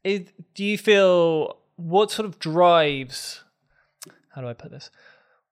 it, 0.03 0.53
do 0.53 0.63
you 0.63 0.77
feel 0.77 1.57
what 1.75 2.11
sort 2.11 2.25
of 2.27 2.39
drives 2.39 3.43
how 4.39 4.41
do 4.41 4.47
I 4.47 4.53
put 4.53 4.71
this? 4.71 4.89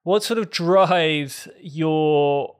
What 0.03 0.23
sort 0.23 0.37
of 0.39 0.49
drives 0.49 1.47
your 1.59 2.55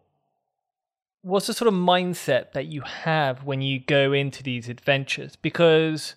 what's 1.21 1.47
the 1.47 1.53
sort 1.53 1.67
of 1.67 1.73
mindset 1.73 2.53
that 2.53 2.67
you 2.67 2.81
have 2.81 3.43
when 3.43 3.61
you 3.61 3.79
go 3.79 4.13
into 4.13 4.43
these 4.43 4.67
adventures? 4.69 5.35
Because 5.35 6.15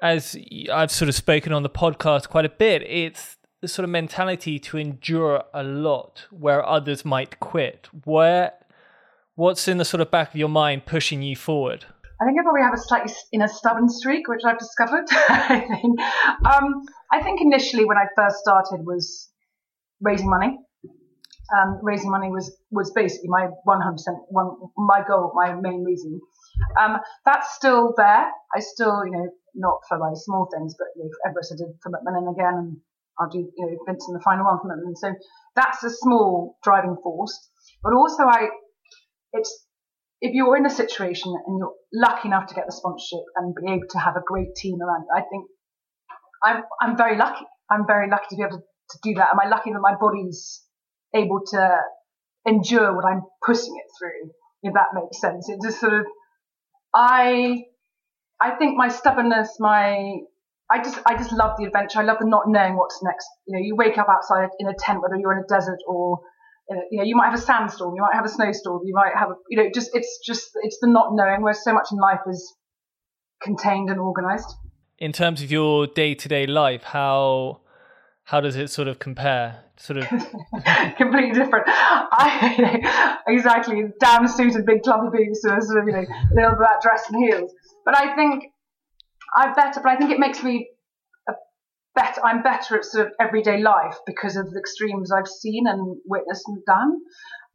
as 0.00 0.36
I've 0.72 0.90
sort 0.90 1.08
of 1.08 1.14
spoken 1.14 1.52
on 1.52 1.62
the 1.62 1.70
podcast 1.70 2.28
quite 2.28 2.44
a 2.44 2.48
bit, 2.48 2.82
it's 2.82 3.36
the 3.60 3.68
sort 3.68 3.84
of 3.84 3.90
mentality 3.90 4.58
to 4.58 4.76
endure 4.76 5.44
a 5.54 5.62
lot 5.62 6.26
where 6.30 6.66
others 6.66 7.04
might 7.04 7.38
quit. 7.38 7.88
Where 8.04 8.52
what's 9.36 9.68
in 9.68 9.78
the 9.78 9.84
sort 9.84 10.00
of 10.00 10.10
back 10.10 10.30
of 10.30 10.36
your 10.36 10.48
mind 10.48 10.86
pushing 10.86 11.22
you 11.22 11.36
forward? 11.36 11.84
I 12.22 12.24
think 12.24 12.38
I 12.38 12.42
probably 12.42 12.62
have 12.62 12.74
a 12.74 12.78
slightly 12.78 13.12
in 13.32 13.42
a 13.42 13.48
stubborn 13.48 13.88
streak, 13.88 14.28
which 14.28 14.42
I've 14.46 14.58
discovered. 14.58 15.06
I 15.10 15.60
think. 15.60 16.00
Um, 16.46 16.82
I 17.10 17.20
think 17.20 17.40
initially 17.40 17.84
when 17.84 17.96
I 17.96 18.06
first 18.14 18.36
started 18.36 18.86
was 18.86 19.28
raising 20.00 20.30
money. 20.30 20.58
Um, 21.56 21.80
raising 21.82 22.10
money 22.10 22.30
was 22.30 22.56
was 22.70 22.92
basically 22.92 23.28
my 23.28 23.48
100% 23.66 23.98
one 24.28 24.54
my 24.76 25.02
goal, 25.06 25.32
my 25.34 25.52
main 25.54 25.82
reason. 25.82 26.20
Um, 26.80 26.98
that's 27.26 27.54
still 27.54 27.92
there. 27.96 28.30
I 28.54 28.60
still, 28.60 29.04
you 29.04 29.10
know, 29.10 29.28
not 29.54 29.80
for 29.88 29.98
like 29.98 30.14
small 30.14 30.48
things, 30.54 30.76
but 30.78 30.86
you 30.94 31.04
know, 31.04 31.10
Everest 31.28 31.52
I 31.52 31.56
did 31.56 31.74
for 31.82 31.90
Macmillan 31.90 32.32
again, 32.32 32.54
and 32.54 32.76
I'll 33.18 33.28
do, 33.28 33.50
you 33.56 33.66
know, 33.66 33.76
Vinson 33.84 34.14
the 34.14 34.20
final 34.20 34.44
one 34.44 34.60
for 34.60 34.68
Macmillan. 34.68 34.96
So 34.96 35.12
that's 35.56 35.82
a 35.82 35.90
small 35.90 36.56
driving 36.62 36.96
force. 37.02 37.50
But 37.82 37.94
also, 37.94 38.22
I, 38.22 38.48
it's 39.32 39.66
if 40.22 40.34
you're 40.34 40.56
in 40.56 40.64
a 40.64 40.70
situation 40.70 41.34
and 41.46 41.58
you're 41.58 41.74
lucky 41.92 42.28
enough 42.28 42.46
to 42.46 42.54
get 42.54 42.64
the 42.64 42.72
sponsorship 42.72 43.24
and 43.34 43.54
be 43.54 43.72
able 43.72 43.88
to 43.90 43.98
have 43.98 44.14
a 44.16 44.22
great 44.24 44.54
team 44.54 44.80
around 44.80 45.02
you, 45.02 45.10
I 45.14 45.22
think 45.28 45.46
I'm 46.44 46.62
I'm 46.80 46.96
very 46.96 47.18
lucky. 47.18 47.44
I'm 47.68 47.86
very 47.86 48.08
lucky 48.08 48.26
to 48.30 48.36
be 48.36 48.42
able 48.42 48.58
to, 48.58 48.62
to 48.62 48.98
do 49.02 49.14
that. 49.14 49.30
Am 49.32 49.40
I 49.40 49.48
lucky 49.48 49.72
that 49.72 49.80
my 49.80 49.96
body's 50.00 50.62
able 51.12 51.40
to 51.48 51.76
endure 52.46 52.94
what 52.94 53.04
I'm 53.04 53.22
pushing 53.44 53.74
it 53.76 53.90
through? 53.98 54.30
If 54.62 54.74
that 54.74 54.94
makes 54.94 55.20
sense, 55.20 55.48
it 55.48 55.58
just 55.60 55.80
sort 55.80 55.92
of 55.92 56.06
I 56.94 57.64
I 58.40 58.52
think 58.52 58.76
my 58.76 58.88
stubbornness, 58.88 59.56
my 59.58 60.18
I 60.70 60.82
just 60.84 61.00
I 61.04 61.16
just 61.16 61.32
love 61.32 61.56
the 61.58 61.64
adventure. 61.64 61.98
I 61.98 62.04
love 62.04 62.18
the 62.20 62.28
not 62.28 62.44
knowing 62.46 62.76
what's 62.76 63.02
next. 63.02 63.26
You 63.48 63.56
know, 63.56 63.62
you 63.62 63.74
wake 63.74 63.98
up 63.98 64.06
outside 64.08 64.50
in 64.60 64.68
a 64.68 64.74
tent, 64.78 65.02
whether 65.02 65.16
you're 65.16 65.32
in 65.32 65.42
a 65.44 65.48
desert 65.48 65.80
or 65.88 66.20
Uh, 66.72 66.80
you 66.90 66.98
know, 66.98 67.04
you 67.04 67.16
might 67.16 67.26
have 67.26 67.38
a 67.38 67.42
sandstorm, 67.42 67.94
you 67.94 68.02
might 68.02 68.14
have 68.14 68.24
a 68.24 68.28
snowstorm, 68.28 68.82
you 68.84 68.94
might 68.94 69.12
have 69.14 69.30
a, 69.30 69.34
you 69.50 69.58
know, 69.58 69.70
just 69.74 69.90
it's 69.92 70.20
just 70.24 70.50
it's 70.62 70.78
the 70.80 70.88
not 70.88 71.08
knowing 71.12 71.42
where 71.42 71.52
so 71.52 71.72
much 71.72 71.88
in 71.92 71.98
life 71.98 72.20
is 72.28 72.54
contained 73.42 73.90
and 73.90 74.00
organized. 74.00 74.48
In 74.98 75.12
terms 75.12 75.42
of 75.42 75.50
your 75.50 75.86
day 75.86 76.14
to 76.14 76.28
day 76.28 76.46
life, 76.46 76.82
how 76.82 77.60
how 78.24 78.40
does 78.40 78.56
it 78.56 78.70
sort 78.70 78.88
of 78.88 78.98
compare? 78.98 79.64
Sort 79.76 79.98
of 79.98 80.08
completely 80.96 81.32
different. 81.32 81.64
I 81.66 82.54
you 82.56 82.62
know, 82.82 83.16
exactly 83.26 83.82
down 84.00 84.28
suited, 84.28 84.64
big 84.64 84.82
clubby 84.82 85.08
boots, 85.16 85.44
or 85.44 85.60
sort 85.60 85.82
of 85.82 85.86
you 85.86 85.92
know 85.92 86.04
little 86.34 86.52
bit 86.52 86.68
dress 86.82 87.04
and 87.10 87.24
heels. 87.24 87.52
But 87.84 87.98
I 87.98 88.14
think 88.14 88.44
I'm 89.36 89.54
better. 89.54 89.80
But 89.82 89.92
I 89.92 89.96
think 89.96 90.10
it 90.10 90.20
makes 90.20 90.42
me 90.42 90.68
better. 91.94 92.20
I'm 92.24 92.42
better 92.42 92.76
at 92.76 92.84
sort 92.84 93.06
of 93.06 93.12
everyday 93.20 93.60
life 93.60 93.96
because 94.06 94.36
of 94.36 94.50
the 94.50 94.58
extremes 94.58 95.12
I've 95.12 95.28
seen 95.28 95.66
and 95.66 95.96
witnessed 96.06 96.44
and 96.46 96.64
done. 96.66 97.00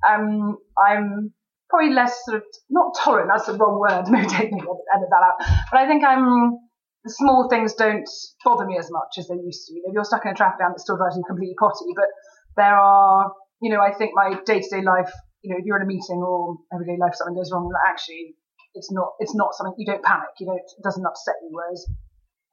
Um, 0.07 0.57
I'm 0.77 1.33
probably 1.69 1.93
less 1.93 2.23
sort 2.25 2.37
of 2.37 2.43
not 2.69 2.95
tolerant. 2.97 3.29
That's 3.33 3.47
the 3.47 3.57
wrong 3.57 3.79
word. 3.79 4.09
Maybe 4.09 4.27
take 4.27 4.53
edit 4.53 5.09
that 5.09 5.23
out. 5.23 5.65
But 5.71 5.79
I 5.79 5.87
think 5.87 6.03
I'm 6.03 6.57
the 7.03 7.13
small 7.13 7.47
things 7.49 7.73
don't 7.73 8.07
bother 8.43 8.65
me 8.65 8.77
as 8.77 8.89
much 8.91 9.17
as 9.17 9.27
they 9.27 9.35
used 9.35 9.67
to. 9.67 9.73
You 9.73 9.81
know, 9.83 9.89
if 9.89 9.93
you're 9.93 10.03
stuck 10.03 10.25
in 10.25 10.31
a 10.31 10.35
traffic 10.35 10.59
jam, 10.59 10.71
it's 10.73 10.83
still 10.83 10.97
driving 10.97 11.23
completely 11.27 11.55
potty. 11.59 11.91
But 11.95 12.09
there 12.55 12.75
are, 12.75 13.31
you 13.61 13.71
know, 13.71 13.81
I 13.81 13.93
think 13.93 14.11
my 14.13 14.39
day 14.45 14.61
to 14.61 14.69
day 14.69 14.81
life. 14.81 15.11
You 15.43 15.53
know, 15.53 15.59
if 15.59 15.65
you're 15.65 15.77
in 15.77 15.83
a 15.83 15.85
meeting 15.85 16.17
or 16.17 16.57
everyday 16.73 16.97
life, 16.99 17.13
something 17.13 17.35
goes 17.35 17.51
wrong, 17.53 17.69
actually 17.87 18.35
it's 18.73 18.91
not 18.91 19.13
it's 19.19 19.35
not 19.35 19.53
something 19.53 19.73
you 19.77 19.85
don't 19.85 20.03
panic. 20.03 20.29
You 20.39 20.47
don't 20.47 20.57
it 20.57 20.83
doesn't 20.83 21.05
upset 21.05 21.35
you. 21.43 21.49
Whereas 21.51 21.85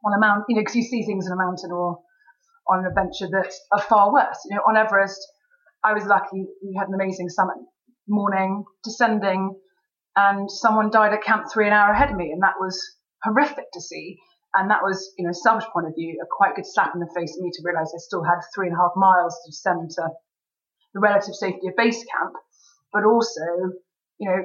on 0.05 0.12
a 0.12 0.21
mountain, 0.21 0.45
you 0.49 0.57
know, 0.57 0.62
because 0.62 0.77
you 0.77 0.83
see 0.83 1.03
things 1.05 1.27
on 1.27 1.33
a 1.33 1.43
mountain 1.43 1.73
or 1.73 1.99
on 2.69 2.81
an 2.81 2.87
adventure 2.87 3.29
that 3.31 3.53
are 3.73 3.81
far 3.81 4.12
worse. 4.12 4.38
You 4.49 4.57
know, 4.57 4.62
on 4.67 4.77
Everest, 4.77 5.21
I 5.83 5.93
was 5.93 6.05
lucky. 6.05 6.47
We 6.62 6.77
had 6.79 6.88
an 6.88 6.95
amazing 6.95 7.29
summit 7.29 7.57
morning, 8.07 8.64
descending, 8.83 9.57
and 10.17 10.51
someone 10.51 10.90
died 10.90 11.14
at 11.14 11.23
camp 11.23 11.47
three 11.53 11.67
an 11.67 11.73
hour 11.73 11.93
ahead 11.93 12.11
of 12.11 12.17
me, 12.17 12.31
and 12.33 12.43
that 12.43 12.55
was 12.61 12.79
horrific 13.23 13.64
to 13.73 13.81
see. 13.81 14.19
And 14.57 14.71
that 14.71 14.83
was, 14.85 15.12
you 15.19 15.25
know, 15.25 15.31
a 15.31 15.35
selfish 15.35 15.69
point 15.73 15.88
of 15.88 15.95
view, 15.97 16.21
a 16.23 16.27
quite 16.31 16.55
good 16.55 16.67
slap 16.67 16.95
in 16.95 17.01
the 17.01 17.11
face 17.17 17.35
for 17.35 17.43
me 17.43 17.51
to 17.51 17.62
realise 17.64 17.90
I 17.93 17.99
still 17.99 18.23
had 18.23 18.38
three 18.55 18.69
and 18.69 18.77
a 18.77 18.79
half 18.79 18.93
miles 18.95 19.35
to 19.35 19.51
descend 19.51 19.90
to 19.99 20.09
the 20.95 21.01
relative 21.01 21.35
safety 21.35 21.67
of 21.67 21.75
base 21.77 22.05
camp, 22.05 22.35
but 22.93 23.03
also, 23.03 23.43
you 24.19 24.31
know, 24.31 24.45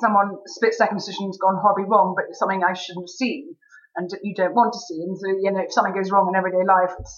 someone 0.00 0.38
split 0.46 0.72
second 0.72 0.96
decision's 0.96 1.36
gone 1.36 1.60
horribly 1.60 1.84
wrong, 1.84 2.14
but 2.16 2.24
it's 2.30 2.38
something 2.38 2.64
I 2.64 2.72
shouldn't 2.72 3.04
have 3.04 3.12
seen 3.12 3.54
and 3.96 4.10
you 4.22 4.34
don't 4.34 4.54
want 4.54 4.72
to 4.72 4.78
see. 4.78 5.00
And 5.02 5.16
so, 5.18 5.28
you 5.28 5.50
know, 5.50 5.60
if 5.60 5.72
something 5.72 5.94
goes 5.94 6.10
wrong 6.10 6.28
in 6.28 6.36
everyday 6.36 6.64
life, 6.66 6.92
it's, 6.98 7.16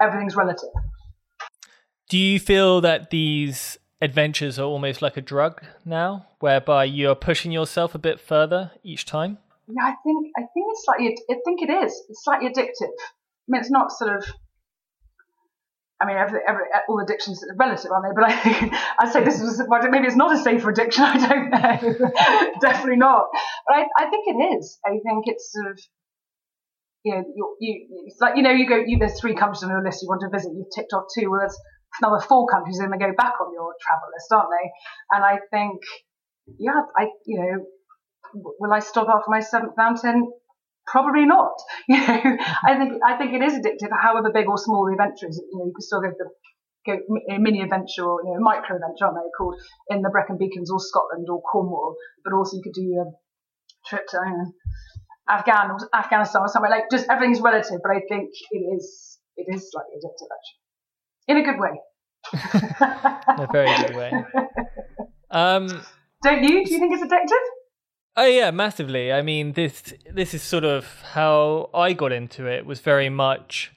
everything's 0.00 0.36
relative. 0.36 0.70
Do 2.08 2.18
you 2.18 2.40
feel 2.40 2.80
that 2.80 3.10
these 3.10 3.78
adventures 4.00 4.58
are 4.58 4.64
almost 4.64 5.02
like 5.02 5.16
a 5.16 5.20
drug 5.20 5.62
now, 5.84 6.26
whereby 6.40 6.84
you're 6.84 7.14
pushing 7.14 7.52
yourself 7.52 7.94
a 7.94 7.98
bit 7.98 8.18
further 8.18 8.72
each 8.82 9.04
time? 9.04 9.38
Yeah, 9.68 9.84
I 9.84 9.94
think 10.02 10.26
I 10.36 10.40
think 10.40 10.66
it's 10.70 10.84
slightly. 10.84 11.16
I 11.30 11.36
think 11.44 11.62
it 11.62 11.70
is. 11.70 12.02
It's 12.08 12.24
slightly 12.24 12.48
addictive. 12.48 12.90
I 12.90 13.46
mean, 13.46 13.60
it's 13.60 13.70
not 13.70 13.92
sort 13.92 14.16
of. 14.16 14.24
I 16.00 16.06
mean, 16.06 16.16
every, 16.16 16.40
every, 16.46 16.64
all 16.88 16.98
addictions 17.00 17.44
are 17.44 17.54
relative, 17.56 17.90
aren't 17.92 18.06
they? 18.06 18.14
But 18.14 18.24
I 18.30 18.36
think 18.40 18.74
I'd 18.98 19.12
say 19.12 19.24
this 19.24 19.40
was 19.40 19.62
maybe 19.90 20.06
it's 20.06 20.16
not 20.16 20.34
a 20.34 20.42
safer 20.42 20.70
addiction. 20.70 21.04
I 21.06 21.18
don't 21.18 21.50
know. 21.50 22.10
Definitely 22.60 22.96
not. 22.96 23.26
But 23.66 23.76
I, 23.76 23.84
I 23.98 24.10
think 24.10 24.24
it 24.26 24.56
is. 24.56 24.78
I 24.84 24.90
think 25.04 25.24
it's 25.26 25.52
sort 25.52 25.72
of 25.72 25.78
you 27.02 27.14
know, 27.14 27.24
you, 27.34 27.56
you, 27.60 28.04
it's 28.06 28.20
like, 28.20 28.36
you 28.36 28.42
know, 28.42 28.50
you 28.50 28.68
go, 28.68 28.76
you, 28.76 28.98
there's 28.98 29.18
three 29.18 29.34
countries 29.34 29.62
on 29.62 29.70
your 29.70 29.82
list 29.82 30.02
you 30.02 30.08
want 30.08 30.20
to 30.20 30.28
visit, 30.28 30.52
you've 30.54 30.68
ticked 30.74 30.92
off 30.92 31.04
two, 31.16 31.30
well, 31.30 31.40
there's 31.40 31.58
another 32.00 32.20
four 32.20 32.46
countries 32.46 32.78
going 32.78 32.92
to 32.92 32.98
go 32.98 33.12
back 33.16 33.34
on 33.40 33.52
your 33.54 33.74
travel 33.80 34.08
list, 34.14 34.30
aren't 34.30 34.50
they? 34.50 34.70
And 35.16 35.24
I 35.24 35.38
think, 35.50 35.80
yeah, 36.58 36.82
I, 36.96 37.08
you 37.26 37.40
know, 37.40 37.64
will 38.34 38.72
I 38.72 38.80
stop 38.80 39.08
after 39.08 39.30
my 39.30 39.40
seventh 39.40 39.76
mountain? 39.76 40.30
Probably 40.86 41.24
not. 41.24 41.52
You 41.88 41.98
know, 41.98 42.36
I 42.64 42.76
think, 42.76 42.92
I 43.04 43.16
think 43.16 43.32
it 43.34 43.42
is 43.42 43.54
addictive, 43.54 43.90
however 43.90 44.30
big 44.32 44.48
or 44.48 44.58
small 44.58 44.86
the 44.86 44.92
adventure 44.92 45.28
is. 45.28 45.42
You 45.52 45.58
know, 45.58 45.66
you 45.66 45.72
can 45.72 45.82
still 45.82 46.00
go 46.00 46.10
the, 46.16 46.30
go 46.86 46.98
a 47.34 47.38
mini 47.38 47.62
adventure 47.62 48.04
or, 48.04 48.22
you 48.24 48.34
know, 48.34 48.40
micro 48.40 48.76
adventure, 48.76 49.06
aren't 49.06 49.16
they, 49.16 49.30
called 49.36 49.56
in 49.88 50.02
the 50.02 50.10
Brecon 50.10 50.38
Beacons 50.38 50.70
or 50.70 50.80
Scotland 50.80 51.26
or 51.28 51.42
Cornwall, 51.42 51.96
but 52.24 52.32
also 52.32 52.56
you 52.56 52.62
could 52.62 52.74
do 52.74 52.86
a 53.00 53.06
trip 53.88 54.06
to, 54.08 54.18
you 54.24 54.36
know, 54.36 54.52
Afghan, 55.28 55.76
Afghanistan 55.94 56.42
or 56.42 56.48
somewhere. 56.48 56.70
Like 56.70 56.90
just 56.90 57.08
everything's 57.08 57.40
relative, 57.40 57.80
but 57.82 57.92
I 57.92 58.00
think 58.08 58.30
it 58.50 58.58
is 58.76 59.18
it 59.36 59.46
is 59.54 59.70
slightly 59.70 59.94
addictive 59.96 60.28
actually, 60.36 60.60
in 61.28 61.36
a 61.38 61.44
good 61.44 61.60
way. 61.60 61.74
in 63.34 63.40
a 63.44 63.48
very 63.52 63.86
good 63.86 63.96
way. 63.96 64.12
Um, 65.32 65.68
Don't 66.24 66.42
you? 66.42 66.64
Do 66.64 66.72
you 66.72 66.80
think 66.80 66.92
it's 66.92 67.04
addictive? 67.04 67.46
Oh 68.16 68.26
yeah, 68.26 68.50
massively. 68.50 69.12
I 69.12 69.22
mean, 69.22 69.52
this 69.52 69.94
this 70.10 70.34
is 70.34 70.42
sort 70.42 70.64
of 70.64 71.02
how 71.12 71.70
I 71.72 71.92
got 71.92 72.12
into 72.12 72.46
it. 72.46 72.66
Was 72.66 72.80
very 72.80 73.08
much. 73.08 73.72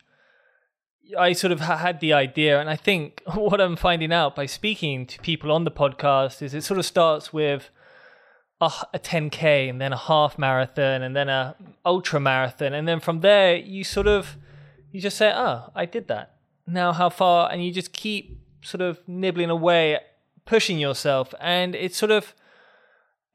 I 1.17 1.33
sort 1.33 1.51
of 1.51 1.59
had 1.59 1.99
the 1.99 2.13
idea, 2.13 2.59
and 2.59 2.69
I 2.69 2.75
think 2.75 3.21
what 3.33 3.61
I'm 3.61 3.75
finding 3.75 4.11
out 4.11 4.35
by 4.35 4.45
speaking 4.45 5.05
to 5.07 5.19
people 5.19 5.51
on 5.51 5.63
the 5.63 5.71
podcast 5.71 6.41
is 6.41 6.53
it 6.53 6.63
sort 6.63 6.79
of 6.79 6.85
starts 6.85 7.31
with 7.31 7.69
a, 8.63 8.71
a 8.93 8.99
10k 8.99 9.69
and 9.69 9.79
then 9.79 9.93
a 9.93 9.97
half 9.97 10.37
marathon 10.37 11.01
and 11.01 11.15
then 11.15 11.29
a 11.29 11.55
ultra 11.85 12.19
marathon 12.19 12.73
and 12.73 12.87
then 12.87 12.99
from 12.99 13.19
there 13.19 13.55
you 13.55 13.83
sort 13.83 14.07
of 14.07 14.37
you 14.91 15.01
just 15.01 15.17
say 15.17 15.31
oh 15.35 15.69
i 15.75 15.85
did 15.85 16.07
that 16.07 16.37
now 16.65 16.93
how 16.93 17.09
far 17.09 17.51
and 17.51 17.63
you 17.63 17.71
just 17.71 17.91
keep 17.91 18.39
sort 18.61 18.81
of 18.81 18.99
nibbling 19.07 19.49
away 19.49 19.99
pushing 20.45 20.79
yourself 20.79 21.33
and 21.39 21.75
it's 21.75 21.97
sort 21.97 22.11
of 22.11 22.33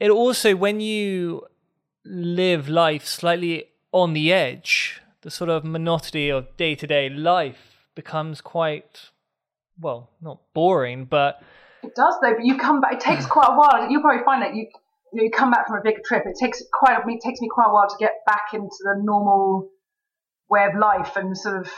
it 0.00 0.10
also 0.10 0.56
when 0.56 0.80
you 0.80 1.42
live 2.04 2.68
life 2.68 3.04
slightly 3.04 3.66
on 3.92 4.12
the 4.12 4.32
edge 4.32 5.00
the 5.22 5.30
sort 5.30 5.50
of 5.50 5.64
monotony 5.64 6.28
of 6.28 6.56
day-to-day 6.56 7.08
life 7.08 7.86
becomes 7.94 8.40
quite 8.40 9.10
well 9.80 10.10
not 10.20 10.38
boring 10.54 11.04
but 11.04 11.42
it 11.82 11.94
does 11.94 12.14
though 12.22 12.34
but 12.34 12.44
you 12.44 12.56
come 12.56 12.80
back 12.80 12.94
it 12.94 13.00
takes 13.00 13.26
quite 13.36 13.48
a 13.48 13.56
while 13.56 13.90
You'll 13.90 14.02
probably 14.02 14.24
find 14.24 14.42
that 14.42 14.54
you 14.54 14.68
you, 15.12 15.18
know, 15.18 15.24
you 15.24 15.30
come 15.30 15.50
back 15.50 15.66
from 15.66 15.78
a 15.78 15.82
big 15.82 16.04
trip, 16.04 16.24
it 16.26 16.36
takes 16.38 16.62
quite 16.72 16.98
it 17.06 17.20
takes 17.24 17.40
me 17.40 17.48
quite 17.48 17.68
a 17.68 17.72
while 17.72 17.88
to 17.88 17.96
get 17.98 18.24
back 18.26 18.48
into 18.52 18.76
the 18.80 19.00
normal 19.02 19.68
way 20.48 20.64
of 20.64 20.78
life 20.78 21.16
and 21.16 21.36
sort 21.36 21.58
of, 21.58 21.72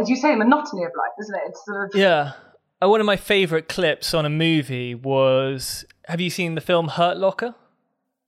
as 0.00 0.08
you 0.08 0.16
say, 0.16 0.34
monotony 0.34 0.84
of 0.84 0.92
life, 0.96 1.12
isn't 1.20 1.34
it? 1.34 1.42
It's 1.48 1.64
sort 1.64 1.84
of 1.84 1.98
yeah. 1.98 2.32
Uh, 2.84 2.88
one 2.88 3.00
of 3.00 3.06
my 3.06 3.16
favorite 3.16 3.68
clips 3.68 4.12
on 4.14 4.26
a 4.26 4.30
movie 4.30 4.94
was. 4.94 5.84
Have 6.06 6.20
you 6.20 6.28
seen 6.28 6.54
the 6.54 6.60
film 6.60 6.88
Hurt 6.88 7.16
Locker? 7.16 7.54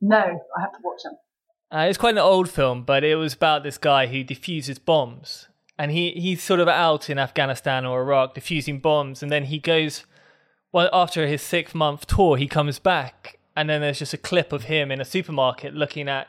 No, 0.00 0.16
I 0.16 0.60
have 0.60 0.72
to 0.72 0.78
watch 0.82 1.00
it. 1.04 1.12
Uh, 1.70 1.86
it's 1.88 1.98
quite 1.98 2.14
an 2.14 2.18
old 2.18 2.48
film, 2.48 2.84
but 2.84 3.04
it 3.04 3.16
was 3.16 3.34
about 3.34 3.64
this 3.64 3.76
guy 3.76 4.06
who 4.06 4.22
defuses 4.24 4.78
bombs, 4.78 5.48
and 5.78 5.90
he 5.90 6.12
he's 6.12 6.42
sort 6.42 6.60
of 6.60 6.68
out 6.68 7.10
in 7.10 7.18
Afghanistan 7.18 7.84
or 7.84 8.00
Iraq 8.00 8.34
defusing 8.34 8.80
bombs, 8.80 9.22
and 9.22 9.30
then 9.30 9.44
he 9.44 9.58
goes 9.58 10.06
well, 10.72 10.88
after 10.92 11.26
his 11.26 11.42
six 11.42 11.74
month 11.74 12.06
tour, 12.06 12.36
he 12.36 12.46
comes 12.46 12.78
back, 12.78 13.38
and 13.56 13.68
then 13.68 13.80
there's 13.80 13.98
just 13.98 14.14
a 14.14 14.18
clip 14.18 14.52
of 14.52 14.64
him 14.64 14.90
in 14.90 15.00
a 15.00 15.04
supermarket 15.04 15.74
looking 15.74 16.08
at 16.08 16.28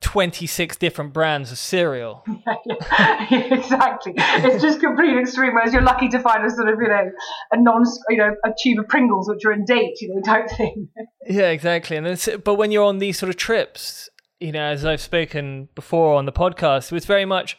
26 0.00 0.76
different 0.76 1.12
brands 1.12 1.50
of 1.50 1.58
cereal. 1.58 2.24
yeah, 2.26 3.34
exactly. 3.54 4.14
It's 4.16 4.62
just 4.62 4.80
complete 4.80 5.18
extreme. 5.18 5.54
Whereas 5.54 5.72
you're 5.72 5.82
lucky 5.82 6.08
to 6.08 6.20
find 6.20 6.46
a 6.46 6.50
sort 6.50 6.68
of, 6.68 6.80
you 6.80 6.88
know, 6.88 7.10
a 7.52 7.60
non, 7.60 7.82
you 8.08 8.16
know, 8.16 8.34
a 8.44 8.50
tube 8.62 8.78
of 8.78 8.88
Pringles 8.88 9.28
which 9.28 9.44
are 9.44 9.52
in 9.52 9.64
date, 9.64 10.00
you 10.00 10.14
know, 10.14 10.22
type 10.22 10.48
thing. 10.50 10.88
yeah, 11.26 11.50
exactly. 11.50 11.96
And 11.96 12.06
it's, 12.06 12.28
but 12.44 12.54
when 12.54 12.70
you're 12.70 12.84
on 12.84 12.98
these 12.98 13.18
sort 13.18 13.30
of 13.30 13.36
trips, 13.36 14.08
you 14.40 14.52
know, 14.52 14.62
as 14.62 14.84
I've 14.84 15.00
spoken 15.00 15.68
before 15.74 16.16
on 16.16 16.26
the 16.26 16.32
podcast, 16.32 16.92
it's 16.92 17.06
very 17.06 17.24
much 17.24 17.58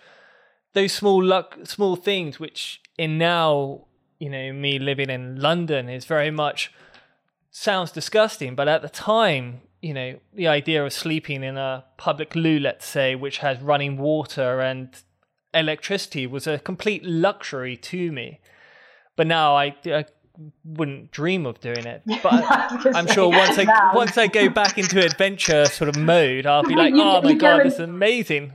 those 0.73 0.93
small 0.93 1.21
luck, 1.21 1.57
small 1.65 1.95
things 1.95 2.39
which 2.39 2.81
in 2.97 3.17
now, 3.17 3.85
you 4.17 4.29
know, 4.29 4.53
me 4.53 4.79
living 4.79 5.09
in 5.09 5.41
London 5.41 5.89
is 5.89 6.05
very 6.05 6.31
much 6.31 6.71
sounds 7.51 7.91
disgusting, 7.91 8.55
but 8.55 8.67
at 8.67 8.81
the 8.81 8.89
time 8.89 9.61
you 9.81 9.93
know, 9.93 10.19
the 10.33 10.47
idea 10.47 10.83
of 10.83 10.91
sleeping 10.91 11.43
in 11.43 11.57
a 11.57 11.85
public 11.97 12.35
loo, 12.35 12.59
let's 12.59 12.85
say, 12.85 13.15
which 13.15 13.37
has 13.39 13.59
running 13.61 13.97
water 13.97 14.59
and 14.59 14.89
electricity 15.53 16.27
was 16.27 16.47
a 16.47 16.59
complete 16.59 17.03
luxury 17.03 17.77
to 17.77 18.11
me. 18.11 18.39
But 19.15 19.27
now 19.27 19.55
I, 19.55 19.75
I 19.85 20.05
wouldn't 20.63 21.11
dream 21.11 21.45
of 21.45 21.59
doing 21.59 21.85
it. 21.85 22.01
But 22.23 22.43
I'm 22.95 23.07
sure 23.07 23.29
once 23.29 23.57
I 23.57 23.93
once 23.93 24.17
I 24.17 24.27
go 24.27 24.49
back 24.49 24.77
into 24.77 25.03
adventure 25.03 25.65
sort 25.65 25.89
of 25.89 25.97
mode, 25.97 26.45
I'll 26.45 26.63
be 26.63 26.75
like, 26.83 26.93
oh 26.95 27.21
my 27.21 27.33
god, 27.33 27.65
this 27.65 27.75
is 27.75 27.79
amazing. 27.79 28.53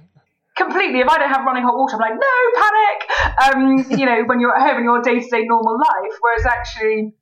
Completely. 0.56 1.00
If 1.00 1.08
I 1.08 1.18
don't 1.18 1.30
have 1.30 1.44
running 1.44 1.64
hot 1.64 1.76
water, 1.76 1.96
I'm 1.96 2.00
like, 2.00 2.14
no 2.14 2.36
panic. 2.62 3.90
Um, 3.90 3.98
you 3.98 4.06
know, 4.06 4.22
when 4.26 4.40
you're 4.40 4.56
at 4.56 4.68
home 4.68 4.78
in 4.78 4.84
your 4.84 5.02
day 5.02 5.18
to 5.18 5.28
day 5.28 5.44
normal 5.44 5.78
life, 5.78 6.16
whereas 6.20 6.46
actually, 6.46 7.12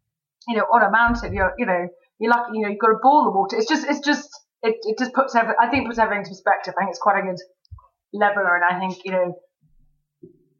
you 0.48 0.56
know, 0.56 0.64
on 0.64 0.82
a 0.82 0.90
mountain, 0.90 1.32
you're, 1.32 1.54
you 1.56 1.64
know, 1.64 1.88
you're 2.22 2.30
lucky, 2.30 2.54
you 2.54 2.62
know, 2.62 2.70
you've 2.70 2.78
got 2.78 2.94
to 2.94 3.00
boil 3.02 3.24
the 3.26 3.34
water. 3.34 3.58
It's 3.58 3.68
just, 3.68 3.84
it's 3.84 4.00
just, 4.00 4.30
it, 4.62 4.76
it 4.86 4.96
just 4.98 5.12
puts 5.12 5.34
every, 5.34 5.54
I 5.60 5.66
think 5.68 5.88
puts 5.88 5.98
everything 5.98 6.22
into 6.22 6.30
perspective. 6.30 6.74
I 6.78 6.86
think 6.86 6.90
it's 6.94 7.02
quite 7.02 7.18
a 7.18 7.26
good 7.26 7.42
leveler, 8.14 8.54
and 8.54 8.64
I 8.64 8.78
think, 8.78 9.04
you 9.04 9.10
know, 9.10 9.34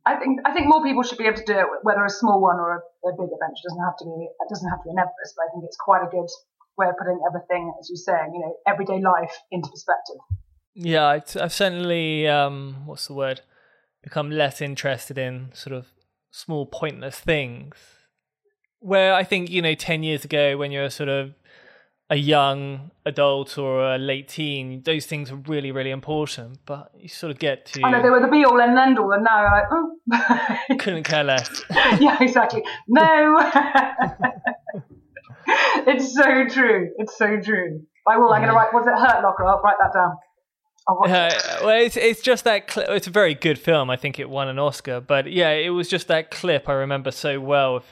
I 0.04 0.16
think 0.16 0.40
I 0.44 0.52
think 0.52 0.66
more 0.66 0.82
people 0.82 1.04
should 1.04 1.18
be 1.18 1.26
able 1.26 1.38
to 1.38 1.44
do 1.46 1.58
it, 1.58 1.66
whether 1.82 2.04
a 2.04 2.10
small 2.10 2.40
one 2.40 2.56
or 2.56 2.82
a, 2.82 3.08
a 3.08 3.12
big 3.12 3.30
adventure. 3.30 3.62
It 3.62 3.70
doesn't 3.70 3.84
have 3.84 3.96
to 3.98 4.04
be 4.04 4.26
it 4.26 4.48
doesn't 4.48 4.68
have 4.68 4.80
to 4.80 4.84
be 4.84 4.90
an 4.90 4.98
Everest, 4.98 5.34
but 5.36 5.46
I 5.46 5.48
think 5.54 5.64
it's 5.64 5.76
quite 5.78 6.02
a 6.02 6.10
good 6.10 6.26
way 6.76 6.88
of 6.88 6.96
putting 6.98 7.20
everything, 7.24 7.72
as 7.78 7.88
you're 7.88 7.96
saying, 7.96 8.32
you 8.34 8.40
know, 8.40 8.56
everyday 8.66 9.00
life 9.00 9.30
into 9.52 9.68
perspective. 9.70 10.16
Yeah, 10.74 11.20
I've 11.40 11.52
certainly 11.52 12.26
um, 12.26 12.82
what's 12.86 13.06
the 13.06 13.14
word 13.14 13.42
become 14.02 14.30
less 14.30 14.60
interested 14.60 15.18
in 15.18 15.50
sort 15.54 15.76
of 15.76 15.86
small 16.32 16.66
pointless 16.66 17.20
things. 17.20 17.76
Where 18.80 19.14
I 19.14 19.22
think 19.22 19.50
you 19.50 19.62
know, 19.62 19.74
ten 19.74 20.02
years 20.02 20.24
ago, 20.24 20.56
when 20.56 20.72
you're 20.72 20.90
sort 20.90 21.10
of 21.10 21.34
a 22.12 22.16
young 22.16 22.90
adult 23.06 23.56
or 23.56 23.94
a 23.94 23.98
late 23.98 24.28
teen, 24.28 24.82
those 24.82 25.06
things 25.06 25.32
are 25.32 25.36
really, 25.36 25.72
really 25.72 25.90
important. 25.90 26.58
But 26.66 26.90
you 26.94 27.08
sort 27.08 27.30
of 27.30 27.38
get 27.38 27.64
to. 27.66 27.82
I 27.82 27.90
know 27.90 28.02
they 28.02 28.10
were 28.10 28.20
the 28.20 28.28
be 28.28 28.44
all 28.44 28.60
and 28.60 28.78
end 28.78 28.98
all, 28.98 29.12
and 29.12 29.24
now 29.24 29.42
like, 29.44 29.64
oh. 29.72 29.96
couldn't 30.78 31.04
care 31.04 31.24
less. 31.24 31.64
yeah, 31.70 32.22
exactly. 32.22 32.62
No. 32.86 33.40
it's 35.86 36.14
so 36.14 36.46
true. 36.48 36.90
It's 36.98 37.16
so 37.16 37.40
true. 37.40 37.80
I 38.06 38.18
will. 38.18 38.30
I'm 38.30 38.42
going 38.42 38.50
to 38.50 38.56
write. 38.56 38.74
Was 38.74 38.86
it 38.86 38.92
Hurt 38.92 39.22
Locker? 39.22 39.46
I'll 39.46 39.62
write 39.62 39.76
that 39.80 39.94
down. 39.94 40.18
Uh, 40.86 41.64
well, 41.64 41.80
it's 41.80 41.96
it's 41.96 42.20
just 42.20 42.44
that 42.44 42.70
cl- 42.70 42.90
it's 42.90 43.06
a 43.06 43.10
very 43.10 43.34
good 43.34 43.58
film. 43.58 43.88
I 43.88 43.96
think 43.96 44.18
it 44.18 44.28
won 44.28 44.48
an 44.48 44.58
Oscar, 44.58 45.00
but 45.00 45.32
yeah, 45.32 45.52
it 45.52 45.70
was 45.70 45.88
just 45.88 46.08
that 46.08 46.30
clip 46.30 46.68
I 46.68 46.72
remember 46.72 47.10
so 47.10 47.40
well 47.40 47.76
of 47.76 47.84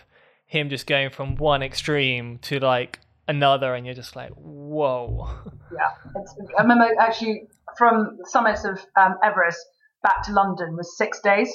him 0.44 0.68
just 0.68 0.86
going 0.86 1.08
from 1.08 1.36
one 1.36 1.62
extreme 1.62 2.38
to 2.38 2.58
like 2.58 2.98
another, 3.28 3.74
and 3.74 3.86
you're 3.86 3.94
just 3.94 4.16
like, 4.16 4.30
whoa. 4.34 5.28
Yeah, 5.72 6.10
I 6.58 6.62
remember 6.62 6.88
actually 6.98 7.46
from 7.78 8.18
the 8.18 8.28
summit 8.28 8.58
of 8.64 8.84
um, 9.00 9.14
Everest 9.22 9.64
back 10.02 10.24
to 10.24 10.32
London 10.32 10.76
was 10.76 10.98
six 10.98 11.20
days, 11.20 11.48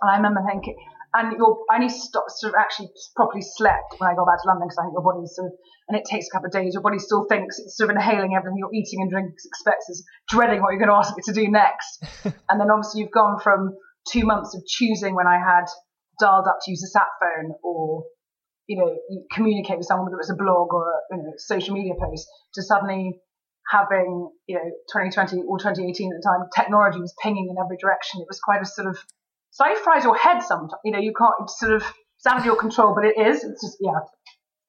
and 0.00 0.10
I 0.10 0.16
remember 0.16 0.40
thinking, 0.48 0.74
and 1.12 1.36
your 1.36 1.58
I 1.70 1.76
only 1.76 1.90
stopped, 1.90 2.32
sort 2.32 2.54
of 2.54 2.58
actually 2.58 2.88
properly 3.14 3.42
slept 3.42 3.96
when 3.98 4.08
I 4.08 4.14
got 4.14 4.24
back 4.24 4.40
to 4.42 4.48
London 4.48 4.68
because 4.68 4.78
I 4.78 4.82
think 4.84 4.94
your 4.94 5.04
body's 5.04 5.36
sort 5.36 5.52
of, 5.52 5.58
and 5.88 5.98
it 5.98 6.04
takes 6.08 6.28
a 6.28 6.30
couple 6.32 6.46
of 6.46 6.52
days. 6.52 6.72
Your 6.72 6.82
body 6.82 6.98
still 6.98 7.26
thinks 7.28 7.58
it's 7.58 7.76
sort 7.76 7.90
of 7.90 7.96
inhaling 7.96 8.32
everything 8.34 8.56
you're 8.56 8.72
eating 8.72 9.02
and 9.02 9.10
drinking, 9.10 9.36
expects 9.36 9.88
is 9.88 10.04
dreading 10.28 10.62
what 10.62 10.70
you're 10.72 10.80
going 10.80 10.92
to 10.92 10.96
ask 10.96 11.12
it 11.16 11.24
to 11.24 11.32
do 11.32 11.48
next. 11.48 12.04
and 12.24 12.56
then 12.60 12.70
obviously 12.70 13.02
you've 13.02 13.12
gone 13.12 13.38
from 13.38 13.76
two 14.08 14.24
months 14.24 14.56
of 14.56 14.64
choosing 14.66 15.14
when 15.14 15.26
I 15.26 15.36
had 15.36 15.68
dialed 16.18 16.48
up 16.48 16.58
to 16.64 16.70
use 16.70 16.82
a 16.82 16.88
sat 16.88 17.08
phone 17.20 17.52
or 17.62 18.04
you 18.66 18.78
know, 18.78 18.96
communicate 19.32 19.78
with 19.78 19.86
someone, 19.86 20.06
whether 20.06 20.18
it's 20.18 20.30
a 20.30 20.36
blog 20.36 20.72
or 20.72 20.90
a 20.90 21.16
you 21.16 21.22
know, 21.22 21.32
social 21.36 21.74
media 21.74 21.94
post, 22.00 22.26
to 22.54 22.62
suddenly 22.62 23.20
having, 23.70 24.30
you 24.46 24.56
know, 24.56 24.64
2020 24.92 25.42
or 25.46 25.58
2018 25.58 26.12
at 26.12 26.16
the 26.16 26.22
time, 26.22 26.48
technology 26.54 27.00
was 27.00 27.14
pinging 27.22 27.48
in 27.50 27.56
every 27.62 27.76
direction. 27.76 28.20
It 28.20 28.26
was 28.28 28.40
quite 28.40 28.62
a 28.62 28.66
sort 28.66 28.88
of, 28.88 28.96
slightly 29.50 29.82
fries 29.82 30.04
your 30.04 30.16
head 30.16 30.40
sometimes. 30.40 30.80
You 30.84 30.92
know, 30.92 30.98
you 30.98 31.12
can't 31.16 31.34
it's 31.42 31.58
sort 31.58 31.72
of, 31.72 31.82
it's 31.82 32.26
out 32.26 32.38
of 32.38 32.44
your 32.44 32.56
control, 32.56 32.94
but 32.94 33.04
it 33.04 33.18
is. 33.18 33.44
It's 33.44 33.62
just, 33.62 33.78
yeah, 33.80 33.98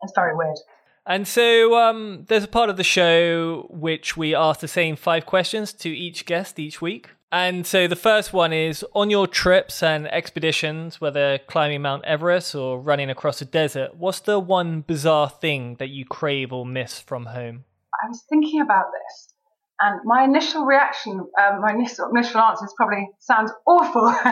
it's 0.02 0.14
very 0.16 0.36
weird. 0.36 0.58
And 1.06 1.28
so 1.28 1.78
um, 1.78 2.26
there's 2.28 2.43
a 2.43 2.50
part 2.50 2.70
of 2.70 2.78
the 2.78 2.84
show 2.84 3.68
which 3.70 4.18
we 4.18 4.36
ask 4.36 4.60
the 4.60 4.68
same 4.68 4.95
five 4.95 5.26
questions 5.26 5.72
to 5.74 5.89
each 5.89 6.26
guest 6.26 6.60
each 6.60 6.82
week. 6.82 7.10
And 7.32 7.68
so 7.68 7.88
the 7.88 7.98
first 7.98 8.32
one 8.32 8.54
is 8.54 8.86
on 8.94 9.10
your 9.10 9.28
trips 9.28 9.84
and 9.84 10.08
expeditions, 10.08 11.02
whether 11.02 11.40
climbing 11.40 11.82
Mount 11.82 12.06
Everest 12.06 12.56
or 12.56 12.80
running 12.80 13.10
across 13.10 13.42
a 13.42 13.46
desert, 13.46 13.96
what's 13.96 14.22
the 14.22 14.40
one 14.40 14.82
bizarre 14.82 15.30
thing 15.30 15.76
that 15.80 15.90
you 15.90 16.06
crave 16.06 16.54
or 16.54 16.66
miss 16.66 17.00
from 17.02 17.26
home? 17.26 17.66
I 18.02 18.08
was 18.08 18.24
thinking 18.30 18.62
about 18.62 18.86
this, 18.94 19.34
and 19.82 20.00
my 20.06 20.24
initial 20.24 20.66
reaction, 20.66 21.20
um, 21.20 21.62
my 21.62 21.74
initial, 21.74 22.10
initial 22.16 22.40
answer 22.40 22.64
is 22.64 22.74
probably 22.78 23.10
sounds 23.20 23.52
awful. 23.66 24.08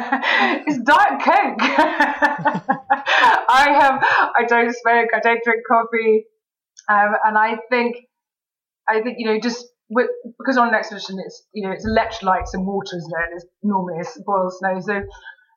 it's 0.65 0.79
Diet 0.79 1.21
Coke. 1.21 1.57
I 3.49 3.77
have, 3.77 4.01
I 4.03 4.45
don't 4.47 4.73
smoke, 4.73 5.09
I 5.13 5.19
don't 5.19 5.43
drink 5.43 5.63
coffee, 5.67 6.25
um, 6.89 7.15
and 7.25 7.37
I 7.37 7.57
think, 7.69 7.97
I 8.87 9.01
think 9.01 9.17
you 9.19 9.25
know 9.25 9.39
just 9.39 9.65
because 9.89 10.57
on 10.57 10.69
an 10.69 10.73
expedition 10.73 11.17
it's 11.23 11.43
you 11.53 11.67
know 11.67 11.71
it's 11.71 11.85
electrolytes 11.85 12.53
and 12.53 12.65
water 12.65 12.97
is 12.97 13.07
known 13.07 13.35
as 13.35 13.45
normally 13.63 13.99
as 13.99 14.17
boiled 14.25 14.53
snow. 14.53 14.79
So 14.79 15.01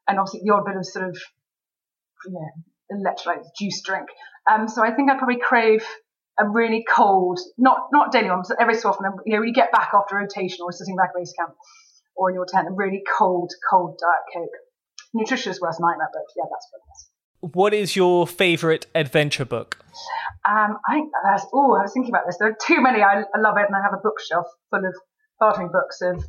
and 0.07 0.19
obviously 0.19 0.41
the 0.45 0.55
odd 0.55 0.65
bit 0.67 0.77
of 0.77 0.87
sort 0.87 1.09
of 1.09 1.17
you 2.27 2.33
know 2.33 3.01
electrolytes 3.01 3.47
juice 3.59 3.83
drink. 3.83 4.09
Um, 4.51 4.69
so 4.69 4.83
I 4.83 4.93
think 4.93 5.11
I'd 5.11 5.19
probably 5.19 5.41
crave 5.41 5.85
a 6.39 6.49
really 6.49 6.85
cold, 6.89 7.39
not 7.57 7.89
not 7.93 8.13
daily 8.13 8.31
one, 8.31 8.43
every 8.61 8.75
so 8.75 8.91
often. 8.91 9.07
You 9.27 9.35
know 9.35 9.41
when 9.41 9.49
you 9.49 9.55
get 9.55 9.73
back 9.73 9.91
after 9.95 10.17
rotation 10.17 10.59
or 10.63 10.73
sitting 10.73 10.97
back 10.97 11.11
at 11.15 11.19
base 11.19 11.33
camp 11.39 11.55
or 12.17 12.31
in 12.31 12.35
your 12.35 12.47
tent, 12.47 12.69
a 12.69 12.73
really 12.73 13.03
cold, 13.19 13.53
cold 13.71 13.99
diet 14.01 14.25
coke. 14.35 14.57
Nutritious 15.15 15.59
worst 15.61 15.81
nightmare, 15.81 16.11
but 16.13 16.23
yeah, 16.37 16.45
that's 16.51 16.69
what 16.71 16.81
it 16.81 16.91
is. 16.93 17.09
What 17.41 17.73
is 17.73 17.95
your 17.95 18.27
favorite 18.27 18.87
adventure 18.95 19.45
book? 19.45 19.79
Um, 20.49 20.79
I 20.89 20.95
think 20.95 21.11
that's, 21.25 21.47
oh, 21.53 21.77
I 21.77 21.83
was 21.83 21.93
thinking 21.93 22.11
about 22.11 22.25
this. 22.27 22.37
There 22.39 22.49
are 22.49 22.57
too 22.67 22.81
many. 22.81 23.03
I, 23.03 23.23
I 23.23 23.39
love 23.39 23.57
it, 23.59 23.67
and 23.67 23.77
I 23.77 23.83
have 23.83 23.93
a 23.93 24.03
bookshelf 24.03 24.47
full 24.71 24.85
of 24.85 24.95
bartering 25.39 25.71
books 25.73 26.01
of 26.03 26.25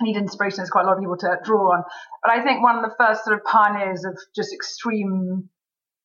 need 0.00 0.16
inspiration. 0.16 0.58
There's 0.58 0.70
quite 0.70 0.84
a 0.84 0.88
lot 0.88 0.94
of 0.94 1.00
people 1.00 1.16
to 1.18 1.38
draw 1.42 1.72
on. 1.72 1.82
But 2.22 2.32
I 2.32 2.42
think 2.42 2.62
one 2.62 2.76
of 2.76 2.82
the 2.82 2.94
first 2.98 3.24
sort 3.24 3.38
of 3.38 3.44
pioneers 3.44 4.04
of 4.04 4.16
just 4.34 4.52
extreme 4.52 5.48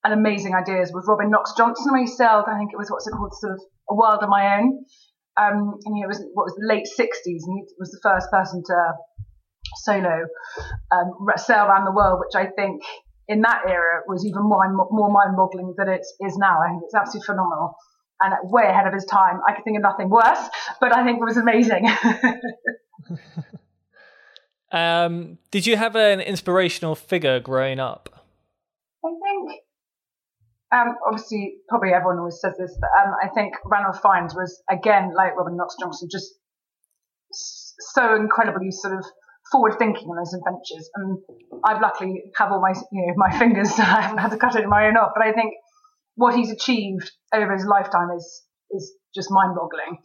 and 0.04 0.14
amazing 0.14 0.56
ideas 0.56 0.92
was 0.94 1.06
Robin 1.08 1.30
Knox-Johnston, 1.30 1.96
he 2.00 2.08
sailed, 2.08 2.46
I 2.48 2.58
think 2.58 2.72
it 2.74 2.78
was 2.78 2.89
what's 2.89 3.08
it 3.08 3.12
called, 3.12 3.34
sort 3.36 3.54
of 3.54 3.62
a 3.89 3.96
world 3.96 4.24
of 4.24 4.30
my 4.30 4.58
own. 4.58 4.84
Um, 5.38 5.78
and 5.86 5.96
he 5.96 6.06
was 6.06 6.20
what 6.34 6.46
was 6.46 6.56
the 6.58 6.68
late 6.68 6.88
60s, 6.88 7.46
and 7.46 7.54
he 7.58 7.64
was 7.80 7.92
the 7.92 8.00
first 8.04 8.30
person 8.32 8.64
to 8.66 8.94
solo 9.84 10.26
um, 10.92 11.14
sail 11.38 11.66
around 11.66 11.86
the 11.86 11.92
world, 11.92 12.20
which 12.20 12.36
I 12.36 12.50
think 12.52 12.82
in 13.32 13.41
that 13.41 13.61
era 13.65 14.01
was 14.07 14.25
even 14.25 14.43
more, 14.43 14.67
more 14.91 15.09
mind-boggling 15.09 15.73
than 15.77 15.88
it 15.88 16.01
is 16.19 16.38
now. 16.38 16.59
I 16.61 16.69
think 16.69 16.84
it's 16.84 16.93
absolutely 16.93 17.25
phenomenal 17.25 17.75
and 18.19 18.34
way 18.51 18.63
ahead 18.67 18.86
of 18.86 18.93
his 18.93 19.05
time. 19.05 19.39
I 19.47 19.53
could 19.53 19.63
think 19.63 19.77
of 19.77 19.84
nothing 19.84 20.09
worse, 20.09 20.49
but 20.82 20.95
I 20.95 21.05
think 21.05 21.19
it 21.21 21.23
was 21.23 21.38
amazing. 21.38 21.88
um, 24.71 25.38
did 25.49 25.65
you 25.65 25.77
have 25.77 25.95
an 25.95 26.19
inspirational 26.19 26.93
figure 26.93 27.39
growing 27.39 27.79
up? 27.79 28.09
I 29.03 29.09
think, 29.09 29.61
um, 30.75 30.95
obviously, 31.07 31.55
probably 31.69 31.93
everyone 31.93 32.19
always 32.19 32.39
says 32.41 32.53
this, 32.59 32.77
but 32.82 32.89
um, 33.01 33.13
I 33.23 33.29
think 33.29 33.53
Ranulph 33.63 34.01
Fiennes 34.01 34.36
was, 34.36 34.61
again, 34.69 35.13
like 35.15 35.38
Robin 35.38 35.55
Knox-Johnston, 35.55 36.09
just 36.11 36.36
so 37.32 38.13
incredibly 38.13 38.71
sort 38.71 38.97
of 38.97 39.05
forward 39.52 39.76
thinking 39.78 40.08
on 40.08 40.18
those 40.18 40.34
adventures. 40.34 40.89
And 40.95 41.20
I've 41.64 41.82
luckily 41.82 42.24
have 42.38 42.52
all 42.52 42.62
my 42.62 42.74
you 42.91 43.06
know 43.08 43.14
my 43.18 43.38
fingers, 43.38 43.72
I 43.78 44.02
haven't 44.02 44.20
had 44.20 44.32
to 44.32 44.38
cut 44.38 44.56
any 44.56 44.66
of 44.66 44.70
my 44.70 44.88
own 44.88 44.97
off. 44.97 45.12
But 45.16 45.26
I 45.26 45.34
think 45.34 45.54
what 46.16 46.36
he's 46.36 46.52
achieved 46.52 47.12
over 47.34 47.54
his 47.54 47.66
lifetime 47.66 48.10
is 48.16 48.43
is 48.72 48.93
just 49.14 49.30
mind 49.32 49.56
boggling. 49.56 49.97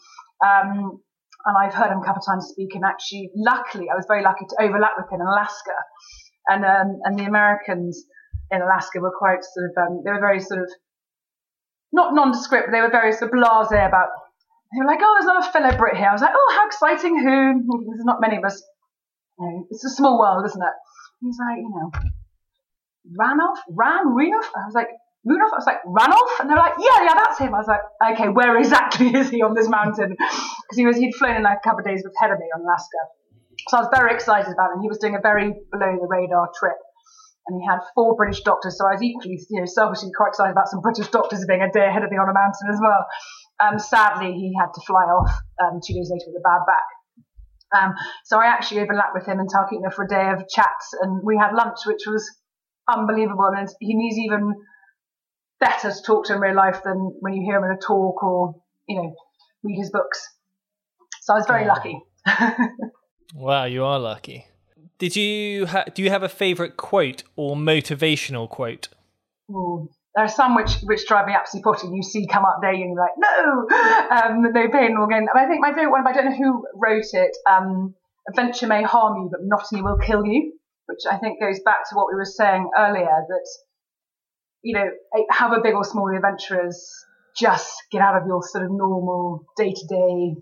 Um, 0.44 1.00
and 1.46 1.54
I've 1.56 1.74
heard 1.74 1.92
him 1.92 1.98
a 1.98 2.04
couple 2.04 2.20
of 2.20 2.26
times 2.26 2.48
speak, 2.50 2.74
and 2.74 2.84
actually, 2.84 3.30
luckily, 3.36 3.86
I 3.90 3.94
was 3.94 4.04
very 4.08 4.22
lucky 4.22 4.44
to 4.48 4.56
overlap 4.60 4.98
with 4.98 5.06
him 5.12 5.20
in 5.20 5.26
Alaska, 5.26 5.78
and 6.48 6.64
um, 6.64 6.98
and 7.04 7.18
the 7.18 7.24
Americans 7.24 8.04
in 8.50 8.62
Alaska 8.62 9.00
were 9.00 9.14
quite 9.16 9.42
sort 9.42 9.70
of 9.70 9.72
um, 9.78 10.02
they 10.04 10.10
were 10.10 10.20
very 10.20 10.40
sort 10.40 10.60
of 10.60 10.70
not 11.92 12.14
nondescript, 12.14 12.66
but 12.66 12.72
they 12.72 12.82
were 12.82 12.90
very 12.90 13.12
sort 13.12 13.30
of 13.30 13.38
blasé 13.38 13.86
about. 13.86 14.10
They 14.74 14.82
were 14.82 14.90
like, 14.90 14.98
"Oh, 15.00 15.14
there's 15.14 15.30
another 15.30 15.52
fellow 15.52 15.78
Brit 15.78 15.96
here." 15.96 16.08
I 16.08 16.12
was 16.12 16.22
like, 16.22 16.34
"Oh, 16.34 16.52
how 16.56 16.66
exciting! 16.66 17.14
Who? 17.18 17.62
There's 17.94 18.04
not 18.04 18.20
many 18.20 18.36
of 18.36 18.44
us. 18.44 18.60
You 19.38 19.46
know, 19.46 19.66
it's 19.70 19.84
a 19.84 19.90
small 19.90 20.18
world, 20.18 20.44
isn't 20.46 20.62
it?" 20.62 20.76
He's 21.20 21.38
like, 21.38 21.58
you 21.58 21.70
know, 21.70 21.90
Ranulph, 23.18 23.60
Ran, 23.70 24.14
Ranulph. 24.14 24.50
I 24.54 24.66
was 24.66 24.74
like, 24.74 24.88
Ranulph. 25.24 25.52
I 25.52 25.56
was 25.56 25.66
like, 25.66 25.80
Ranulph, 25.86 26.40
and 26.40 26.50
they're 26.50 26.56
like, 26.56 26.74
yeah, 26.78 27.04
yeah, 27.04 27.14
that's 27.14 27.38
him. 27.38 27.54
I 27.54 27.58
was 27.58 27.66
like, 27.66 27.80
okay, 28.12 28.28
where 28.28 28.56
exactly 28.58 29.14
is 29.20 29.30
he 29.30 29.42
on 29.42 29.54
this 29.54 29.68
mountain? 29.68 30.10
Because 30.10 30.76
he 30.76 30.86
was 30.86 30.96
he'd 30.96 31.14
flown 31.14 31.36
in 31.36 31.42
like 31.42 31.58
a 31.58 31.68
couple 31.68 31.80
of 31.80 31.86
days 31.86 32.02
with 32.04 32.12
Me 32.20 32.46
on 32.54 32.62
Alaska, 32.62 33.00
so 33.68 33.78
I 33.78 33.80
was 33.80 33.90
very 33.94 34.14
excited 34.14 34.52
about 34.52 34.72
him. 34.74 34.82
He 34.82 34.88
was 34.88 34.98
doing 34.98 35.16
a 35.16 35.20
very 35.20 35.50
below 35.72 35.98
the 35.98 36.06
radar 36.06 36.48
trip 36.58 36.76
and 37.46 37.60
he 37.60 37.66
had 37.66 37.78
four 37.94 38.14
British 38.16 38.42
doctors. 38.42 38.76
So 38.78 38.86
I 38.86 38.94
was 38.94 39.02
equally, 39.02 39.38
you 39.50 39.60
know, 39.60 39.66
selfishly 39.66 40.10
quite 40.14 40.34
excited 40.34 40.50
about 40.50 40.68
some 40.68 40.80
British 40.80 41.08
doctors 41.08 41.44
being 41.46 41.62
a 41.62 41.70
day 41.70 41.86
ahead 41.86 42.02
of 42.02 42.10
me 42.10 42.18
on 42.18 42.28
a 42.28 42.34
mountain 42.34 42.66
as 42.70 42.80
well. 42.82 43.06
Um, 43.58 43.78
sadly, 43.78 44.34
he 44.34 44.52
had 44.58 44.70
to 44.74 44.80
fly 44.86 45.06
off 45.06 45.30
um, 45.62 45.80
two 45.82 45.94
days 45.94 46.10
later 46.10 46.26
with 46.30 46.42
a 46.42 46.44
bad 46.44 46.66
back. 46.66 46.86
Um, 47.76 47.94
so 48.24 48.38
I 48.40 48.46
actually 48.46 48.80
overlapped 48.80 49.14
with 49.14 49.26
him 49.26 49.40
in 49.40 49.46
Talkeetna 49.46 49.92
for 49.92 50.04
a 50.04 50.08
day 50.08 50.30
of 50.30 50.48
chats, 50.48 50.94
and 51.00 51.20
we 51.22 51.36
had 51.36 51.52
lunch, 51.52 51.78
which 51.86 52.02
was 52.06 52.28
unbelievable. 52.88 53.50
And 53.56 53.68
he's 53.80 54.18
even 54.18 54.54
better 55.60 55.90
to 55.90 56.02
talk 56.02 56.26
to 56.26 56.34
in 56.34 56.40
real 56.40 56.54
life 56.54 56.82
than 56.84 56.96
when 57.20 57.34
you 57.34 57.42
hear 57.42 57.58
him 57.58 57.64
in 57.64 57.70
a 57.70 57.78
talk 57.78 58.22
or 58.22 58.54
you 58.88 58.96
know 58.96 59.14
read 59.62 59.78
his 59.78 59.90
books. 59.90 60.26
So 61.22 61.34
I 61.34 61.36
was 61.36 61.46
very 61.46 61.66
lucky. 61.66 62.00
wow, 63.34 63.64
you 63.64 63.84
are 63.84 63.98
lucky. 63.98 64.46
Did 64.98 65.16
you 65.16 65.66
ha- 65.66 65.84
do 65.92 66.02
you 66.02 66.10
have 66.10 66.22
a 66.22 66.28
favorite 66.28 66.76
quote 66.76 67.22
or 67.36 67.56
motivational 67.56 68.48
quote? 68.48 68.88
Ooh, 69.50 69.90
there 70.16 70.24
are 70.24 70.28
some 70.28 70.56
which 70.56 70.80
which 70.84 71.06
drive 71.06 71.26
me 71.26 71.34
absolutely 71.34 71.70
potty. 71.70 71.88
You 71.94 72.02
see 72.02 72.26
come 72.26 72.44
up 72.44 72.58
there, 72.62 72.72
and 72.72 72.80
you're 72.80 72.96
like, 72.96 73.16
no, 73.18 73.68
um, 74.16 74.42
no 74.42 74.68
pain, 74.72 74.94
no 74.94 75.06
gain. 75.06 75.26
I 75.34 75.46
think 75.46 75.60
my 75.60 75.74
favorite 75.74 75.92
one, 75.92 76.06
I 76.06 76.12
don't 76.12 76.24
know 76.24 76.36
who 76.36 76.66
wrote 76.74 77.12
it. 77.12 77.36
Um, 77.48 77.94
Adventure 78.28 78.66
may 78.66 78.82
harm 78.82 79.22
you, 79.22 79.28
but 79.30 79.40
monotony 79.42 79.82
will 79.82 79.98
kill 79.98 80.24
you. 80.24 80.54
Which 80.86 81.00
I 81.10 81.18
think 81.18 81.38
goes 81.38 81.60
back 81.64 81.88
to 81.88 81.94
what 81.96 82.06
we 82.08 82.16
were 82.16 82.24
saying 82.24 82.70
earlier 82.76 83.04
that 83.04 83.46
you 84.62 84.74
know, 84.74 84.88
however 85.30 85.62
big 85.62 85.74
or 85.74 85.84
small 85.84 86.08
the 86.08 86.16
adventure 86.16 86.66
is, 86.66 86.90
just 87.36 87.70
get 87.92 88.00
out 88.00 88.16
of 88.16 88.26
your 88.26 88.40
sort 88.42 88.64
of 88.64 88.70
normal 88.72 89.44
day 89.56 89.70
to 89.70 89.86
day, 89.86 90.40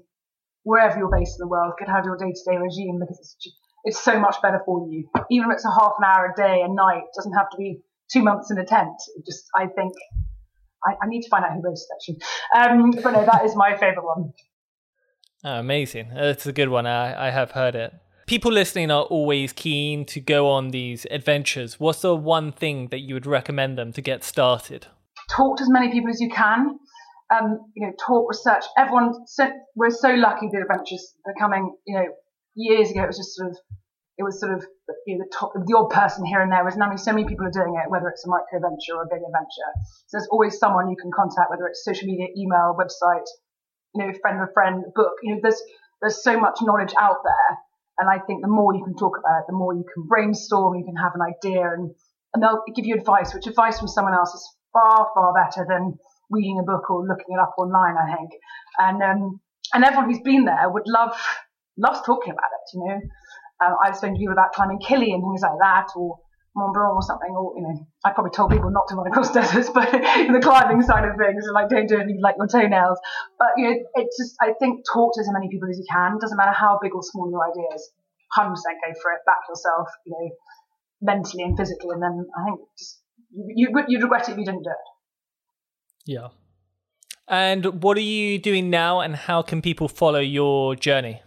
wherever 0.62 0.96
you're 0.98 1.10
based 1.10 1.36
in 1.40 1.44
the 1.44 1.48
world, 1.48 1.74
get 1.78 1.88
out 1.88 2.00
of 2.00 2.04
your 2.06 2.16
day 2.16 2.32
to 2.32 2.50
day 2.50 2.56
regime 2.56 2.98
because 3.00 3.18
it's 3.18 3.36
it's 3.84 4.00
so 4.00 4.18
much 4.18 4.36
better 4.40 4.60
for 4.64 4.88
you. 4.88 5.08
Even 5.30 5.50
if 5.50 5.56
it's 5.56 5.66
a 5.66 5.74
half 5.80 5.92
an 5.98 6.04
hour 6.04 6.32
a 6.32 6.36
day, 6.36 6.62
a 6.62 6.72
night, 6.72 7.02
it 7.04 7.14
doesn't 7.16 7.34
have 7.34 7.50
to 7.50 7.56
be 7.58 7.82
two 8.12 8.22
months 8.22 8.50
in 8.50 8.58
a 8.58 8.64
tent. 8.64 8.94
It 9.16 9.24
just, 9.26 9.44
I 9.56 9.66
think, 9.66 9.92
I, 10.86 10.92
I, 11.02 11.06
need 11.06 11.22
to 11.22 11.28
find 11.28 11.44
out 11.44 11.52
who 11.52 11.62
wrote 11.62 11.74
it 11.74 11.88
actually. 11.94 12.22
Um, 12.56 12.90
but 13.02 13.12
no, 13.12 13.24
that 13.24 13.44
is 13.44 13.56
my 13.56 13.72
favourite 13.76 14.04
one. 14.04 14.32
Oh, 15.44 15.58
amazing. 15.58 16.10
That's 16.14 16.46
a 16.46 16.52
good 16.52 16.68
one. 16.68 16.86
I, 16.86 17.28
I 17.28 17.30
have 17.30 17.52
heard 17.52 17.74
it. 17.74 17.92
People 18.26 18.52
listening 18.52 18.90
are 18.90 19.02
always 19.02 19.52
keen 19.52 20.06
to 20.06 20.20
go 20.20 20.48
on 20.48 20.70
these 20.70 21.06
adventures. 21.10 21.78
What's 21.78 22.00
the 22.00 22.16
one 22.16 22.52
thing 22.52 22.88
that 22.88 23.00
you 23.00 23.14
would 23.14 23.26
recommend 23.26 23.76
them 23.76 23.92
to 23.92 24.00
get 24.00 24.24
started? 24.24 24.86
Talk 25.30 25.58
to 25.58 25.62
as 25.62 25.70
many 25.70 25.92
people 25.92 26.08
as 26.08 26.20
you 26.20 26.30
can. 26.30 26.78
Um, 27.34 27.58
you 27.74 27.86
know, 27.86 27.92
talk, 28.06 28.28
research. 28.30 28.64
Everyone, 28.78 29.12
so, 29.26 29.50
we're 29.74 29.90
so 29.90 30.10
lucky 30.14 30.48
that 30.50 30.62
adventures 30.62 31.14
are 31.26 31.34
coming. 31.38 31.74
You 31.86 31.98
know, 31.98 32.06
years 32.54 32.90
ago 32.90 33.02
it 33.02 33.08
was 33.08 33.18
just 33.18 33.34
sort 33.34 33.50
of 33.50 33.58
it 34.16 34.22
was 34.22 34.38
sort 34.38 34.54
of 34.54 34.64
you 35.06 35.18
know, 35.18 35.24
the 35.24 35.30
top 35.34 35.52
the 35.54 35.74
odd 35.76 35.90
person 35.90 36.24
here 36.24 36.40
and 36.40 36.50
there. 36.52 36.62
Whereas 36.62 36.76
now 36.76 36.94
so 36.96 37.12
many 37.12 37.26
people 37.26 37.46
are 37.46 37.54
doing 37.54 37.74
it, 37.74 37.90
whether 37.90 38.08
it's 38.08 38.24
a 38.24 38.30
micro 38.30 38.62
venture 38.62 38.94
or 38.94 39.02
a 39.02 39.10
big 39.10 39.22
adventure. 39.22 39.70
So 40.06 40.18
there's 40.18 40.28
always 40.30 40.58
someone 40.58 40.90
you 40.90 40.96
can 41.00 41.10
contact, 41.10 41.50
whether 41.50 41.66
it's 41.66 41.82
social 41.84 42.06
media, 42.06 42.28
email, 42.36 42.78
website, 42.78 43.26
you 43.94 44.06
know, 44.06 44.12
friend 44.22 44.40
of 44.40 44.48
a 44.48 44.52
friend, 44.52 44.84
book. 44.94 45.18
You 45.22 45.34
know, 45.34 45.40
there's 45.42 45.60
there's 46.00 46.22
so 46.22 46.38
much 46.38 46.58
knowledge 46.62 46.94
out 47.00 47.24
there, 47.24 47.50
and 47.98 48.08
I 48.08 48.22
think 48.22 48.42
the 48.42 48.52
more 48.52 48.74
you 48.74 48.84
can 48.84 48.94
talk 48.94 49.18
about 49.18 49.42
it, 49.42 49.46
the 49.48 49.56
more 49.56 49.74
you 49.74 49.84
can 49.92 50.06
brainstorm, 50.06 50.78
you 50.78 50.84
can 50.84 50.96
have 50.96 51.12
an 51.14 51.22
idea, 51.22 51.66
and 51.74 51.90
and 52.34 52.42
they'll 52.42 52.62
give 52.74 52.86
you 52.86 52.94
advice, 52.94 53.34
which 53.34 53.46
advice 53.46 53.78
from 53.78 53.88
someone 53.88 54.14
else 54.14 54.34
is 54.34 54.46
far 54.72 55.10
far 55.14 55.34
better 55.34 55.66
than 55.68 55.98
reading 56.30 56.58
a 56.62 56.66
book 56.66 56.90
or 56.90 57.06
looking 57.06 57.34
it 57.34 57.40
up 57.40 57.54
online. 57.58 57.96
I 57.98 58.14
think, 58.14 58.30
and 58.78 59.02
um, 59.02 59.40
and 59.72 59.84
everyone 59.84 60.10
who's 60.10 60.22
been 60.22 60.44
there 60.44 60.70
would 60.70 60.86
love 60.86 61.18
loves 61.76 62.00
talking 62.06 62.32
about 62.32 62.50
it, 62.54 62.76
you 62.76 62.84
know. 62.86 63.00
I've 63.82 63.96
spoken 63.96 64.14
to 64.14 64.18
people 64.18 64.32
about 64.32 64.52
climbing 64.52 64.78
Kili 64.78 65.14
and 65.14 65.22
things 65.22 65.42
like 65.42 65.58
that, 65.60 65.88
or 65.96 66.18
Mont 66.56 66.74
Blanc 66.74 66.94
or 66.94 67.02
something, 67.02 67.30
or, 67.34 67.54
you 67.56 67.62
know, 67.62 67.74
I 68.04 68.12
probably 68.12 68.30
told 68.30 68.50
people 68.50 68.70
not 68.70 68.86
to 68.88 68.94
run 68.94 69.06
across 69.06 69.32
deserts, 69.38 69.70
but 69.70 69.92
in 69.92 70.32
the 70.32 70.40
climbing 70.40 70.82
side 70.82 71.04
of 71.04 71.16
things, 71.18 71.44
like 71.52 71.68
don't 71.68 71.88
do 71.88 71.96
anything 71.98 72.20
like 72.22 72.36
your 72.38 72.46
toenails. 72.46 72.98
But, 73.38 73.56
you 73.56 73.70
know, 73.70 73.76
it's 73.96 74.16
just, 74.18 74.36
I 74.40 74.54
think 74.60 74.84
talk 74.86 75.14
to 75.14 75.20
as 75.20 75.28
many 75.32 75.48
people 75.50 75.68
as 75.68 75.78
you 75.78 75.86
can. 75.90 76.18
Doesn't 76.20 76.36
matter 76.36 76.54
how 76.54 76.78
big 76.80 76.94
or 76.94 77.02
small 77.02 77.30
your 77.30 77.42
idea 77.42 77.74
is. 77.74 77.90
100% 78.38 78.54
go 78.54 78.94
for 79.02 79.12
it, 79.12 79.20
back 79.26 79.42
yourself, 79.48 79.88
you 80.06 80.12
know, 80.12 80.30
mentally 81.02 81.42
and 81.42 81.56
physically. 81.56 81.94
And 81.94 82.02
then 82.02 82.26
I 82.38 82.44
think 82.44 82.60
just, 82.78 83.02
you, 83.34 83.68
you, 83.70 83.84
you'd 83.88 84.02
regret 84.02 84.28
it 84.28 84.32
if 84.32 84.38
you 84.38 84.44
didn't 84.44 84.62
do 84.62 84.70
it. 84.70 84.86
Yeah. 86.06 86.28
And 87.26 87.82
what 87.82 87.96
are 87.96 88.00
you 88.00 88.38
doing 88.38 88.68
now, 88.68 89.00
and 89.00 89.16
how 89.16 89.40
can 89.42 89.62
people 89.62 89.88
follow 89.88 90.20
your 90.20 90.76
journey? 90.76 91.22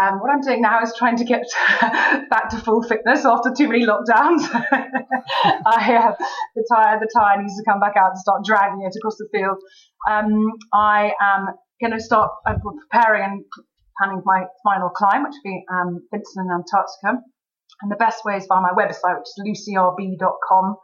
Um, 0.00 0.20
what 0.20 0.30
I'm 0.30 0.40
doing 0.40 0.60
now 0.60 0.82
is 0.82 0.94
trying 0.96 1.16
to 1.16 1.24
get 1.24 1.44
back 1.80 2.50
to 2.50 2.56
full 2.58 2.82
fitness 2.82 3.24
after 3.24 3.52
too 3.56 3.68
many 3.68 3.84
lockdowns. 3.84 4.48
I, 5.66 5.94
uh, 5.96 6.14
the 6.54 6.68
tire, 6.72 7.00
the 7.00 7.10
tire 7.18 7.42
needs 7.42 7.56
to 7.56 7.64
come 7.68 7.80
back 7.80 7.96
out 7.96 8.10
and 8.10 8.18
start 8.18 8.44
dragging 8.44 8.82
it 8.82 8.94
across 8.96 9.16
the 9.16 9.28
field. 9.32 9.58
Um, 10.08 10.52
I 10.72 11.12
am 11.20 11.46
going 11.80 11.92
to 11.92 12.00
start 12.00 12.30
uh, 12.46 12.54
preparing 12.62 13.22
and 13.24 13.44
planning 13.98 14.22
my 14.24 14.44
final 14.64 14.90
climb, 14.90 15.24
which 15.24 15.34
will 15.44 15.52
be 15.52 15.64
um, 15.72 16.06
Vinson 16.12 16.46
and 16.46 16.62
Antarctica. 16.62 17.22
And 17.82 17.90
the 17.90 17.96
best 17.96 18.24
way 18.24 18.36
is 18.36 18.46
via 18.48 18.60
my 18.60 18.70
website, 18.70 19.18
which 19.18 19.54
is 19.54 19.66
lucyrb.com, 19.68 20.76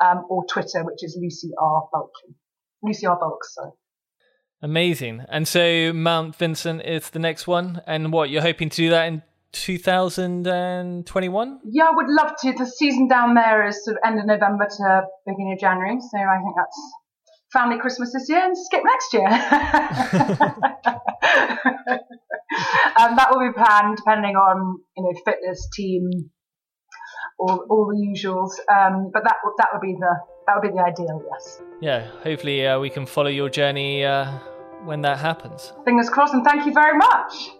um, 0.00 0.24
or 0.28 0.44
Twitter, 0.46 0.84
which 0.84 1.02
is 1.02 1.18
Lucy 1.20 1.50
R. 1.60 1.88
Bulkeley. 1.92 2.34
Lucy 2.82 3.06
R. 3.06 3.18
Sorry. 3.42 3.70
Amazing. 4.64 5.24
And 5.28 5.46
so 5.46 5.92
Mount 5.92 6.34
Vinson 6.36 6.80
is 6.80 7.10
the 7.10 7.18
next 7.18 7.46
one. 7.46 7.82
And 7.86 8.10
what, 8.10 8.30
you're 8.30 8.40
hoping 8.40 8.70
to 8.70 8.76
do 8.76 8.88
that 8.88 9.08
in 9.08 9.22
2021? 9.52 11.60
Yeah, 11.70 11.84
I 11.84 11.90
would 11.94 12.08
love 12.08 12.32
to. 12.40 12.54
The 12.54 12.64
season 12.64 13.06
down 13.06 13.34
there 13.34 13.68
is 13.68 13.84
sort 13.84 13.98
of 13.98 14.02
end 14.06 14.20
of 14.20 14.24
November 14.24 14.64
to 14.64 15.02
beginning 15.26 15.52
of 15.52 15.58
January. 15.60 15.98
So 16.00 16.18
I 16.18 16.38
think 16.38 16.54
that's 16.56 16.80
family 17.52 17.78
Christmas 17.78 18.14
this 18.14 18.26
year 18.30 18.42
and 18.42 18.56
skip 18.56 18.82
next 18.86 19.12
year. 19.12 19.26
um, 22.96 23.16
that 23.16 23.28
will 23.30 23.46
be 23.46 23.52
planned 23.52 23.98
depending 23.98 24.34
on, 24.34 24.78
you 24.96 25.02
know, 25.02 25.12
fitness, 25.26 25.68
team, 25.74 26.08
all, 27.38 27.66
all 27.68 27.88
the 27.88 27.98
usuals. 28.00 28.58
Um, 28.74 29.10
but 29.12 29.24
that, 29.24 29.36
that 29.58 29.68
would 29.74 29.82
be 29.82 29.92
the, 29.92 30.20
that 30.46 30.56
would 30.56 30.62
be 30.62 30.70
the 30.74 30.82
ideal, 30.82 31.22
yes. 31.30 31.60
Yeah, 31.82 32.06
hopefully 32.22 32.66
uh, 32.66 32.80
we 32.80 32.88
can 32.88 33.04
follow 33.04 33.28
your 33.28 33.50
journey 33.50 34.06
uh, 34.06 34.38
when 34.84 35.02
that 35.02 35.18
happens. 35.18 35.72
Fingers 35.84 36.08
crossed, 36.08 36.34
and 36.34 36.44
thank 36.44 36.66
you 36.66 36.72
very 36.72 36.96
much. 36.96 37.50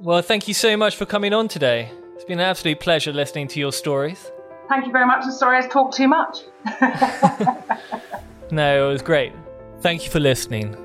Well, 0.00 0.22
thank 0.22 0.48
you 0.48 0.54
so 0.54 0.76
much 0.76 0.96
for 0.96 1.06
coming 1.06 1.32
on 1.32 1.48
today. 1.48 1.90
It's 2.14 2.24
been 2.24 2.40
an 2.40 2.46
absolute 2.46 2.80
pleasure 2.80 3.12
listening 3.12 3.48
to 3.48 3.60
your 3.60 3.72
stories. 3.72 4.30
Thank 4.68 4.86
you 4.86 4.92
very 4.92 5.06
much. 5.06 5.24
I'm 5.24 5.32
sorry 5.32 5.58
I 5.58 5.66
talked 5.66 5.96
too 5.96 6.08
much. 6.08 6.38
no, 8.50 8.88
it 8.88 8.92
was 8.92 9.02
great. 9.02 9.32
Thank 9.80 10.04
you 10.04 10.10
for 10.10 10.20
listening. 10.20 10.76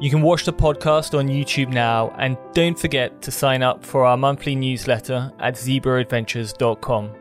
You 0.00 0.10
can 0.10 0.22
watch 0.22 0.44
the 0.44 0.52
podcast 0.52 1.18
on 1.18 1.28
YouTube 1.28 1.70
now, 1.70 2.14
and 2.18 2.36
don't 2.52 2.78
forget 2.78 3.20
to 3.22 3.30
sign 3.30 3.62
up 3.62 3.84
for 3.84 4.04
our 4.04 4.16
monthly 4.16 4.54
newsletter 4.54 5.32
at 5.40 5.54
zebraadventures.com. 5.54 7.14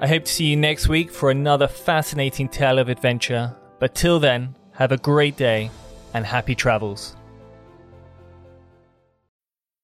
I 0.00 0.08
hope 0.08 0.24
to 0.24 0.32
see 0.32 0.46
you 0.46 0.56
next 0.56 0.88
week 0.88 1.12
for 1.12 1.30
another 1.30 1.68
fascinating 1.68 2.48
tale 2.48 2.80
of 2.80 2.88
adventure. 2.88 3.54
But 3.78 3.94
till 3.94 4.18
then, 4.18 4.56
have 4.72 4.90
a 4.90 4.96
great 4.96 5.36
day 5.36 5.70
and 6.12 6.26
happy 6.26 6.54
travels. 6.56 7.14